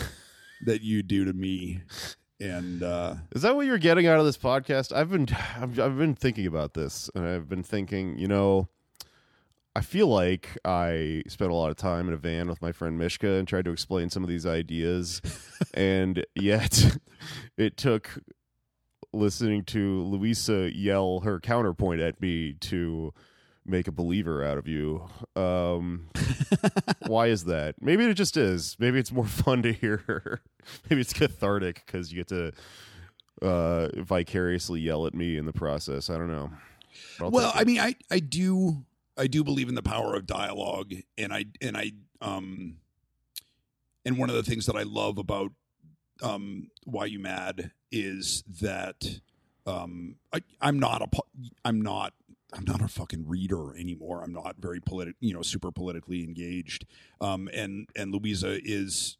that 0.65 0.83
you 0.83 1.03
do 1.03 1.25
to 1.25 1.33
me. 1.33 1.83
And 2.41 2.83
uh, 2.83 3.15
Is 3.33 3.43
that 3.43 3.57
what 3.57 3.67
you're 3.67 3.79
getting 3.79 4.07
out 4.07 4.21
of 4.21 4.25
this 4.25 4.39
podcast? 4.39 4.95
I've 4.95 5.11
been 5.11 5.27
I've, 5.61 5.79
I've 5.79 5.99
been 5.99 6.15
thinking 6.15 6.47
about 6.47 6.75
this, 6.75 7.11
and 7.15 7.27
I've 7.27 7.49
been 7.49 7.65
thinking, 7.65 8.17
you 8.17 8.29
know, 8.29 8.69
I 9.75 9.81
feel 9.81 10.07
like 10.07 10.57
I 10.65 11.23
spent 11.29 11.51
a 11.51 11.55
lot 11.55 11.71
of 11.71 11.77
time 11.77 12.09
in 12.09 12.15
a 12.15 12.17
van 12.17 12.49
with 12.49 12.63
my 12.63 12.73
friend 12.73 12.99
Mishka 12.99 13.35
and 13.35 13.47
tried 13.47 13.65
to 13.65 13.73
explain 13.73 14.11
some 14.11 14.23
of 14.23 14.29
these 14.29 14.47
ideas, 14.47 15.21
and 15.75 16.25
yet 16.35 16.99
it 17.57 17.77
took 17.77 18.19
listening 19.13 19.65
to 19.65 20.03
Louisa 20.05 20.71
yell 20.75 21.21
her 21.21 21.41
counterpoint 21.41 22.01
at 22.01 22.21
me 22.21 22.53
to 22.53 23.13
make 23.69 23.89
a 23.89 23.93
believer 23.93 24.45
out 24.45 24.59
of 24.59 24.67
you. 24.67 25.09
Um, 25.37 26.09
why 27.07 27.27
is 27.27 27.45
that? 27.45 27.77
Maybe 27.81 28.05
it 28.05 28.15
just 28.15 28.37
is. 28.37 28.77
Maybe 28.79 28.99
it's 28.99 29.13
more 29.13 29.27
fun 29.45 29.63
to 29.63 29.73
hear 29.73 30.03
her. 30.07 30.41
Maybe 30.89 31.01
it's 31.01 31.13
cathartic 31.13 31.85
because 31.87 32.13
you 32.13 32.19
get 32.25 32.29
to 32.29 32.53
uh, 33.43 33.89
vicariously 33.97 34.81
yell 34.81 35.07
at 35.07 35.15
me 35.15 35.37
in 35.37 35.47
the 35.47 35.53
process. 35.53 36.11
I 36.11 36.19
don't 36.19 36.31
know. 36.31 36.51
Well 37.21 37.53
i 37.55 37.65
mean 37.65 37.79
i 37.79 37.95
i 38.11 38.19
do 38.19 38.85
i 39.17 39.27
do 39.27 39.45
believe 39.45 39.69
in 39.69 39.75
the 39.75 39.83
power 39.83 40.15
of 40.15 40.27
dialogue 40.27 40.93
and 41.17 41.33
i 41.33 41.45
and 41.61 41.77
i 41.77 41.93
um 42.21 42.77
and 44.05 44.19
one 44.19 44.31
of 44.31 44.37
the 44.37 44.43
things 44.43 44.67
that 44.67 44.77
i 44.77 44.83
love 44.83 45.19
about 45.19 45.53
um 46.23 46.69
why 46.85 47.05
you 47.05 47.19
mad 47.19 47.73
is 47.93 48.43
that 48.61 49.21
um 49.67 50.17
i 50.33 50.43
i'm 50.61 50.79
not 50.79 51.03
a 51.03 51.07
po- 51.07 51.27
i'm 51.65 51.81
not 51.81 52.15
i'm 52.53 52.65
not 52.65 52.81
a 52.81 52.89
fucking 52.89 53.27
reader 53.27 53.77
anymore 53.77 54.23
i'm 54.23 54.33
not 54.33 54.57
very 54.59 54.81
politic 54.81 55.15
you 55.21 55.35
know 55.35 55.43
super 55.43 55.71
politically 55.71 56.25
engaged 56.25 56.87
um 57.21 57.49
and 57.53 57.89
and 57.97 58.13
louisa 58.13 58.59
is 58.65 59.19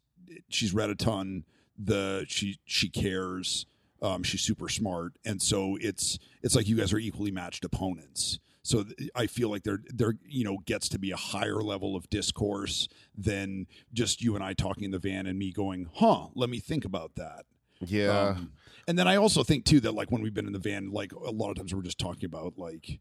she's 0.49 0.73
read 0.73 0.89
a 0.89 0.95
ton 0.95 1.43
the 1.77 2.25
she 2.27 2.59
she 2.65 2.89
cares 2.89 3.65
um, 4.01 4.23
she's 4.23 4.41
super 4.41 4.69
smart, 4.69 5.13
and 5.25 5.41
so 5.41 5.77
it's 5.81 6.19
it's 6.41 6.55
like 6.55 6.67
you 6.67 6.77
guys 6.77 6.93
are 6.93 6.99
equally 6.99 7.31
matched 7.31 7.65
opponents. 7.65 8.39
So 8.61 8.83
th- 8.83 9.09
I 9.15 9.27
feel 9.27 9.49
like 9.49 9.63
there 9.63 9.79
there 9.93 10.13
you 10.25 10.43
know 10.43 10.59
gets 10.65 10.89
to 10.89 10.99
be 10.99 11.11
a 11.11 11.17
higher 11.17 11.61
level 11.61 11.95
of 11.95 12.09
discourse 12.09 12.87
than 13.17 13.67
just 13.93 14.21
you 14.21 14.35
and 14.35 14.43
I 14.43 14.53
talking 14.53 14.85
in 14.85 14.91
the 14.91 14.99
van 14.99 15.27
and 15.27 15.37
me 15.37 15.51
going, 15.51 15.89
"Huh, 15.95 16.27
let 16.35 16.49
me 16.49 16.59
think 16.59 16.85
about 16.85 17.15
that." 17.15 17.45
yeah. 17.81 18.29
Um, 18.29 18.53
and 18.87 18.97
then 18.97 19.07
I 19.07 19.17
also 19.17 19.43
think 19.43 19.65
too 19.65 19.79
that 19.81 19.93
like 19.93 20.11
when 20.11 20.21
we've 20.21 20.33
been 20.33 20.47
in 20.47 20.53
the 20.53 20.59
van, 20.59 20.91
like 20.91 21.11
a 21.13 21.31
lot 21.31 21.49
of 21.49 21.57
times 21.57 21.73
we're 21.73 21.81
just 21.81 21.99
talking 21.99 22.25
about 22.25 22.57
like, 22.57 22.99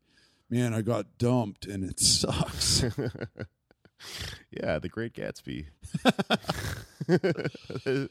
man, 0.51 0.75
I 0.75 0.83
got 0.83 1.19
dumped 1.19 1.67
and 1.67 1.85
it 1.85 2.01
sucks. 2.01 2.83
yeah, 4.51 4.79
the 4.79 4.89
Great 4.89 5.15
Gatsby. 5.15 5.67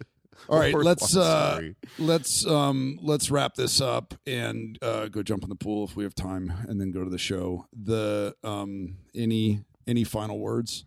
All 0.49 0.59
right, 0.59 0.73
let's 0.76 1.15
uh 1.15 1.61
let's 1.97 2.45
um 2.45 2.99
let's 3.01 3.31
wrap 3.31 3.55
this 3.55 3.81
up 3.81 4.14
and 4.26 4.77
uh 4.81 5.07
go 5.07 5.23
jump 5.23 5.43
in 5.43 5.49
the 5.49 5.55
pool 5.55 5.84
if 5.85 5.95
we 5.95 6.03
have 6.03 6.15
time 6.15 6.53
and 6.68 6.80
then 6.80 6.91
go 6.91 7.03
to 7.03 7.09
the 7.09 7.18
show. 7.18 7.65
The 7.73 8.35
um 8.43 8.97
any 9.15 9.64
any 9.88 10.03
final 10.03 10.39
words? 10.39 10.85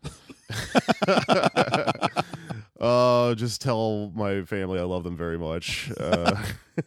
Uh, 2.81 3.35
just 3.35 3.61
tell 3.61 4.11
my 4.15 4.43
family 4.43 4.81
I 4.81 4.85
love 4.85 5.05
them 5.05 5.17
very 5.17 5.39
much. 5.39 5.93
Uh, 5.99 6.43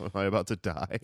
am 0.00 0.10
I 0.14 0.24
about 0.24 0.46
to 0.48 0.56
die? 0.56 0.98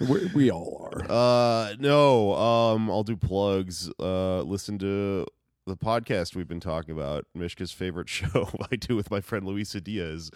we, 0.00 0.30
we 0.34 0.50
all 0.50 0.90
are. 0.90 1.10
Uh, 1.10 1.74
no. 1.78 2.34
Um, 2.34 2.90
I'll 2.90 3.02
do 3.02 3.16
plugs. 3.16 3.90
Uh, 3.98 4.42
listen 4.42 4.78
to 4.78 5.26
the 5.66 5.76
podcast 5.76 6.36
we've 6.36 6.46
been 6.46 6.60
talking 6.60 6.92
about. 6.92 7.26
Mishka's 7.36 7.72
favorite 7.72 8.08
show 8.16 8.48
I 8.70 8.76
do 8.76 8.94
with 8.94 9.10
my 9.10 9.20
friend 9.20 9.44
Luisa 9.44 9.80
Diaz. 9.80 10.30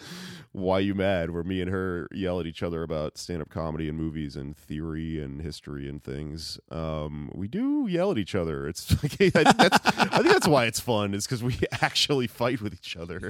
Why 0.51 0.79
you 0.79 0.93
mad? 0.93 1.31
Where 1.31 1.43
me 1.43 1.61
and 1.61 1.71
her 1.71 2.07
yell 2.11 2.39
at 2.39 2.45
each 2.45 2.61
other 2.61 2.83
about 2.83 3.17
stand-up 3.17 3.49
comedy 3.49 3.87
and 3.87 3.97
movies 3.97 4.35
and 4.35 4.55
theory 4.55 5.21
and 5.21 5.41
history 5.41 5.87
and 5.87 6.03
things. 6.03 6.59
Um, 6.69 7.31
we 7.33 7.47
do 7.47 7.87
yell 7.89 8.11
at 8.11 8.17
each 8.17 8.35
other. 8.35 8.67
It's 8.67 8.91
like, 9.01 9.13
I, 9.35 9.43
think 9.43 9.57
that's, 9.57 9.79
I 9.97 10.17
think 10.17 10.33
that's 10.33 10.47
why 10.47 10.65
it's 10.65 10.81
fun. 10.81 11.13
Is 11.13 11.25
because 11.25 11.43
we 11.43 11.57
actually 11.81 12.27
fight 12.27 12.61
with 12.61 12.73
each 12.73 12.97
other. 12.97 13.21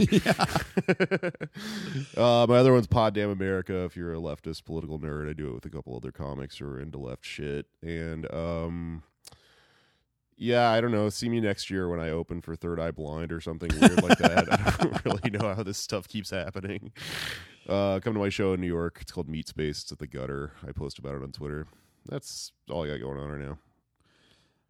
uh, 2.18 2.48
my 2.48 2.58
other 2.58 2.74
one's 2.74 2.88
Pod 2.88 3.14
Damn 3.14 3.30
America. 3.30 3.84
If 3.84 3.96
you're 3.96 4.14
a 4.14 4.18
leftist 4.18 4.66
political 4.66 5.00
nerd, 5.00 5.30
I 5.30 5.34
do 5.34 5.50
it 5.50 5.54
with 5.54 5.66
a 5.66 5.70
couple 5.70 5.96
other 5.96 6.12
comics 6.12 6.58
who 6.58 6.66
are 6.66 6.80
into 6.80 6.98
left 6.98 7.24
shit. 7.26 7.68
And 7.84 8.32
um, 8.34 9.04
yeah, 10.42 10.72
I 10.72 10.82
don't 10.82 10.92
know. 10.92 11.08
See 11.10 11.30
me 11.30 11.40
next 11.40 11.70
year 11.70 11.88
when 11.88 12.00
I 12.00 12.10
open 12.10 12.42
for 12.42 12.56
Third 12.56 12.80
Eye 12.80 12.90
Blind 12.90 13.32
or 13.32 13.40
something 13.40 13.70
weird 13.80 14.02
like 14.02 14.18
that. 14.18 14.52
I 14.52 14.84
don't 14.84 15.06
really 15.06 15.30
know 15.30 15.54
how 15.54 15.62
this 15.62 15.78
stuff 15.78 16.08
keeps 16.08 16.32
happening. 16.32 16.92
Uh, 17.70 18.00
come 18.00 18.16
to 18.16 18.20
my 18.20 18.30
show 18.30 18.54
in 18.54 18.60
New 18.60 18.66
York. 18.66 18.98
It's 19.02 19.12
called 19.12 19.30
Meat 19.30 19.48
Space. 19.48 19.84
It's 19.84 19.92
at 19.92 20.00
the 20.00 20.08
Gutter. 20.08 20.54
I 20.68 20.72
post 20.72 20.98
about 20.98 21.14
it 21.14 21.22
on 21.22 21.32
Twitter. 21.32 21.68
That's 22.08 22.54
all 22.72 22.84
I 22.84 22.88
got 22.88 23.02
going 23.02 23.20
on 23.20 23.30
right 23.30 23.40
now. 23.40 23.60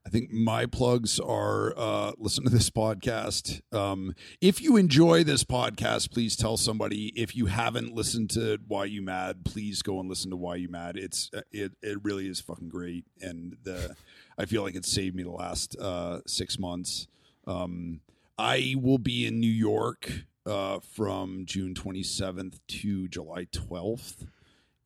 I 0.06 0.10
think 0.10 0.32
my 0.32 0.66
plugs 0.66 1.20
are 1.20 1.74
uh, 1.78 2.14
listen 2.18 2.44
to 2.44 2.50
this 2.50 2.70
podcast. 2.70 3.62
Um, 3.74 4.16
if 4.42 4.60
you 4.62 4.76
enjoy 4.76 5.24
this 5.24 5.44
podcast, 5.44 6.12
please 6.12 6.36
tell 6.36 6.58
somebody. 6.58 7.14
If 7.16 7.36
you 7.36 7.46
haven't 7.46 7.94
listened 7.94 8.32
to 8.32 8.58
Why 8.68 8.86
You 8.86 9.04
Mad, 9.04 9.46
please 9.46 9.82
go 9.84 10.00
and 10.00 10.10
listen 10.10 10.32
to 10.32 10.38
Why 10.38 10.56
You 10.56 10.70
Mad. 10.70 10.98
It's 10.98 11.30
it 11.52 11.74
it 11.84 12.04
really 12.04 12.28
is 12.28 12.42
fucking 12.42 12.70
great, 12.70 13.06
and 13.22 13.58
the 13.64 13.96
I 14.38 14.46
feel 14.46 14.64
like 14.64 14.76
it 14.76 14.86
saved 14.86 15.16
me 15.16 15.24
the 15.24 15.30
last 15.30 15.76
uh, 15.80 16.22
six 16.26 16.58
months. 16.58 17.08
Um, 17.46 18.02
I 18.40 18.76
will 18.82 18.98
be 18.98 19.28
in 19.28 19.40
New 19.40 19.52
York 19.52 20.26
uh, 20.48 20.80
from 20.80 21.46
June 21.46 21.76
27th 21.76 22.60
to 22.68 23.08
July 23.08 23.46
12th. 23.46 24.28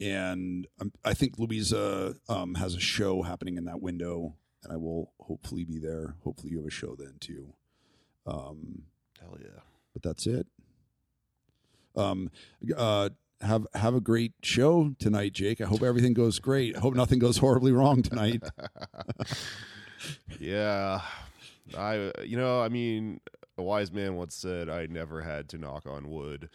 And 0.01 0.67
um, 0.81 0.91
I 1.05 1.13
think 1.13 1.39
Louisa 1.39 2.15
um, 2.27 2.55
has 2.55 2.75
a 2.75 2.81
show 2.81 3.21
happening 3.21 3.55
in 3.55 3.63
that 3.65 3.81
window 3.81 4.35
and 4.65 4.73
I 4.73 4.77
will 4.77 5.11
hopefully 5.21 5.63
be 5.63 5.77
there. 5.77 6.15
Hopefully, 6.23 6.51
you 6.51 6.57
have 6.57 6.67
a 6.67 6.71
show 6.71 6.95
then 6.97 7.13
too. 7.19 7.53
Um, 8.25 8.83
Hell 9.21 9.37
yeah. 9.39 9.61
but 9.93 10.01
that's 10.01 10.25
it. 10.25 10.47
Um, 11.95 12.31
uh, 12.75 13.09
have 13.41 13.67
have 13.75 13.93
a 13.95 14.01
great 14.01 14.33
show 14.41 14.95
tonight, 14.97 15.33
Jake. 15.33 15.61
I 15.61 15.65
hope 15.65 15.83
everything 15.83 16.13
goes 16.13 16.39
great. 16.39 16.75
I 16.75 16.79
hope 16.79 16.95
nothing 16.95 17.19
goes 17.19 17.37
horribly 17.37 17.71
wrong 17.71 18.01
tonight. 18.01 18.43
yeah. 20.39 21.01
I 21.77 22.11
you 22.23 22.37
know, 22.37 22.61
I 22.61 22.69
mean, 22.69 23.21
a 23.57 23.63
wise 23.63 23.91
man 23.91 24.15
once 24.15 24.35
said 24.35 24.69
I 24.69 24.87
never 24.87 25.21
had 25.21 25.47
to 25.49 25.57
knock 25.57 25.85
on 25.85 26.09
wood. 26.09 26.49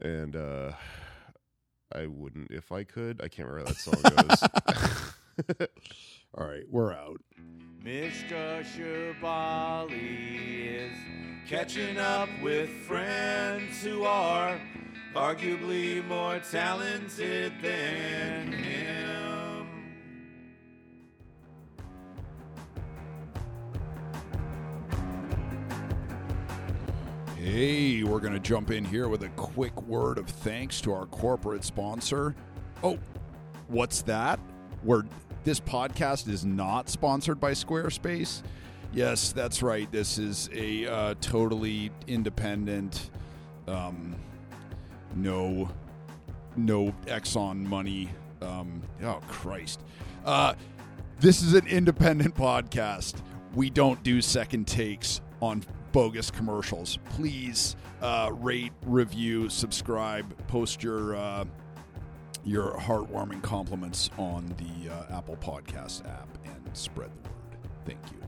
And 0.00 0.36
uh 0.36 0.72
I 1.92 2.06
wouldn't 2.06 2.50
if 2.50 2.70
I 2.70 2.84
could. 2.84 3.20
I 3.22 3.28
can't 3.28 3.48
remember 3.48 3.70
how 3.70 3.72
that 3.72 4.38
song 5.40 5.58
goes. 5.58 5.68
All 6.36 6.46
right, 6.46 6.64
we're 6.70 6.92
out. 6.92 7.20
Mishka 7.82 8.62
Shubaly 8.62 9.96
is 10.76 10.98
catching 11.48 11.96
up 11.96 12.28
with 12.42 12.68
friends 12.68 13.82
who 13.82 14.04
are 14.04 14.60
arguably 15.14 16.06
more 16.06 16.38
talented 16.40 17.54
than 17.62 18.52
him. 18.52 19.08
Hey, 27.36 28.02
we're 28.02 28.20
going 28.20 28.34
to 28.34 28.40
jump 28.40 28.70
in 28.70 28.84
here 28.84 29.08
with 29.08 29.22
a 29.22 29.30
quick 29.30 29.80
word 29.82 30.18
of 30.18 30.28
thanks 30.28 30.82
to 30.82 30.92
our 30.92 31.06
corporate 31.06 31.64
sponsor. 31.64 32.34
Oh, 32.84 32.98
what's 33.68 34.02
that? 34.02 34.38
Where 34.82 35.04
this 35.48 35.60
podcast 35.60 36.28
is 36.28 36.44
not 36.44 36.90
sponsored 36.90 37.40
by 37.40 37.52
Squarespace? 37.52 38.42
Yes, 38.92 39.32
that's 39.32 39.62
right. 39.62 39.90
This 39.90 40.18
is 40.18 40.50
a 40.52 40.86
uh, 40.86 41.14
totally 41.22 41.90
independent, 42.06 43.08
um, 43.66 44.14
no, 45.16 45.70
no 46.54 46.92
Exxon 47.06 47.64
money. 47.64 48.10
Um, 48.42 48.82
oh 49.02 49.20
Christ! 49.26 49.80
Uh, 50.22 50.52
this 51.18 51.40
is 51.42 51.54
an 51.54 51.66
independent 51.66 52.34
podcast. 52.34 53.14
We 53.54 53.70
don't 53.70 54.02
do 54.02 54.20
second 54.20 54.66
takes 54.66 55.22
on 55.40 55.64
bogus 55.92 56.30
commercials. 56.30 56.98
Please 57.08 57.74
uh, 58.02 58.32
rate, 58.34 58.72
review, 58.84 59.48
subscribe, 59.48 60.46
post 60.46 60.82
your 60.82 61.16
uh, 61.16 61.46
your 62.48 62.72
heartwarming 62.78 63.42
compliments 63.42 64.10
on 64.16 64.54
the 64.56 64.90
uh, 64.90 65.18
Apple 65.18 65.36
Podcast 65.36 66.06
app 66.08 66.28
and 66.46 66.76
spread 66.76 67.10
the 67.22 67.28
word. 67.28 67.68
Thank 67.84 68.00
you. 68.12 68.27